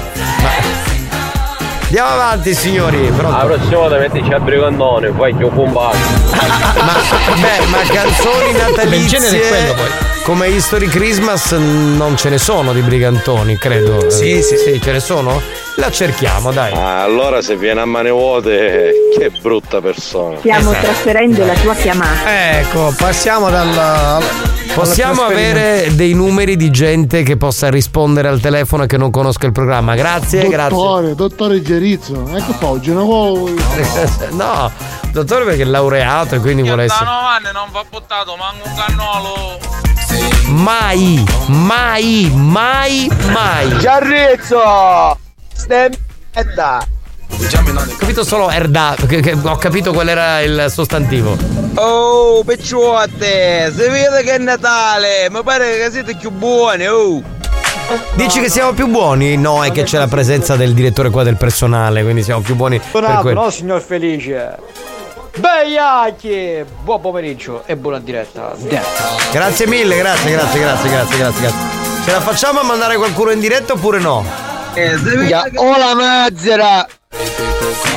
[1.85, 3.45] Andiamo avanti signori, La pronto?
[3.45, 5.97] prossima volta mettici a brigandone, fai più combatto.
[7.39, 8.49] Beh, ma canzoni
[8.95, 10.08] Il genere è quello natalizie poi.
[10.29, 14.11] Come History Christmas non ce ne sono di brigantoni, credo.
[14.11, 14.57] Sì, sì.
[14.57, 15.41] Sì, ce ne sono?
[15.77, 16.71] La cerchiamo, dai.
[16.71, 20.37] Ah, allora se viene a mani vuote, che brutta persona.
[20.37, 22.59] Stiamo trasferendo la tua chiamata.
[22.59, 24.23] Ecco, passiamo dal.
[24.75, 29.47] Possiamo avere dei numeri di gente che possa rispondere al telefono e che non conosca
[29.47, 29.95] il programma.
[29.95, 30.77] Grazie, grazie.
[30.77, 33.55] Dottore, dottore Gerizzo, ecco fa oggi voi.
[34.29, 34.71] No,
[35.11, 37.03] dottore perché è laureato e quindi vuole essere.
[37.03, 39.97] Giovanni non va buttato, manco un cannolo.
[40.47, 43.77] Mai, mai, mai, mai.
[43.79, 45.17] Giarrizzo!
[45.53, 46.85] Stemmetta!
[47.31, 48.95] Ho capito solo Erda,
[49.43, 51.37] ho capito qual era il sostantivo.
[51.75, 53.71] Oh, picciotte!
[53.71, 55.29] Si vede che è Natale!
[55.29, 57.21] Mi pare che siete più buoni, oh!
[58.13, 59.35] Dici che siamo più buoni?
[59.37, 62.79] No, è che c'è la presenza del direttore qua del personale, quindi siamo più buoni
[62.91, 63.41] quello.
[63.41, 64.57] no signor Felice?
[65.37, 66.63] Beiacchi!
[66.81, 68.53] Buon pomeriggio e buona diretta.
[69.31, 71.67] Grazie mille, grazie, grazie, grazie, grazie, grazie, grazie.
[72.03, 74.25] Ce la facciamo a mandare qualcuno in diretta oppure no?
[75.55, 76.85] Oh la mazzera!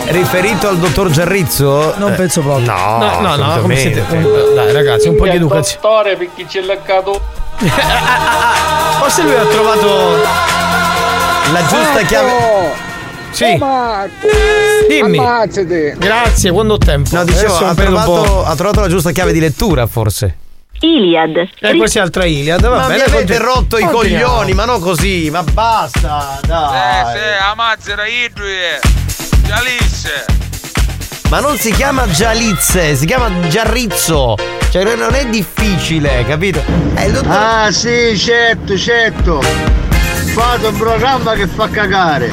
[0.06, 1.94] Riferito al dottor Giarrizzo?
[1.96, 2.66] Non Eh, penso proprio.
[2.66, 4.04] No, No, no, no, come siete?
[4.54, 5.80] Dai, ragazzi, un po' di educazione.
[5.80, 7.20] Dottore, perché c'è leccato.
[8.98, 10.16] Forse lui ha trovato
[11.52, 12.90] La giusta chiave.
[13.32, 13.58] Sì.
[14.88, 15.18] Dimmi.
[15.18, 15.94] Ammazzati.
[15.96, 17.16] Grazie, quando ho tempo.
[17.16, 20.36] No, dicevo, ha trovato, ha trovato la giusta chiave di lettura, forse.
[20.80, 21.48] Iliad.
[21.60, 22.60] E questa è altra Iliad.
[22.60, 24.24] Va ma bene, mi avete continu- rotto i continuiamo.
[24.32, 27.16] coglioni, ma non così, ma basta, Eh, dai.
[27.16, 28.80] sì, a mazzera idrie.
[29.46, 30.24] Gialisse.
[31.30, 34.34] Ma non si chiama Gializze, si chiama Giarrizzo.
[34.70, 36.60] Cioè, non è difficile, capito?
[36.94, 37.30] Eh, il dottor...
[37.30, 39.40] Ah sì, certo, certo.
[40.34, 42.30] Fate un programma che fa cagare.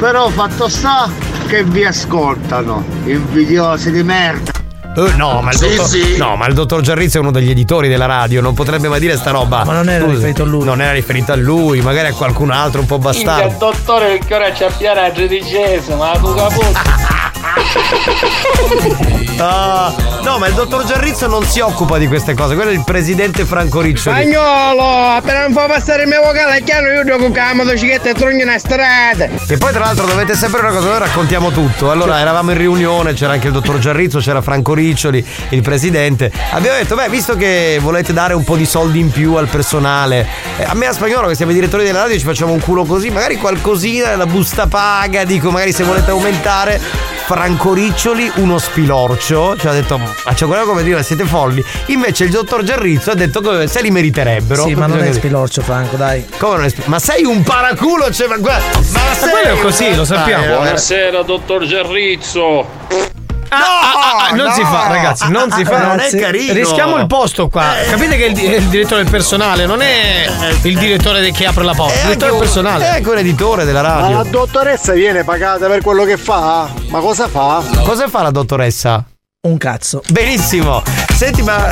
[0.00, 1.08] Però fatto sta
[1.46, 2.84] che vi ascoltano.
[3.04, 4.50] Invidiosi di merda.
[4.96, 6.16] Eh, no, ma il Sì, dottor, sì.
[6.16, 9.16] no, ma il dottor Giarrizzo è uno degli editori della radio, non potrebbe mai dire
[9.16, 9.62] sta roba.
[9.64, 10.14] Ma non era Scusi.
[10.16, 10.64] riferito a lui.
[10.64, 13.56] Non era riferito a lui, magari a qualcun altro un po' Il bastardo.
[13.58, 17.08] dottore che ora c'è a piare a tredicesima, ma tu caputo.
[19.42, 22.84] Ah, no, ma il dottor Giarrizzo non si occupa di queste cose, quello è il
[22.84, 24.16] presidente Franco Riccioli.
[24.20, 28.10] Spagnolo, appena non fa passare il mio vocale è chiaro io devo con la motocicletta
[28.10, 29.28] e trogno una strada.
[29.48, 31.90] E poi tra l'altro dovete sapere una cosa, noi raccontiamo tutto.
[31.90, 36.30] Allora eravamo in riunione, c'era anche il dottor Giarrizzo, c'era Franco Riccioli, il presidente.
[36.50, 40.26] Abbiamo detto, beh, visto che volete dare un po' di soldi in più al personale,
[40.58, 42.84] eh, a me a spagnolo che siamo i direttori della radio ci facciamo un culo
[42.84, 47.18] così, magari qualcosina, la busta paga, dico, magari se volete aumentare.
[47.30, 51.64] Franco Riccioli, uno spilorcio, ci ha detto, ma c'è quello come dire, siete folli.
[51.86, 54.64] Invece il dottor Giarrizzo ha detto che se li meriterebbero.
[54.64, 56.26] Sì, ma non è spilorcio, Franco, dai.
[56.38, 58.76] Come non è spi- Ma sei un paraculo, cioè, ma guarda.
[58.76, 60.44] Ma sei quello è così, lo sappiamo.
[60.56, 62.66] Buonasera, dottor Gerrizzo.
[63.50, 64.52] Ah, ah, non no!
[64.52, 65.86] si fa, ragazzi, non si Ah, fa.
[65.86, 66.52] non è carino.
[66.52, 67.66] Rischiamo il posto qua.
[67.88, 70.30] Capite che il, il direttore del personale non è
[70.62, 72.84] il direttore che apre la porta, il direttore del personale.
[72.84, 74.16] È anche un editore della Ma radio.
[74.18, 76.68] la dottoressa viene pagata per quello che fa?
[76.88, 77.62] Ma cosa fa?
[77.82, 79.04] Cosa fa la dottoressa?
[79.42, 80.02] Un cazzo.
[80.08, 80.82] Benissimo.
[81.16, 81.70] Senti, ma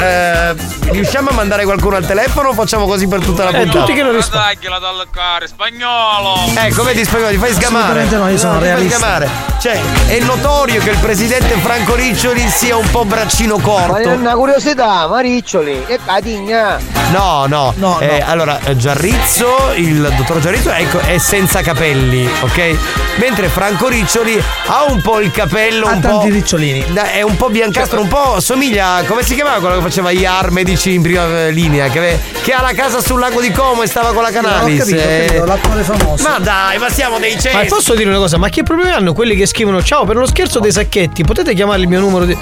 [0.52, 0.54] eh,
[0.90, 3.80] riusciamo a mandare qualcuno al telefono o facciamo così per tutta la Eh, puntata?
[3.80, 4.52] tutti che non rispondono.
[4.54, 6.34] Dagliela dal care, spagnolo.
[6.54, 8.04] Ecco, vedi spagnolo, ti fai sgamare.
[8.04, 8.96] No, io sono ti fai realista.
[8.96, 9.28] sgamare.
[9.60, 14.08] Cioè, è notorio che il presidente Franco Riccioli sia un po' braccino Ma è corto.
[14.12, 16.78] una curiosità, Mariccioli, che cadigna.
[17.10, 17.74] No, no.
[17.76, 18.24] No, Eh, no.
[18.28, 22.76] Allora, eh, Giarrizzo, il dottor Giarrizzo ecco, è senza capelli, ok?
[23.16, 26.08] Mentre Franco Riccioli ha un po' il capello Ha un po'.
[26.08, 26.84] tanti ricciolini.
[26.92, 29.02] Da- È un po' biancastro, un po' somiglia.
[29.04, 31.88] Come si chiamava quello che faceva gli AR medici in prima eh, linea?
[31.88, 34.32] Che, ave- che ha la casa sul lago di Como e stava con la Ho
[34.32, 34.78] Canalis.
[34.78, 35.24] capito, ho eh.
[35.26, 36.22] capito, l'attore famoso.
[36.28, 37.66] Ma dai, ma siamo dei Ma cessi.
[37.66, 38.38] posso dire una cosa?
[38.38, 41.24] Ma che problemi hanno quelli che scrivono ciao per lo scherzo dei sacchetti?
[41.24, 42.36] Potete chiamare il mio numero di.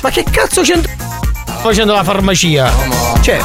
[0.00, 0.92] Ma che cazzo c'entra?
[1.60, 2.70] facendo la farmacia?
[3.20, 3.38] Cioè,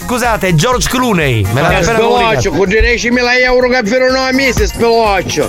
[0.00, 1.44] Scusate, George Clooney.
[1.52, 5.48] Me l'ha appena speloccio, con 10.000 euro che avevano a mese, speloccio.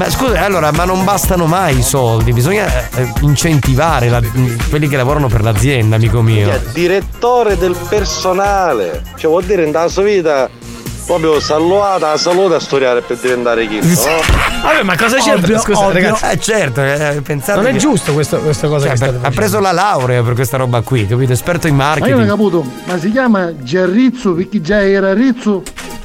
[0.00, 4.22] Ma scusa, allora, ma non bastano mai i soldi, bisogna eh, incentivare la-
[4.70, 6.58] quelli che lavorano per l'azienda, amico mio.
[6.72, 9.02] Direttore del personale.
[9.16, 10.48] Cioè vuol dire in sua vita
[11.04, 13.78] proprio salutata la salute a studiare per diventare chi.
[13.78, 13.88] No?
[14.62, 15.34] vabbè, ma cosa c'entra?
[15.34, 15.92] Ovvio, Scusa, ovvio.
[16.00, 16.24] ragazzi.
[16.30, 19.60] Eh certo, eh, pensate Non è giusto questo, questa cosa cioè, che state ha preso
[19.60, 21.32] la laurea per questa roba qui, capito?
[21.32, 22.28] Esperto in Ma io non ho marketing.
[22.30, 25.62] caputo, ma si chiama Gerrizzo perché già era Rizzo?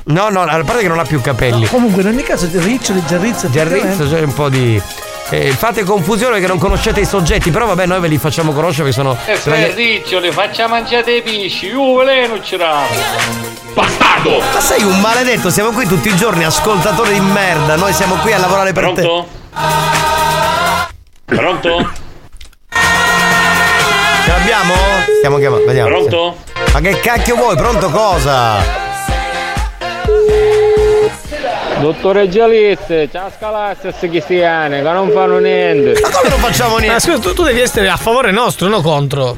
[0.08, 1.66] No, no, a parte che non ha più capelli.
[1.68, 4.80] Comunque, in ogni caso, Riccioli, Gerrizzo, Gerrizzo c'è un po' di.
[5.32, 8.90] eh, fate confusione perché non conoscete i soggetti, però vabbè, noi ve li facciamo conoscere
[8.90, 9.18] perché sono.
[9.26, 12.82] E tra gli- Ferriccioli, faccia mangiare i pisci, io veleno c'era.
[13.74, 14.40] Bastardo!
[14.54, 17.76] Ma sei un maledetto, siamo qui tutti i giorni, ascoltatori di merda.
[17.76, 19.02] Noi siamo qui a lavorare per te.
[19.02, 19.28] Pronto?
[21.26, 21.92] Pronto?
[24.24, 24.74] Ce l'abbiamo?
[25.18, 25.90] Stiamo chiamando, vediamo.
[25.90, 26.36] Pronto?
[26.74, 27.56] Ma che cacchio vuoi?
[27.56, 28.84] Pronto cosa?
[31.80, 36.00] Dottore Gialisse, ciao scalazzi a cristiane, che non fanno niente.
[36.02, 37.00] Ma come non facciamo Ma niente?
[37.02, 39.38] scusa, tu, tu devi essere a favore nostro, non contro.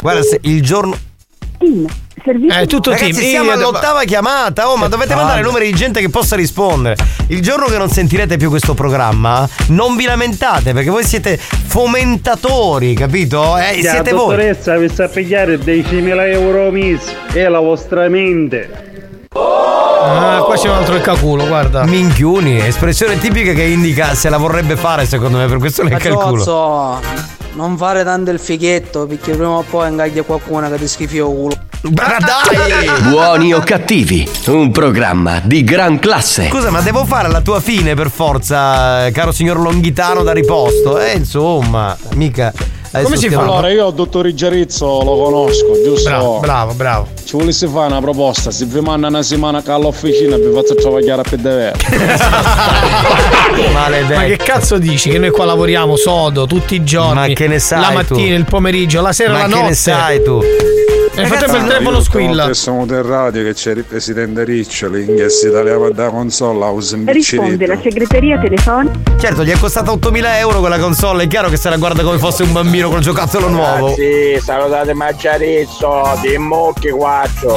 [0.00, 0.96] Guarda, se il giorno.
[2.48, 3.30] È tutto Ragazzi, team.
[3.30, 4.70] siamo all'ottava chiamata.
[4.70, 6.96] Oh, ma dovete mandare numeri di gente che possa rispondere.
[7.28, 12.94] Il giorno che non sentirete più questo programma, non vi lamentate perché voi siete fomentatori,
[12.94, 13.56] capito?
[13.56, 14.36] Eh, siete voi.
[14.36, 17.14] dottoressa vi sta a pigliare 10.000 euro mesi.
[17.32, 18.86] È la vostra mente.
[19.34, 21.84] Ah, qua c'è un altro leccaculo, guarda.
[21.84, 26.14] Minchiuni, espressione tipica che indica se la vorrebbe fare, secondo me, per questo lecca il
[26.14, 26.36] culo.
[26.36, 27.00] Cazzo,
[27.54, 31.24] non fare tanto il fighetto perché prima o poi ingaglia qualcuno che ti schifi il
[31.24, 31.54] culo.
[31.80, 33.08] Dai!
[33.10, 36.48] Buoni o cattivi, un programma di gran classe.
[36.48, 40.98] Scusa, ma devo fare la tua fine per forza, caro signor Longhitano da riposto?
[40.98, 42.52] Eh, insomma, mica.
[42.90, 43.40] Adesso Come si fa?
[43.42, 46.08] Allora, io il dottor Giarizzo lo conosco, giusto?
[46.08, 47.06] Bravo, bravo, bravo.
[47.24, 50.74] Ci volessi fare una proposta, se vi manda una settimana che all'officina vi faccio
[51.22, 51.76] per davvero.
[53.72, 54.14] Maledetto.
[54.20, 55.10] Ma che cazzo dici?
[55.10, 57.14] Che noi qua lavoriamo sodo tutti i giorni.
[57.14, 58.14] Ma che ne sai La tu?
[58.14, 59.66] mattina, il pomeriggio, la sera, Ma la che notte.
[59.68, 60.40] ne sai tu?
[61.18, 62.54] Nel frattempo il telefono squilla.
[62.54, 67.04] Siamo del radio che c'è il presidente Riccioli, che si tagliava da console a un
[67.06, 69.16] Risponde la segreteria telefonica.
[69.18, 71.24] Certo, gli è costata 8000 euro quella console.
[71.24, 73.94] È chiaro che se la guarda come fosse un bambino col giocattolo nuovo.
[73.94, 77.56] Sì, salutate Maggiarizzo, di Mocchi 4.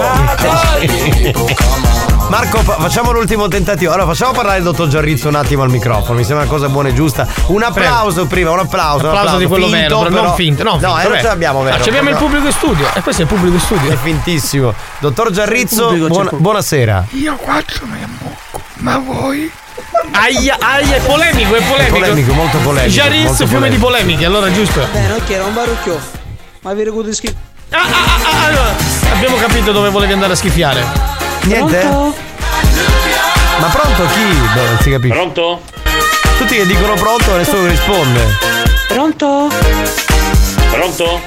[2.32, 3.92] Marco, fa- facciamo l'ultimo tentativo.
[3.92, 6.18] Allora, facciamo parlare il dottor Giarrizzo un attimo al microfono.
[6.18, 7.28] Mi sembra una cosa buona e giusta.
[7.48, 9.04] Un applauso prima, un applauso.
[9.10, 10.64] Un applauso di quello finto, vero, però non finto.
[10.64, 11.16] No, No, finto, eh, non vero.
[11.22, 11.76] ce l'abbiamo vero.
[11.76, 12.88] Ah, ci abbiamo il pubblico in studio.
[12.94, 13.92] E questo è il pubblico in studio.
[13.92, 14.74] È fintissimo.
[15.00, 17.06] Dottor Giarrizzo, pubblico, buona- buonasera.
[17.10, 19.52] Io quattro mi ammocco, ma voi?
[20.14, 21.98] Aia, aia, è polemico, è polemico.
[21.98, 23.76] polemico, molto polemico, Giarizzo, molto fiume polemico.
[23.76, 24.88] di polemiche, allora giusto.
[24.94, 26.00] Bene, ok, non barucchio.
[26.62, 27.34] Ma vi ricordo di schifo.
[27.72, 28.74] Ah, ah, ah, allora,
[29.14, 31.11] abbiamo capito dove volevi andare a schiffiare.
[31.44, 31.84] Niente?
[31.84, 34.24] Ma pronto chi?
[34.54, 35.14] Beh, non si capisce.
[35.16, 35.62] Pronto?
[36.38, 38.38] Tutti che dicono pronto nessuno risponde.
[38.88, 39.50] Pronto?
[40.72, 41.20] Pronto?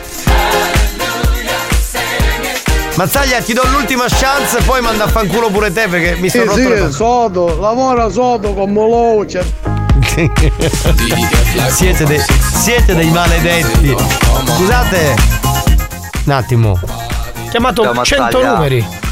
[2.96, 6.50] Mazzaglia, ti do l'ultima chance, poi manda a fanculo pure te perché mi Sì, sono
[6.52, 6.92] rotto le sì, palle.
[6.92, 9.52] sodo, lavora sodo come luce.
[11.70, 12.22] siete, dei,
[12.62, 13.96] siete dei maledetti.
[14.56, 15.14] Scusate.
[16.26, 16.78] Un attimo.
[17.50, 19.02] Chiamato Ciao, 100 Mazzaglia.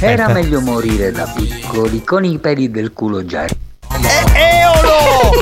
[0.00, 3.46] Era meglio morire da piccoli con i peli del culo già.
[4.32, 5.32] Eolo!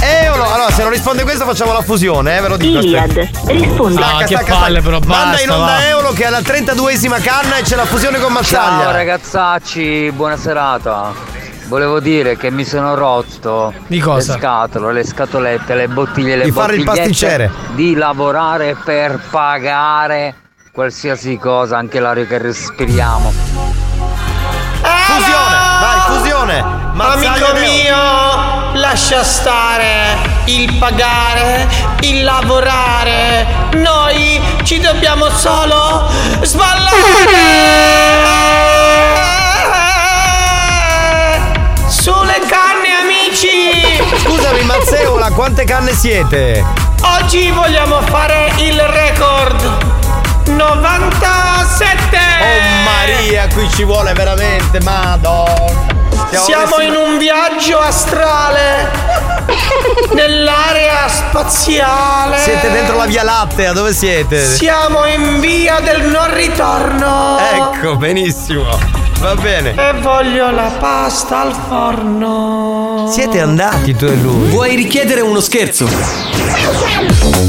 [0.00, 0.42] Eolo!
[0.50, 2.78] Allora, se non risponde questo facciamo la fusione, eh, ve lo dico.
[2.78, 4.00] Iliad, rispondi.
[4.00, 5.86] Ah, che palle, però, Manda basta, in onda va.
[5.86, 8.84] Eolo che è alla 32esima canna e c'è la fusione con Mazzaglia.
[8.84, 11.12] Ciao ragazzacci, buona serata.
[11.66, 14.32] Volevo dire che mi sono rotto Di cosa?
[14.32, 17.50] le scatole, le scatolette, le bottiglie, le Di fare il pasticcere.
[17.74, 20.34] Di lavorare per pagare
[20.72, 23.79] qualsiasi cosa, anche l'aria che respiriamo.
[27.02, 31.66] Amico mio, lascia stare il pagare,
[32.00, 33.46] il lavorare.
[33.72, 36.06] Noi ci dobbiamo solo
[36.42, 36.90] sballare.
[41.88, 43.98] Sulle canne, amici!
[44.22, 46.62] Scusami, Mazzeola, quante canne siete?
[47.00, 49.86] Oggi vogliamo fare il record.
[50.44, 52.18] 97!
[52.42, 55.99] Oh Maria, qui ci vuole veramente, madonna.
[56.38, 58.88] Siamo in un viaggio astrale
[60.14, 62.38] nell'area spaziale.
[62.38, 64.44] Siete dentro la Via Lattea, dove siete?
[64.46, 67.38] Siamo in via del non ritorno.
[67.38, 69.09] Ecco, benissimo.
[69.20, 69.74] Va bene.
[69.74, 73.06] E voglio la pasta al forno.
[73.12, 74.48] Siete andati tu e lui.
[74.48, 75.86] Vuoi richiedere uno scherzo?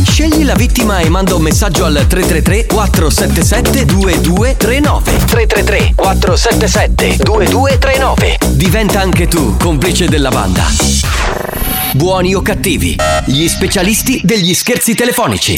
[0.04, 9.00] Scegli la vittima e manda un messaggio al 333 477 2239 333 477 2239 Diventa
[9.00, 10.66] anche tu complice della banda.
[11.94, 15.58] Buoni o cattivi, gli specialisti degli scherzi telefonici.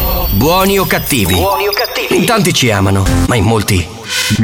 [0.33, 1.35] Buoni o cattivi?
[1.35, 2.15] Buoni o cattivi.
[2.15, 3.85] In tanti ci amano, ma in molti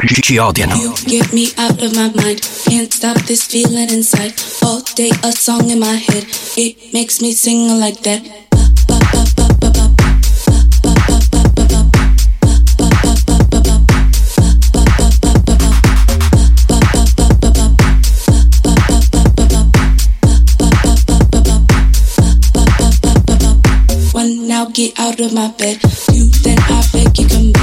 [0.06, 0.74] ci- ci odiano.
[0.76, 2.40] You get me out of my mind.
[2.64, 4.34] Can't stop this feeling inside.
[4.62, 6.26] All day a song in my head.
[6.56, 8.47] It makes me sing like that.
[24.78, 25.80] Get out of my bed.
[25.80, 27.57] Two then I beg you come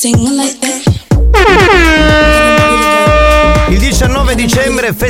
[0.00, 0.29] sing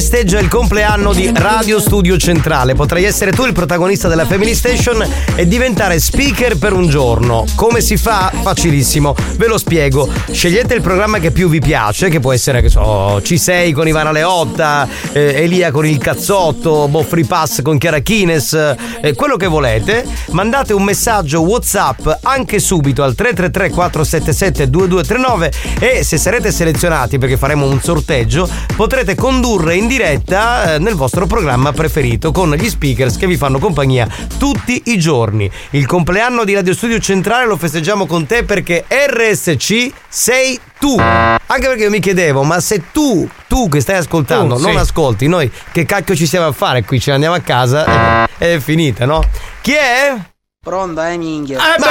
[0.00, 2.74] festeggia il compleanno di Radio Studio Centrale.
[2.74, 7.44] Potrai essere tu il protagonista della Family Station e diventare speaker per un giorno.
[7.54, 8.32] Come si fa?
[8.40, 10.08] Facilissimo, ve lo spiego.
[10.30, 14.10] Scegliete il programma che più vi piace, che può essere, che so, C6 con Ivana
[14.10, 18.54] Leotta, eh, Elia con il cazzotto, boh, Free Pass con Chiara Kines,
[19.02, 20.06] eh, quello che volete.
[20.30, 27.36] Mandate un messaggio WhatsApp anche subito al 333 477 2239 e se sarete selezionati perché
[27.36, 33.16] faremo un sorteggio potrete condurre in diretta eh, nel vostro programma preferito con gli speakers
[33.16, 34.06] che vi fanno compagnia
[34.38, 35.50] tutti i giorni.
[35.70, 40.96] Il compleanno di Radio Studio Centrale lo festeggiamo con te perché RSC sei tu.
[40.96, 44.78] Anche perché io mi chiedevo, ma se tu, tu che stai ascoltando, Tu, non sì.
[44.78, 47.00] ascolti, noi che cacchio ci stiamo a fare qui?
[47.00, 49.24] Ce ne andiamo a casa e è finita, no?
[49.60, 50.29] Chi è?
[50.62, 51.56] Pronta, eh, minchia.
[51.56, 51.86] Eh beh,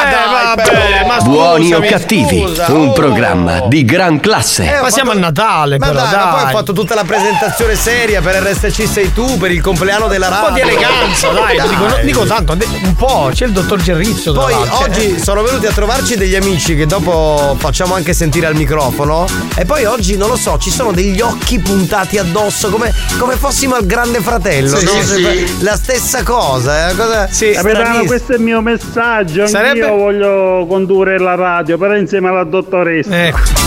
[0.55, 2.67] vabbè, ma Buoni o cattivi, scusa.
[2.71, 2.93] un Oh.
[2.93, 4.63] programma di gran classe.
[4.77, 6.29] Eh, Ma siamo a Natale, Ma però, dai, ma dai.
[6.33, 10.27] poi hai fatto tutta la presentazione seria per RSC sei tu, per il compleanno della
[10.27, 10.47] Un radio.
[10.49, 12.51] po' di eleganza, dai, dico, no- dico tanto,
[12.83, 14.33] un po', c'è il dottor Gerrizzo.
[14.33, 14.77] Poi l'altro.
[14.77, 19.25] Cioè, oggi sono venuti a trovarci degli amici che dopo facciamo anche sentire al microfono.
[19.55, 23.73] E poi oggi, non lo so, ci sono degli occhi puntati addosso come, come fossimo
[23.73, 24.77] al grande fratello.
[24.77, 24.91] Sì, no?
[24.91, 25.63] sì, sì.
[25.63, 28.03] La stessa cosa, è una cosa stranissima.
[28.05, 29.41] questo è il mio messaggio.
[29.41, 33.09] Anch'io Sarebbe- voglio condurre la radio, però insieme alla dottoressa.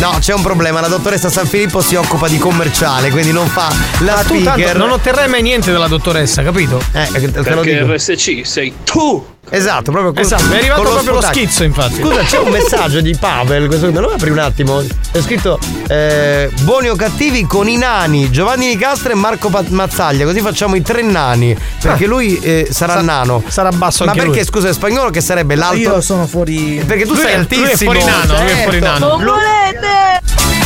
[0.01, 0.81] No, c'è un problema.
[0.81, 3.69] La dottoressa San Filippo si occupa di commerciale, quindi non fa
[4.01, 4.77] la Ma speaker.
[4.77, 6.81] non otterrai mai niente dalla dottoressa, capito?
[6.93, 7.93] Eh, te lo dico.
[7.93, 9.25] RSC sei tu.
[9.49, 10.33] Esatto, proprio così.
[10.33, 12.01] Esatto, mi è arrivato proprio lo, lo schizzo, infatti.
[12.01, 14.81] Scusa, c'è un messaggio di Pavel, questo me lo apri un attimo.
[14.81, 15.59] È scritto
[15.89, 20.41] eh, Buoni o cattivi con i nani, Giovanni di Castro e Marco Pat- Mazzaglia, così
[20.41, 21.57] facciamo i tre nani.
[21.81, 22.09] Perché ah.
[22.09, 23.43] lui eh, sarà Sa- nano.
[23.47, 24.45] Sarà basso Ma perché lui.
[24.45, 25.95] scusa è spagnolo che sarebbe l'altro?
[25.95, 26.83] Io sono fuori.
[26.87, 27.65] Perché tu lui sei altissimo.
[27.65, 28.17] Lui è fuori certo.
[28.17, 28.43] nano, certo.
[28.43, 29.07] lui è fuori nano.
[29.09, 30.62] Non volete!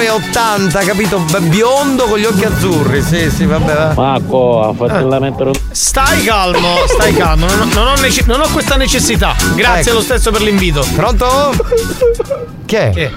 [0.00, 1.18] E 80 capito?
[1.42, 3.74] Biondo con gli occhi azzurri, sì, sì, vabbè.
[3.74, 3.92] Va.
[3.94, 5.02] Marco, ha fatto eh.
[5.02, 5.52] lamentare.
[5.70, 9.34] Stai calmo, stai calmo, non, non, ho, nece- non ho, questa necessità.
[9.54, 9.92] Grazie ecco.
[9.92, 10.84] lo stesso per l'invito.
[10.94, 11.54] Pronto?
[12.66, 12.90] che?
[12.94, 13.12] Che?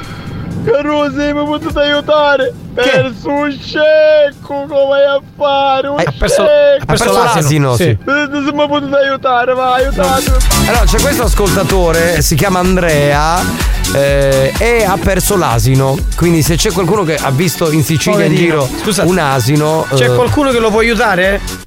[0.64, 2.54] Carusi, mi potete aiutare?
[2.76, 2.82] Che?
[2.82, 5.88] Perso un scecco, come a fare?
[5.88, 7.84] Un Hai perso, hai perso l'asino, sì.
[7.84, 7.98] sì.
[8.06, 10.38] Se mi potete aiutare, vai, aiutatemi.
[10.68, 15.98] Allora, c'è questo ascoltatore, si chiama Andrea eh, e ha perso l'asino.
[16.16, 18.66] Quindi se c'è qualcuno che ha visto in Sicilia in Poverino.
[18.66, 19.86] giro Scusa, un asino...
[19.94, 21.66] C'è eh, qualcuno che lo può aiutare?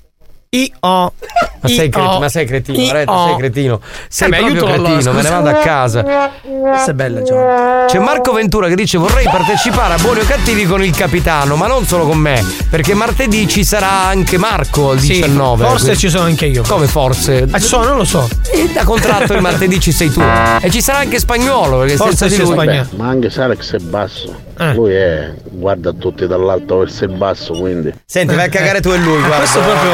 [0.52, 0.72] Io.
[0.82, 2.92] Ma sei, cretino, ma sei cretino.
[2.92, 3.80] Retta, sei cretino.
[4.08, 6.02] Sei Eh, beh, proprio cretino, me ne vado a casa.
[6.02, 7.86] Questa è bella, Giovanni.
[7.86, 11.68] C'è Marco Ventura che dice vorrei partecipare a Buoni o Cattivi con il capitano, ma
[11.68, 15.62] non solo con me, perché martedì ci sarà anche Marco al Sì, 19.
[15.64, 16.64] forse quindi- ci sono anche io.
[16.66, 17.46] Come forse?
[17.48, 18.28] Ah, ci sono, non lo so.
[18.50, 20.20] E da contratto il martedì ci sei tu.
[20.20, 22.52] E ci sarà anche spagnolo, perché Forse senza di lui...
[22.54, 22.88] spagnolo.
[22.96, 24.34] Ma anche Salex è basso.
[24.58, 24.74] Eh.
[24.74, 25.32] Lui è.
[25.44, 27.92] guarda tutti dall'alto verso il basso, quindi.
[28.04, 29.36] Senti, vai a cagare tu e lui, guarda.
[29.36, 29.90] Questo proprio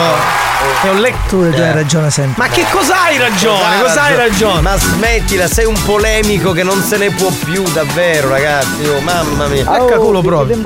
[0.82, 1.16] è un letto.
[1.28, 2.42] Tu hai ragione sempre.
[2.46, 3.80] Ma che cosa hai ragione?
[3.80, 4.60] Cosa hai ragione?
[4.60, 8.86] Ma smettila, sei un polemico che non se ne può più, davvero, ragazzi.
[8.88, 9.62] Oh, mamma mia.
[9.62, 10.56] Ecca culo proprio.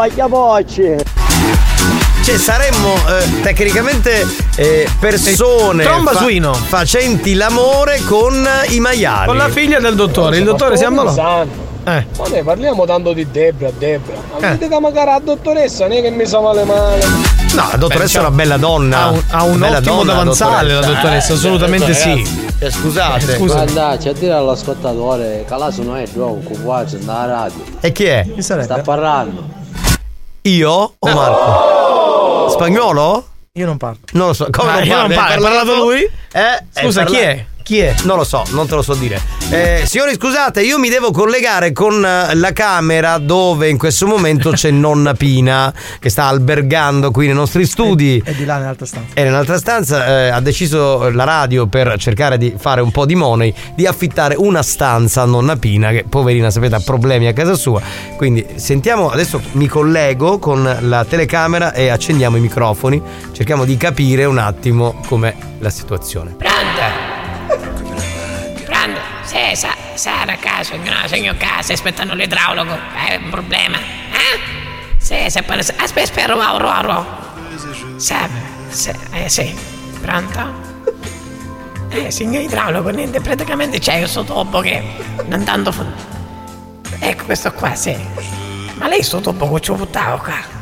[2.22, 4.26] Cioè, saremmo eh, tecnicamente
[4.56, 6.52] eh, persone Tromba suino.
[6.52, 9.26] facenti l'amore con i maiali.
[9.26, 10.36] Con la figlia del dottore.
[10.36, 11.46] Il dottore si ammalò.
[11.84, 12.06] Eh.
[12.18, 14.14] Ma noi parliamo tanto di Debra, Debra.
[14.32, 14.40] Ma Eh.
[14.50, 17.04] vedete che magari la dottoressa non è che mi sa male male.
[17.54, 19.04] No, la dottoressa è una bella donna.
[19.06, 22.48] Ha un, ha un ottimo davanzale la dottoressa, Eh, assolutamente ragazzi, sì.
[22.60, 23.36] eh, scusate.
[23.36, 23.54] Scusa.
[23.64, 27.64] Guarda, c'è a dire all'ascoltatore che là non è gioco, qua c'è nella radio.
[27.80, 28.26] E chi è?
[28.34, 28.64] Chi sarebbe?
[28.66, 29.44] Sta parlando.
[30.42, 32.48] Io o Marco?
[32.50, 33.24] Spagnolo?
[33.54, 33.98] Io non parlo.
[34.12, 34.46] Non lo so.
[34.50, 36.02] Come Ah, non io non parlo, ha parlato lui?
[36.02, 36.64] Eh?
[36.70, 37.44] Scusa, chi parla- è?
[37.70, 37.94] Chi è?
[38.02, 39.22] Non lo so, non te lo so dire.
[39.48, 44.50] Eh, signori, scusate, io mi devo collegare con eh, la camera dove in questo momento
[44.50, 48.20] c'è nonna Pina che sta albergando qui nei nostri studi.
[48.24, 49.14] È di là nell'altra stanza.
[49.14, 53.14] E nell'altra stanza eh, ha deciso la radio per cercare di fare un po' di
[53.14, 57.54] money di affittare una stanza a nonna Pina che poverina sapete ha problemi a casa
[57.54, 57.80] sua
[58.16, 64.24] quindi sentiamo adesso mi collego con la telecamera e accendiamo i microfoni cerchiamo di capire
[64.24, 67.09] un attimo com'è la situazione Pronto?
[69.50, 72.72] Sì, sa, Sara caso, no, segno a casa, aspettano l'idraulico,
[73.08, 73.78] è un problema.
[73.78, 74.38] Eh?
[74.98, 75.60] Sì, se pare...
[75.60, 77.06] Aspetta, aspetta, ro, ro, ro.
[77.96, 78.14] Sì,
[78.68, 79.54] sì, eh sì.
[80.00, 80.68] Pronto?
[81.88, 84.82] Eh, signor idraulico, niente, praticamente c'è questo topo che
[85.26, 85.72] non tanto...
[85.72, 85.84] fu-
[87.00, 87.96] Ecco questo qua, sì.
[88.74, 90.58] Ma lei sto topo che ci ho buttato qua?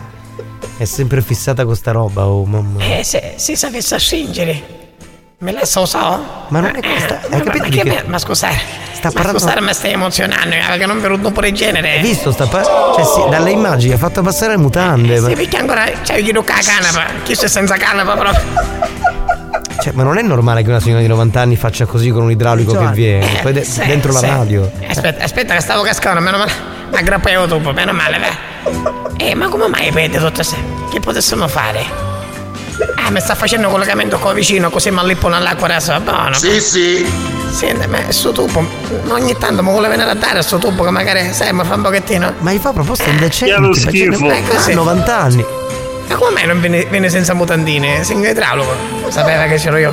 [0.78, 4.77] è sempre fissata con sta roba oh mamma Eh, se, si sapesse stringere.
[5.40, 5.98] Me la so so?
[6.48, 7.20] Ma non è questa.
[7.30, 8.58] Hai capito ma, che ma scusare.
[8.92, 11.92] Sta ma parlando- mi stai emozionando, eh, perché non venuto pure il genere.
[11.92, 12.32] Hai visto?
[12.32, 15.20] Sta pa- cioè, sì, dalle immagini ha fatto passare le mutande.
[15.20, 15.84] ma- Sì, perché ancora.
[16.02, 17.12] Cioè, io chiedo la canapa.
[17.22, 18.42] Chi sei senza canapa proprio?
[19.80, 22.32] Cioè, ma non è normale che una signora di 90 anni faccia così con un
[22.32, 22.96] idraulico che Giovanni.
[22.96, 23.38] viene.
[23.40, 24.26] Poi de- Sì, dentro la sì.
[24.26, 24.68] radio.
[24.88, 26.52] Aspetta, aspetta, che stavo cascando, meno male.
[26.90, 29.24] Mi aggrappevo dopo, meno male, beh.
[29.24, 30.56] Eh, ma come mai vede tutto se?
[30.90, 32.07] Che potessimo fare?
[32.96, 36.34] Ah, mi sta facendo collegamento qua vicino, così mi allippo nell'acqua adesso, va buono.
[36.34, 37.10] Sì, sì.
[37.50, 38.64] Senti, ma sto tubo,
[39.08, 41.82] ogni tanto mi vuole venire a dare sto tubo che magari, sai, mi fa un
[41.82, 42.34] pochettino.
[42.38, 43.54] Ma gli fa proposte indecenti.
[43.54, 44.72] Che lo facendo- Eh, così.
[44.72, 45.44] ha 90 anni.
[46.08, 48.04] Ma come mai non viene, viene senza mutandine?
[48.04, 48.74] Segno idraulico.
[49.08, 49.92] Sapeva che c'ero io.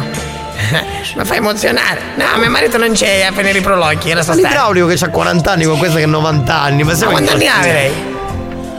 [1.15, 1.99] mi fa emozionare.
[2.15, 4.47] No, mio marito non c'è a finire i prologhi, era Ma sta stare.
[4.47, 6.83] l'idraulico che ha 40 anni con questa che ha 90 anni.
[6.83, 8.13] Ma, Ma quanti anni ha lei?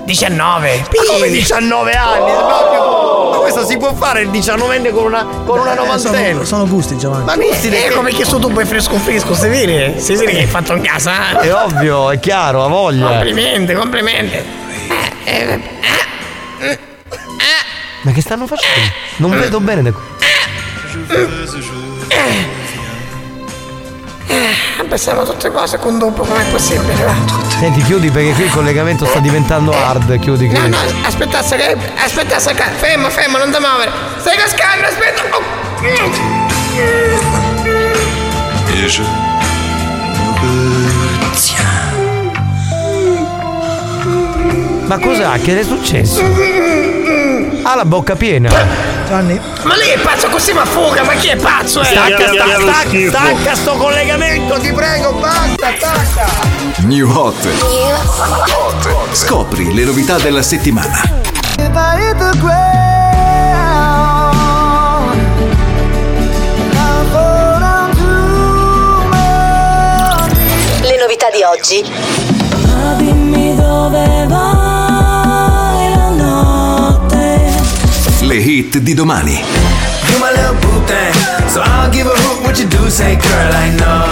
[0.07, 0.79] 19.
[0.79, 2.33] Ma come 19 anni?
[2.33, 6.45] Ma questo si può fare il 19enne con una, con una Eh, sono, novantenne?
[6.45, 7.25] sono gusti, Giovanni.
[7.25, 9.99] Ma gusti Eh, come che sto tubo è fresco fresco, si vede?
[9.99, 11.49] Si vede che hai fatto in casa, eh?
[11.49, 13.09] È ovvio, è chiaro, ha voglia.
[13.09, 14.35] Complimenti, complimenti.
[14.37, 14.43] Eh,
[15.25, 15.61] eh,
[16.61, 16.79] eh,
[18.03, 18.91] Ma che stanno facendo?
[19.17, 20.03] Non vedo bene da qui.
[24.29, 27.05] Eh, pensiamo a tutte cose con dopo, com'è possibile?
[27.05, 27.15] va?
[27.59, 30.19] Senti, chiudi perché qui il collegamento sta diventando hard.
[30.19, 30.69] Chiudi, No, chiudi.
[30.71, 33.91] no, aspetta, aspetta, aspetta, fermo, fermo, non ti muovere.
[34.19, 35.23] Stai cascando, aspetta.
[35.31, 35.65] Oh.
[38.73, 39.09] Et je me
[44.87, 45.37] Ma cos'ha?
[45.39, 46.23] Che è successo?
[47.63, 48.49] Ha la bocca piena.
[49.07, 49.41] Gianni?
[49.63, 51.81] Ma lei è pazzo così ma fuga, ma chi è pazzo?
[51.81, 51.85] Eh?
[51.85, 56.27] Stacca, stacca, stacca, stacca sto collegamento, ti prego, basta, stacca.
[56.79, 57.49] New Hot.
[59.13, 61.01] Scopri le novità della settimana.
[70.81, 71.85] Le novità di oggi.
[72.67, 74.66] Ma dimmi dove vai
[83.17, 84.07] girl, I know.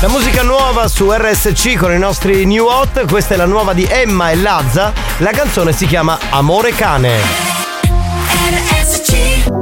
[0.00, 3.84] La musica nuova su RSC con i nostri new hot, questa è la nuova di
[3.84, 7.16] Emma e Lazza, la canzone si chiama Amore cane.
[8.50, 9.55] Le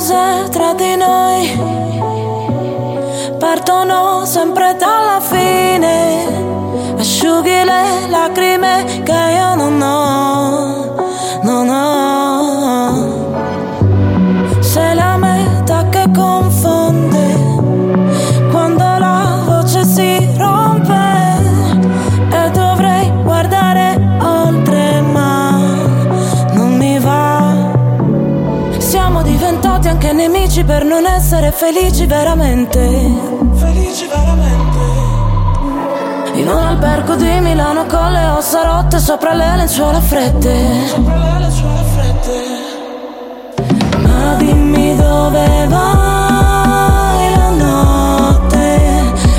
[0.00, 1.58] cose tra di noi
[3.38, 6.24] partono sempre dalla fine.
[6.96, 10.69] Asciughi le lacrime che io non ho,
[30.50, 32.80] nemici per non essere felici veramente.
[33.54, 34.78] Felici veramente.
[36.32, 40.86] In un albergo di Milano con le ossa rotte sopra le lenzuola fredde.
[40.88, 42.42] Sopra le lenzuola fredde.
[44.02, 48.80] Ma dimmi dove vai la notte.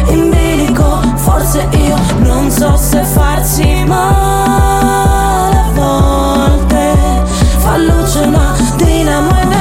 [0.07, 6.93] In bilico, forse io non so se farsi male a volte.
[7.57, 9.60] Fa luce una dinamo e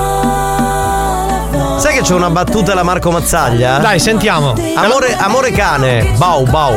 [1.81, 3.79] sai che c'è una battuta alla Marco Mazzaglia?
[3.79, 4.53] Dai, sentiamo.
[4.75, 6.75] Amore, amore cane, bau bau.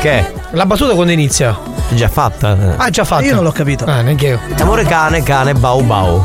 [0.00, 0.32] Che?
[0.52, 1.58] La battuta quando inizia?
[1.90, 2.56] È già fatta.
[2.76, 3.24] Ah, già fatta.
[3.24, 3.86] Io non l'ho capito.
[3.86, 4.40] Ah, neanche io.
[4.60, 6.24] Amore cane, cane, bau bau.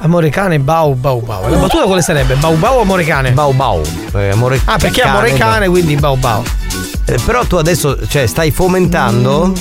[0.00, 1.48] Amore cane, bau bau bau.
[1.48, 2.34] La battuta quale sarebbe?
[2.34, 3.30] Bau bau o amore cane?
[3.30, 3.80] Bau bau.
[4.16, 6.42] Eh, amore Ah, perché amore cane, quindi bau bau.
[7.04, 9.52] Eh, però tu adesso cioè, stai fomentando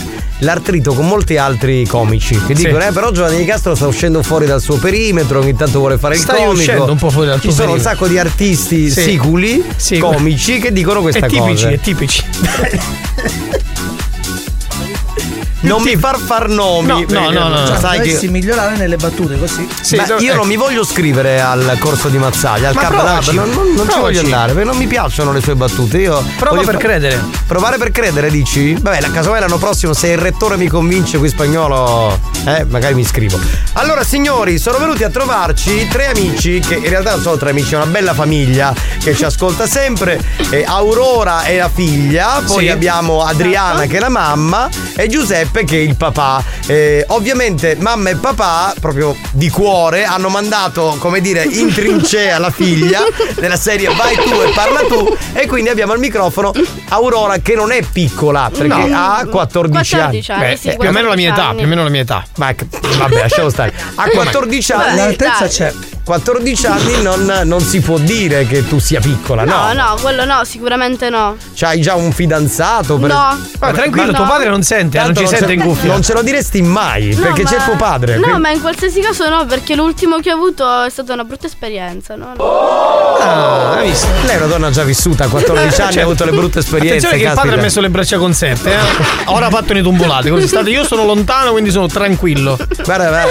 [0.41, 2.55] l'artrito con molti altri comici che.
[2.55, 2.65] Sì.
[2.65, 5.97] dicono eh però Giovanni Di Castro sta uscendo fuori dal suo perimetro ogni tanto vuole
[5.97, 8.17] fare il Stai comico uscendo un po' fuori dal ci tuo sono un sacco di
[8.17, 9.01] artisti Sì.
[9.01, 9.97] siculi Sì.
[9.99, 12.23] comici che dicono questa È tipici, cosa è tipici.
[15.61, 19.37] non mi far far nomi No, no, no, no, cioè, sai che migliorare nelle battute
[19.37, 19.67] così.
[19.95, 23.35] Ma io non mi voglio iscrivere al corso di Mazzaglia, al Cabalab, provaci.
[23.35, 25.97] non, non- non ci voglio andare, perché non mi piacciono le sue battute.
[25.99, 27.23] Io Prova per fa- credere.
[27.47, 28.73] Provare per credere, dici?
[28.79, 33.01] Vabbè, la casomai l'anno prossimo, se il rettore mi convince qui spagnolo, eh, magari mi
[33.01, 33.39] iscrivo.
[33.73, 37.73] Allora, signori, sono venuti a trovarci tre amici, che in realtà non sono tre amici,
[37.73, 40.19] è una bella famiglia che ci ascolta sempre.
[40.49, 42.69] Eh, Aurora è la figlia, poi Sì.
[42.69, 46.43] abbiamo Adriana che è la mamma e Giuseppe che è il papà.
[46.65, 52.49] Eh, ovviamente mamma e papà, proprio di cuore, hanno mandato, come dire, in trincea la
[52.49, 53.01] figlia
[53.35, 55.15] della serie Vai tu e parla tu.
[55.33, 56.51] E quindi abbiamo al microfono
[56.89, 58.97] Aurora che non è piccola, perché No.
[58.97, 61.65] ha 14, 14 anni, Beh, sì, eh, Più o meno la mia età, 14 più
[61.65, 62.25] o meno la mia età.
[62.37, 62.67] ma che-
[62.97, 63.73] vabbè, lasciamo stare.
[63.95, 64.95] A 14 anni.
[64.97, 65.73] L'altezza c'è.
[66.03, 69.71] 14 anni non, non si può dire che tu sia piccola, no?
[69.71, 71.35] No, no, quello no, sicuramente no.
[71.55, 72.97] C'hai già un fidanzato?
[72.97, 73.37] per- No.
[73.59, 74.17] Ma tranquillo, No.
[74.17, 75.91] tuo padre non sente, eh, non Tanto ci sente ce- in cuffia.
[75.91, 78.15] Non ce lo diresti mai, No, perché ma- c'è tuo padre.
[78.15, 81.23] No, quindi- ma in qualsiasi caso no, perché l'ultimo che ho avuto è stata una
[81.23, 82.33] brutta esperienza, no?
[82.35, 82.43] no.
[83.19, 84.07] Ah, hai visto?
[84.25, 87.05] Lei è una donna già vissuta, a 14 anni ha avuto le brutte esperienze.
[87.07, 87.59] Attenzione che il padre caspita.
[87.59, 88.77] ha messo le braccia conserte, eh.
[89.31, 90.29] Ora ha fatto le tombolate.
[90.31, 92.57] Così state, io sono lontano, quindi sono tranquillo.
[92.83, 93.27] Guarda, guarda,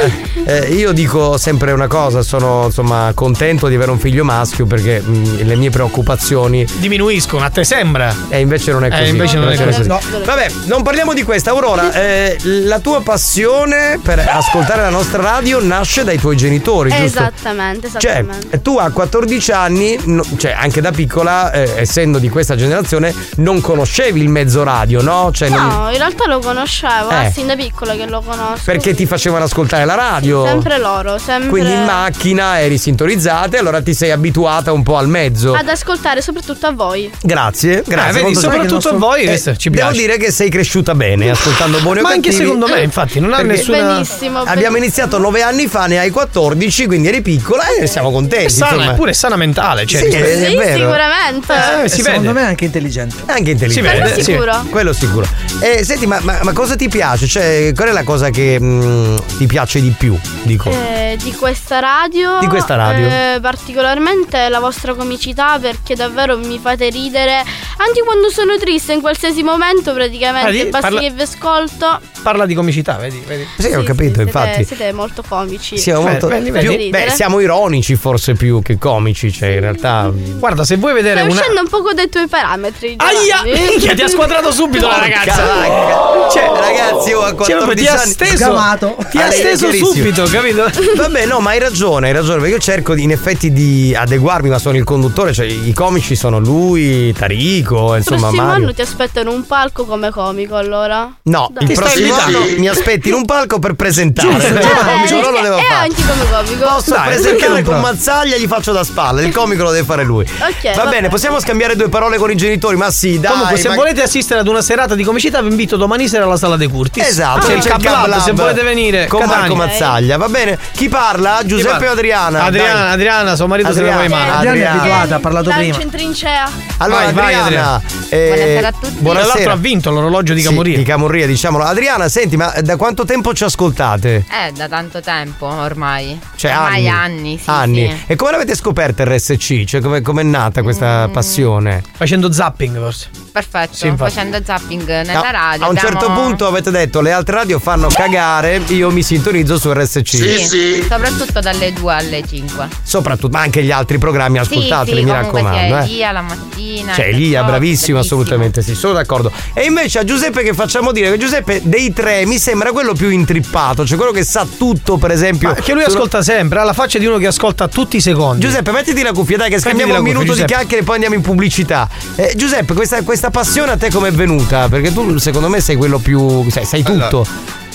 [0.46, 5.00] eh, io dico sempre una cosa, sono insomma contento di avere un figlio maschio perché
[5.00, 8.14] mh, le mie preoccupazioni Diminuiscono, a te sembra.
[8.28, 9.08] E invece non è Eh, così.
[9.10, 9.86] invece non è così.
[9.86, 11.50] Vabbè, non parliamo di questa.
[11.50, 17.04] Aurora, eh, la tua passione per ascoltare la nostra radio nasce dai tuoi genitori, giusto?
[17.20, 18.62] Esattamente, Cioè, esattamente.
[18.62, 23.60] tu a 14 anni, no- cioè anche da piccola, eh, essendo di questa generazione, non
[23.60, 25.30] conoscevi il mezzo radio, no?
[25.32, 27.26] Cioè, non- No, in realtà lo conoscevo, Eh.
[27.26, 28.62] eh, sin da piccola che lo conosco.
[28.64, 30.44] perché ti facevano ascoltare la radio?
[30.46, 31.48] Sempre loro, sempre.
[31.48, 35.54] Quindi in macchina eri sintonizzata e allora ti sei abituata un po' a mezzo.
[35.54, 37.10] Ad ascoltare soprattutto a voi.
[37.22, 38.20] Grazie, grazie.
[38.20, 38.94] Eh, vedi, soprattutto simpatico.
[38.94, 40.00] a voi, Eh, ci Devo piace.
[40.00, 43.42] dire che sei cresciuta bene ascoltando buoni o Ma anche secondo me, infatti, non ha
[43.42, 43.78] nessuna.
[43.94, 44.40] Benissimo.
[44.40, 48.46] Abbiamo iniziato nove anni fa, ne hai 14, quindi eri piccola e siamo contenti.
[48.46, 49.86] È sana, eppure è sana mentale.
[49.86, 50.78] Cioè, Sì, è Sì, vero.
[50.78, 51.52] sicuramente.
[51.80, 53.16] Eh, E si secondo me è anche intelligente.
[53.26, 53.72] È anche intelligente.
[53.72, 54.30] Si vede, Quello sì.
[54.32, 54.66] sicuro.
[54.70, 55.26] Quello sicuro.
[55.60, 57.26] Eh, senti, ma, ma- ma cosa ti piace?
[57.26, 60.18] Cioè, qual è la cosa che mh, ti piace di più?
[60.42, 60.70] Dico.
[60.70, 62.38] Eh, di questa radio.
[62.40, 63.06] Di questa radio.
[63.06, 67.36] eh, particolarmente la vostra comicità perché davvero mi fate ridere
[67.76, 70.48] anche quando sono triste in qualsiasi momento praticamente.
[70.48, 72.00] Ah, di- Basta parla- che vi ascolto.
[72.22, 73.22] Parla di comicità, vedi?
[73.26, 73.46] vedi.
[73.58, 74.48] sì, ho Sì, capito, sì, infatti.
[74.64, 75.78] Siete, siete molto comici.
[75.78, 76.90] Siamo Beh, molto- vedi, più- vedi.
[76.90, 80.10] beh, siamo ironici forse più che comici, cioè in realtà.
[80.12, 81.40] Guarda, se vuoi vedere Stai una.
[81.40, 82.96] uscendo un poco dai tuoi parametri.
[82.98, 83.42] Aia!
[83.70, 85.42] Minchia, ti ha squadrato subito la ragazza.
[85.42, 86.28] vacca.
[86.30, 88.10] Cioè, ragazzi, io a Cioè, 14 proprio ti ha anni.
[88.10, 88.98] steso.
[89.10, 90.70] Ti ha Ah, steso subito, capito?
[90.96, 94.48] Vabbè, no, ma hai ragione, hai ragione, perché io cerco di- in effetti di adeguarmi,
[94.48, 98.62] ma sono il conduttore, cioè i comici sono lui, Tarico, Il insomma prossimo Mario.
[98.64, 101.10] anno ti aspettano un palco come comico allora.
[101.24, 101.62] No, Dai.
[101.64, 104.28] il Ti prossimo anno mi aspetti in un palco per presentare.
[104.30, 105.74] Giusto, il comico non lo devo e fare.
[105.88, 106.66] anche come comico.
[106.74, 110.24] Posso Dai, presentare con Mazzaglia gli faccio da spalla, il comico lo deve fare lui.
[110.24, 113.32] Ok, va va bene, possiamo scambiare due parole con i genitori, ma sì, dai.
[113.32, 116.36] Comunque, se ma- volete assistere ad una serata di comicità, vi invito domani sera alla
[116.36, 117.06] sala dei Curtis.
[117.06, 119.06] Esatto, c'è il Cab Lab, se volete venire.
[119.06, 119.40] con Catania.
[119.40, 120.58] Marco Mazzaglia, va bene?
[120.72, 121.40] Chi parla?
[121.44, 121.88] Giuseppe parla?
[122.26, 122.44] Adriana?
[122.46, 122.92] Adriana, Dai.
[122.92, 124.32] Adriana, suo marito se ne va in mano.
[124.32, 124.80] Adriana è Adriana.
[124.80, 125.80] abituata, ha parlato prima.
[125.82, 126.50] in trincea.
[126.78, 128.78] Allora, Vai, vai, Adriana, eh, Buonasera a tutti.
[128.80, 129.52] Tra l'altro Buonasera.
[129.52, 130.76] ha vinto l'orologio di Sì, Camorria.
[130.76, 131.64] di Camorria, diciamolo.
[131.64, 134.24] Adriana, senti, ma da quanto tempo ci ascoltate?
[134.28, 136.18] Eh, da tanto tempo ormai.
[136.36, 137.18] Cioè, ormai anni.
[137.20, 137.50] anni, sì.
[137.50, 137.88] Anni.
[138.06, 138.12] sì.
[138.12, 139.64] E come l'avete scoperta RSC?
[139.64, 141.12] Cioè, come è nata questa Mm.
[141.12, 141.82] passione?
[141.96, 143.08] Facendo zapping, forse.
[143.32, 145.64] Perfetto, Sì, facendo zapping nella No, radio.
[145.64, 149.56] a un abbiamo- certo punto avete detto le altre radio fanno cagare, io mi sintonizzo
[149.58, 150.04] su RSC.
[150.48, 152.68] Sì, soprattutto dalle 2 alle 5.
[152.82, 155.76] Soprattuteli, ma anche gli altri programmi ascoltateli, sì, sì, mi raccomando.
[155.76, 155.84] C'è eh.
[155.84, 156.92] Elia la mattina.
[156.92, 157.98] Cioè, il Elia, bravissimo, bellissimo.
[157.98, 159.30] assolutamente sì, sono d'accordo.
[159.54, 163.08] E invece a Giuseppe che facciamo dire che Giuseppe dei tre mi sembra quello più
[163.10, 165.48] intrippato, cioè quello che sa tutto, per esempio.
[165.48, 168.00] Ma che lui sulla- ascolta sempre, ha la faccia di uno che ascolta tutti i
[168.00, 168.44] secondi.
[168.44, 170.52] Giuseppe, mettiti la cuffia, dai, che scambiamo un cuffia, minuto di Giuseppe.
[170.52, 171.88] chiacchiere e poi andiamo in pubblicità.
[172.16, 174.68] Eh, Giuseppe, questa, questa passione a te come è venuta?
[174.68, 176.48] Perché tu, secondo me, sei quello più.
[176.50, 177.26] sai, sai tutto.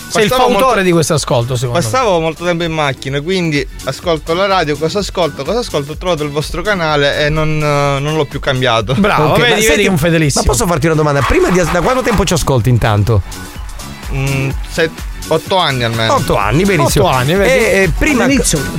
[0.08, 2.24] Sei il fautore molto, di questo ascolto, secondo passavo me.
[2.24, 6.30] molto tempo in macchina, quindi ascolto la radio, cosa ascolto, cosa ascolto, ho trovato il
[6.30, 8.94] vostro canale e non, eh, non l'ho più cambiato.
[8.96, 10.44] Bravo, okay, vedi, vedi, un fedelissimo.
[10.46, 11.22] Ma posso farti una domanda?
[11.22, 13.22] Prima di, da quanto tempo ci ascolti intanto?
[14.14, 16.16] Mm, sette 8 anni almeno.
[16.16, 17.06] 8 anni, benissimo.
[17.06, 17.52] 8 anni, vedi?
[17.52, 18.28] E, eh, prima,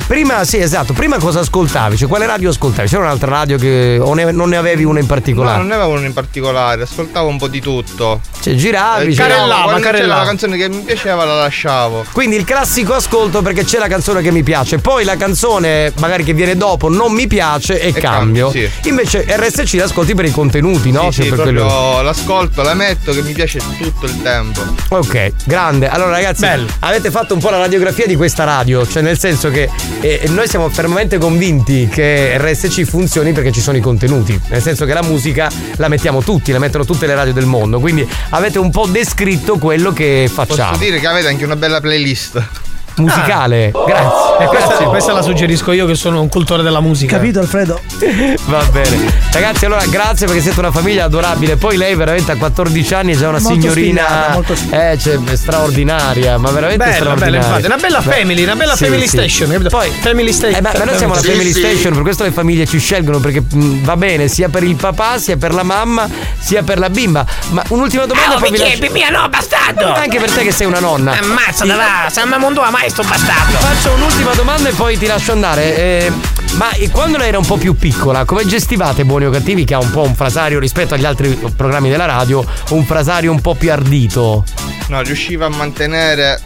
[0.07, 0.93] prima, sì, esatto.
[0.93, 1.97] Prima cosa ascoltavi?
[1.97, 2.87] Cioè, quale radio ascoltavi?
[2.87, 3.97] C'era un'altra radio che.
[4.01, 5.57] o ne, non ne avevi una in particolare?
[5.57, 8.21] No, non ne avevo una in particolare, ascoltavo un po' di tutto.
[8.39, 9.97] Cioè, giravi, eh, carellavo, carellavo.
[9.97, 12.05] C'era la canzone che mi piaceva, la lasciavo.
[12.11, 16.23] Quindi il classico ascolto perché c'è la canzone che mi piace, poi la canzone magari
[16.23, 18.49] che viene dopo non mi piace e, e cambio.
[18.49, 18.89] cambio sì.
[18.89, 21.11] Invece RSC l'ascolti per i contenuti, no?
[21.11, 22.01] Sì, cioè, sì, per quello...
[22.01, 24.61] l'ascolto, la metto che mi piace tutto il tempo.
[24.89, 25.89] Ok, grande.
[25.89, 26.36] Allora, ragazzi
[26.79, 29.69] avete fatto un po' la radiografia di questa radio, cioè nel senso che
[30.01, 34.85] eh, noi siamo fermamente convinti che RSC funzioni perché ci sono i contenuti, nel senso
[34.85, 38.59] che la musica la mettiamo tutti, la mettono tutte le radio del mondo, quindi avete
[38.59, 40.71] un po' descritto quello che facciamo.
[40.71, 42.75] Posso dire che avete anche una bella playlist.
[42.97, 43.83] Musicale, Ah.
[43.85, 44.25] grazie.
[44.39, 47.15] E questa, questa la suggerisco io che sono un cultore della musica.
[47.17, 47.79] Capito Alfredo?
[48.45, 49.11] Va bene.
[49.31, 51.55] Ragazzi, allora grazie perché siete una famiglia adorabile.
[51.57, 56.37] Poi lei veramente a 14 anni è già una Molto signorina molto eh, cioè, straordinaria,
[56.37, 57.39] ma veramente Bella, straordinaria.
[57.39, 59.17] bella, infatti, una bella Beh, family, una bella sì, family sì.
[59.29, 59.67] station?
[59.69, 60.55] Poi family station.
[60.57, 61.59] Eh, ma, ma noi siamo la Sì, family sì.
[61.59, 65.17] station, per questo le famiglie ci scelgono perché mh, va bene sia per il papà,
[65.17, 66.07] sia per la mamma,
[66.39, 67.25] sia per la bimba.
[67.49, 68.57] Ma un'ultima domanda Oh, perché?
[68.79, 69.93] lascio- Mia no, bastardo!
[69.93, 71.11] Anche per te che sei una nonna.
[71.17, 71.67] Ammazza, Sì.
[71.67, 73.57] da là, San Mamondo a mai sto bastardo!
[73.57, 75.75] Faccio un'ultima domanda e poi ti lascio andare.
[75.75, 76.11] Eh,
[76.55, 79.79] ma quando lei era un po' più piccola, come gestivate Buoni o Cattivi, che ha
[79.79, 83.71] un po' un frasario rispetto agli altri programmi della radio, un frasario un po' più
[83.71, 84.43] ardito?
[84.87, 86.41] No, riusciva a mantenere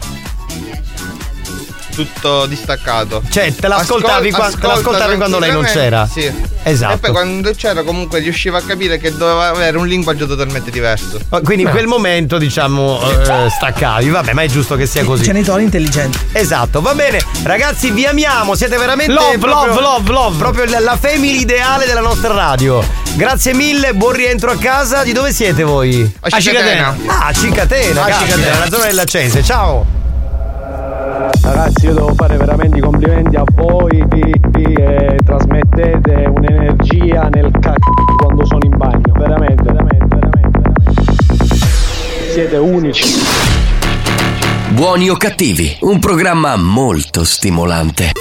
[1.92, 3.22] tutto distaccato.
[3.30, 6.08] Cioè, te l'ascoltavi Ascol- qua- te l'ascoltavi quando lei non c'era?
[6.12, 6.50] Sì.
[6.64, 6.94] Esatto.
[6.94, 11.20] E poi quando c'era comunque riusciva a capire che doveva avere un linguaggio totalmente diverso.
[11.44, 14.10] Quindi in quel momento, diciamo, eh, staccavi.
[14.10, 15.24] Vabbè, ma è giusto che sia così.
[15.24, 16.18] Genitori intelligenti.
[16.32, 17.20] Esatto, va bene.
[17.44, 18.56] Ragazzi, vi amiamo.
[18.56, 19.12] Siete veramente.
[19.14, 20.38] Love, proprio- love, love, love.
[20.38, 22.84] Proprio la- la family ideale della nostra radio.
[23.14, 25.04] Grazie mille, buon rientro a casa.
[25.04, 26.10] Di dove siete voi?
[26.22, 26.96] A Cicatena.
[27.08, 28.52] Ah, a Cicatena, A Cicatena.
[28.54, 29.44] nella zona dell'Acense.
[29.44, 30.01] Ciao.
[31.42, 38.46] Ragazzi, io devo fare veramente i complimenti a voi che trasmettete un'energia nel c***o quando
[38.46, 39.14] sono in bagno.
[39.18, 41.16] Veramente, veramente, veramente, veramente.
[42.32, 43.20] Siete unici.
[44.70, 48.12] Buoni o cattivi, un programma molto stimolante.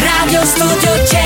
[0.00, 1.25] Radio Studio Centrale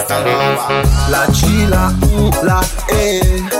[0.00, 0.80] Instalava.
[0.80, 1.10] Instalava.
[1.10, 3.59] La G, la U, la E.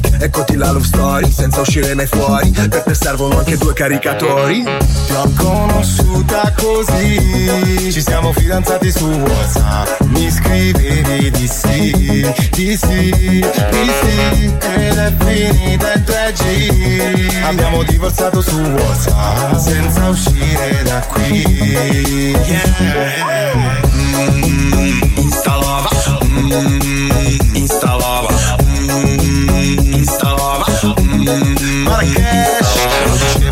[0.19, 2.49] Eccoti la love story senza uscire mai fuori.
[2.51, 4.63] Per te servono anche due caricatori.
[4.63, 7.91] Ti ho conosciuta così.
[7.91, 10.01] Ci siamo fidanzati su WhatsApp.
[10.05, 11.91] Mi scrivevi di sì,
[12.51, 14.55] di sì, di sì.
[14.73, 22.35] Ed è finita in 3G Abbiamo divorziato su WhatsApp Senza uscire da qui.
[22.45, 22.69] Yeah.
[23.95, 25.89] Mm, Instalava
[26.23, 27.00] Mm,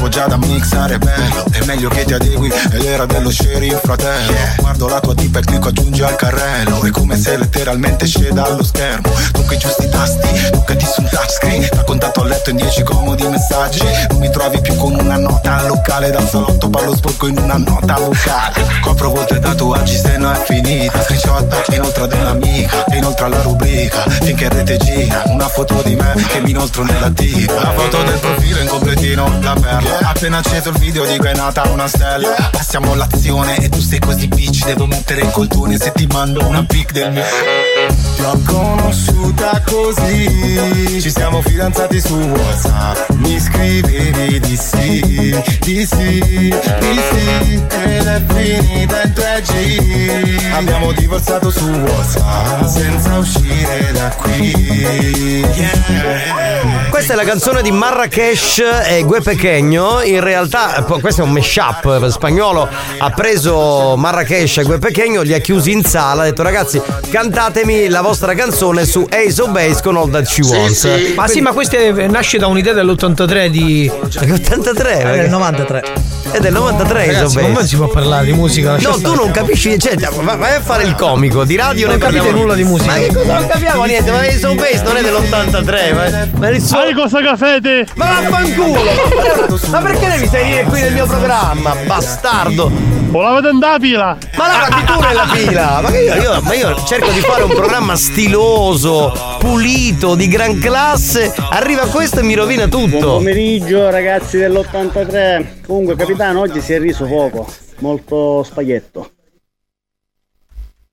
[0.09, 4.33] già da mixare bello È meglio che ti adegui Ed era dello sheriff fratello.
[4.59, 6.81] Guardo la tua tipa e clicco aggiungi al carrello.
[6.81, 9.11] È come se letteralmente esce dallo schermo.
[9.33, 11.67] Tocca i giusti tasti Toccati sul touchscreen.
[11.73, 13.83] Da contatto a letto in 10 comodi messaggi.
[14.09, 16.69] Non mi trovi più con una nota al locale Dal salotto.
[16.69, 18.65] Parlo sporco in una nota vocale.
[18.81, 21.03] Copro volte tatuaggi se no è finita.
[21.03, 24.03] Screenshot inoltre ad un'amica E inoltre alla rubrica.
[24.21, 27.53] Finché in rete gira Una foto di me che mi inoltro nella tipa.
[27.53, 29.97] La foto del profilo in completino La perla.
[30.03, 32.49] Appena acceso il video dico è nata una stella.
[32.51, 36.63] Passiamo all'azione E tu sei così bitch Devo mettere il coltone Se ti mando una
[36.63, 37.23] pic del mio
[38.15, 41.01] Ti ho conosciuta così.
[41.01, 43.09] Ci siamo fidanzati su WhatsApp.
[43.15, 47.63] Mi scrivevi di sì, di sì, di sì.
[47.69, 55.47] Ed è finita in 3G Abbiamo divorziato su WhatsApp Senza uscire da qui.
[55.55, 56.89] Yeah.
[56.89, 60.01] Questa è la canzone di Marrakesh e Gue Pequeño.
[60.03, 62.67] In realtà, questo è un mashup spagnolo.
[62.97, 66.21] Ha preso Marrakesh e Gue Pequeño, li ha chiusi in sala.
[66.23, 70.41] Ha detto, ragazzi, cantatemi la vostra canzone su Ace of Base con All That She
[70.43, 70.87] Wants.
[71.15, 73.89] Ma sì, ma questo è- nasce da un'idea dell'83 di.
[73.91, 74.99] 83?
[75.01, 75.83] È del 93.
[76.31, 77.47] È del 93 Ace of Base.
[77.47, 78.77] me si può parlare di musica.
[78.79, 81.87] No, tu non capisci, cioè, va- vai a fare il comico di radio.
[81.87, 82.91] Non ne capite parliamo- nulla di musica.
[82.91, 84.11] Ma che cosa non capiamo niente?
[84.11, 87.33] Ma Ace of Base non è dell'83, ma, ma è il suo- Sai cosa che
[87.37, 87.87] fate?
[87.95, 89.57] Ma vaffanculo!
[89.69, 92.71] Ma perché devi salire qui nel mio programma, bastardo?
[93.11, 94.17] O la vedo in da pila!
[94.37, 95.79] Ma lavati tu nella fila!
[95.81, 101.33] Ma, io, io- ma io cerco di fare un programma stiloso, pulito, di gran classe.
[101.51, 103.13] Arriva questo e mi rovina Buon tutto.
[103.13, 105.65] pomeriggio ragazzi dell'83.
[105.65, 107.47] Comunque capitano oggi si è riso poco.
[107.79, 109.11] Molto spaghetto.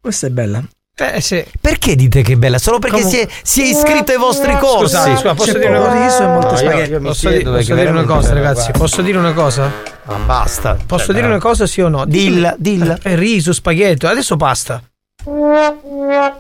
[0.00, 0.62] Questa è bella.
[0.98, 1.44] Eh sì.
[1.60, 2.56] Perché dite che è bella?
[2.56, 4.94] Solo perché Comu- si, è, si è iscritto ai vostri corsi.
[4.94, 6.90] Scusate, scusa, posso C'è dire una molto No, io- spaghetti.
[6.90, 8.60] io mi Posso, di- posso dire una cosa, ragazzi?
[8.62, 8.78] guarda.
[8.78, 9.72] Posso dire una cosa?
[10.04, 10.78] Ma basta.
[10.86, 12.06] Posso Cioè, dire una cosa, sì o no?
[12.06, 12.96] Dilla, dilla.
[13.02, 14.82] Eh, riso, spaghetto, adesso pasta.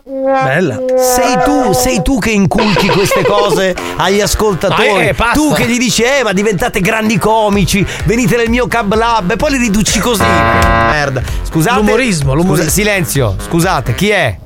[0.04, 0.78] Bella.
[0.96, 5.08] Sei tu, sei tu che inculchi queste cose agli ascoltatori.
[5.08, 9.32] Eh, tu che gli dici, eh, ma diventate grandi comici, venite nel mio cab lab
[9.32, 10.22] e poi li riduci così.
[10.22, 11.22] Merda.
[11.42, 11.76] Scusate.
[11.76, 12.56] L'umorismo, l'umorismo.
[12.64, 14.38] Scusa- silenzio, scusate, chi è?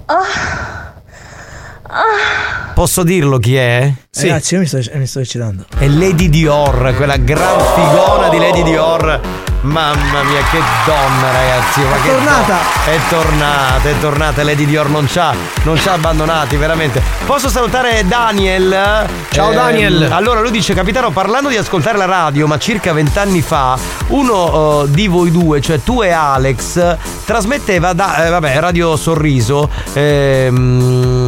[2.74, 3.92] Posso dirlo chi è?
[4.14, 5.64] Ragazzi, io mi sto, mi sto eccitando.
[5.76, 9.20] È Lady Dior, quella gran figona di Lady Dior.
[9.62, 11.80] Mamma mia, che donna, ragazzi!
[11.82, 12.54] Ma È che tornata.
[12.84, 14.42] do- È tornata, è tornata.
[14.42, 15.34] Lady Dior non ci ha,
[15.64, 17.02] non ci ha abbandonati, veramente.
[17.26, 19.06] Posso salutare Daniel?
[19.30, 20.08] Ciao, Daniel.
[20.10, 23.78] Allora, lui dice: Capitano, parlando di ascoltare la radio, ma circa vent'anni fa,
[24.08, 26.96] uno eh, di voi due, cioè tu e Alex,
[27.26, 29.68] trasmetteva da eh, vabbè, Radio Sorriso.
[29.92, 31.19] ehm,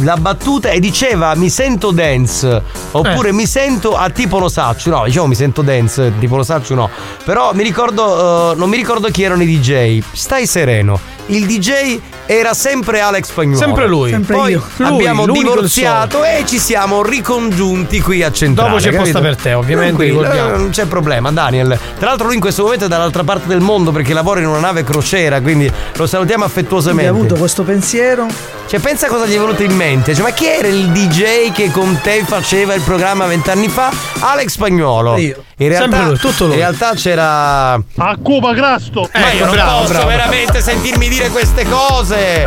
[0.00, 5.04] la battuta e diceva mi sento dance oppure mi sento a tipo lo saccio no
[5.04, 6.90] diciamo mi sento dance tipo lo saccio no.
[7.24, 10.98] Però mi ricordo eh, non mi ricordo chi erano i DJ stai sereno.
[11.26, 14.10] Il DJ era sempre Alex Spagnuolo Sempre lui.
[14.10, 14.64] Sempre poi io.
[14.76, 19.02] Lui, abbiamo divorziato e ci siamo ricongiunti qui a Centrale Dopo c'è capito?
[19.12, 22.84] posta per te, ovviamente, eh, non c'è problema Daniel tra l'altro lui in questo momento
[22.84, 26.60] è dall'altra parte del mondo perché lavora in una nave crociera quindi lo salutiamo Quindi
[26.60, 28.26] affettuosamente ha avuto questo pensiero.
[28.66, 30.14] cioè, pensa cosa gli è venuto in mente.
[30.14, 33.90] Cioè, ma chi era il DJ che con te faceva il programma vent'anni fa?
[34.20, 35.16] Alex Spagnolo.
[35.16, 35.44] Io.
[35.58, 36.52] In realtà, Sempre lui, tutto lui.
[36.54, 37.72] In realtà c'era.
[37.72, 39.08] A Cuba Crasto!
[39.14, 40.06] ma io non bravo, posso bravo.
[40.08, 42.44] veramente sentirmi dire queste cose.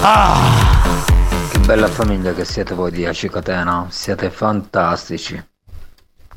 [0.00, 0.36] Ah.
[1.52, 5.40] Che bella famiglia che siete voi di Acicatena, siete fantastici.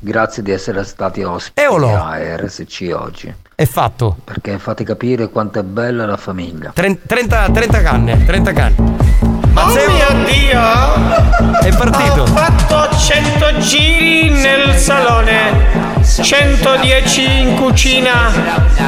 [0.00, 1.92] Grazie di essere stati ospiti Eolo.
[2.00, 4.16] a RSC oggi, È fatto.
[4.22, 6.70] perché fate capire quanto è bella la famiglia.
[6.72, 9.27] Tren- 30, 30 canne, 30 canne.
[9.58, 10.60] Mazzeo Oh Dio!
[11.62, 12.22] è partito.
[12.22, 18.30] Ho fatto 100 giri nel salone, 110 in cucina.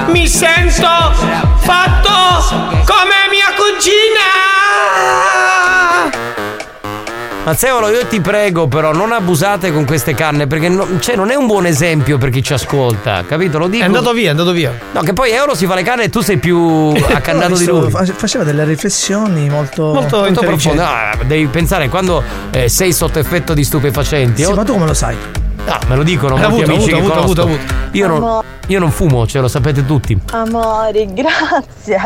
[0.06, 0.86] Mi sento
[1.58, 2.10] fatto
[2.84, 5.59] come mia cugina!
[7.42, 11.34] Mazzevolo, io ti prego, però, non abusate con queste canne, perché no- cioè, non è
[11.34, 13.56] un buon esempio per chi ci ascolta, capito?
[13.58, 13.82] Lo dico.
[13.82, 14.72] È andato via, è andato via.
[14.92, 17.90] No, che poi Euro si fa le canne e tu sei più accannato di lui.
[17.90, 19.84] fa- Faceva delle riflessioni molto.
[19.94, 20.82] Molto Molto profondo.
[20.82, 24.42] Ah, devi pensare quando eh, sei sotto effetto di stupefacenti.
[24.42, 25.16] Sì, oh, ma tu come lo sai?
[25.70, 28.78] No, me lo dicono Ha molti avuto, amici avuto, che avuto, avuto, Io, non, io
[28.78, 30.18] non fumo, ce lo sapete tutti.
[30.32, 31.98] Amore, grazie.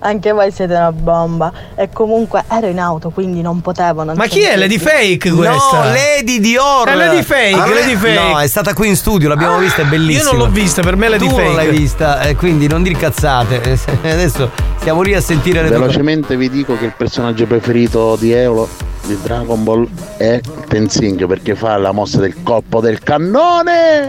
[0.00, 1.52] Anche voi siete una bomba.
[1.74, 4.02] E comunque ero in auto, quindi non potevo.
[4.02, 4.78] Non Ma chi è Lady.
[4.78, 5.84] Fake questa?
[5.84, 6.88] No, Lady Dior.
[6.88, 8.14] È Lady Fake, Ah, Lady Fake.
[8.14, 10.30] No, è stata qui in studio, l'abbiamo vista, è bellissima.
[10.30, 11.46] Io non l'ho vista, per me è Lady tu Fake.
[11.46, 13.60] non l'hai vista, eh, quindi non dir cazzate.
[14.02, 15.68] Adesso stiamo lì a sentire le.
[15.68, 18.68] Velocemente vi dico che il personaggio preferito di Eolo
[19.10, 24.08] di Dragon Ball è Tenzing perché fa la mossa del colpo del cannone.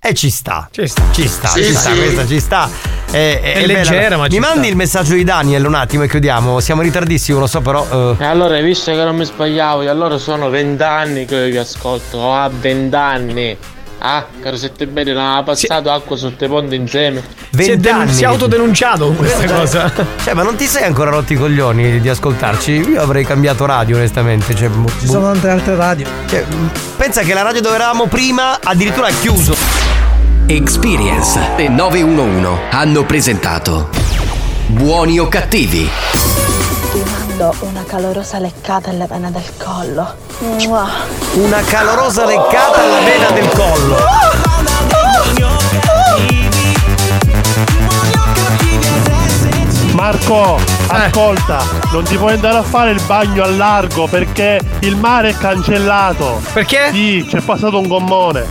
[0.00, 0.68] E ci sta.
[0.70, 1.02] Ci sta.
[1.12, 1.96] Ci sta, Sì, ci sta, sì.
[1.96, 2.68] questa ci sta.
[3.10, 4.68] È, È leggera, ma Mi ci mandi sta.
[4.68, 6.60] il messaggio di Daniel un attimo e chiudiamo.
[6.60, 8.16] Siamo ritardissimi, lo so, però.
[8.18, 12.34] E allora, visto che non mi sbagliavo, e allora sono vent'anni che vi ascolto, ho
[12.34, 13.56] a vent'anni.
[13.98, 17.22] Ah, caro sette bene, non ha passato acqua sotto i ponti insieme.
[17.22, 18.12] Si è, 20 denun- anni.
[18.12, 19.92] si è autodenunciato con questa cosa.
[20.22, 22.72] Cioè, ma non ti sei ancora rotti i coglioni di ascoltarci?
[22.90, 24.54] Io avrei cambiato radio, onestamente.
[24.54, 26.06] Cioè, bu- Ci sono tante altre radio.
[26.28, 26.44] cioè,
[26.98, 29.56] pensa che la radio dove eravamo prima addirittura ha chiuso.
[30.46, 33.88] Experience e 911 hanno presentato
[34.66, 35.88] Buoni o cattivi?
[37.36, 40.14] Do una calorosa leccata alle vene del collo.
[40.66, 40.88] Mua.
[41.34, 43.96] Una calorosa leccata alla vena del collo.
[49.92, 50.58] Marco,
[50.88, 51.62] ascolta,
[51.92, 56.42] non ti puoi andare a fare il bagno al largo perché il mare è cancellato.
[56.52, 56.90] Perché?
[56.92, 58.44] Sì, c'è passato un gommone.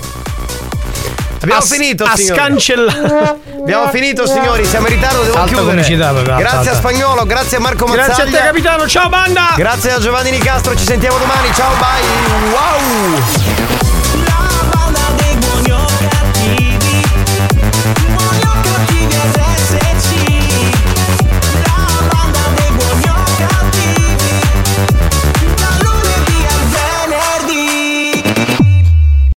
[1.41, 2.39] Abbiamo Ha s- finito, ha signori.
[2.39, 3.39] scancellato.
[3.63, 4.65] Abbiamo finito, signori.
[4.65, 5.69] Siamo in ritardo, devo Alta chiudere.
[5.69, 6.75] comicità, proprio, alta, grazie a.
[6.75, 8.05] Spagnolo, grazie a Marco Mazzaglia.
[8.07, 8.87] Grazie a te, capitano.
[8.87, 9.53] Ciao, banda.
[9.55, 10.75] Grazie a Giovanni Nicastro.
[10.75, 11.47] Ci sentiamo domani.
[11.53, 12.51] Ciao, bye.
[12.51, 13.82] Wow.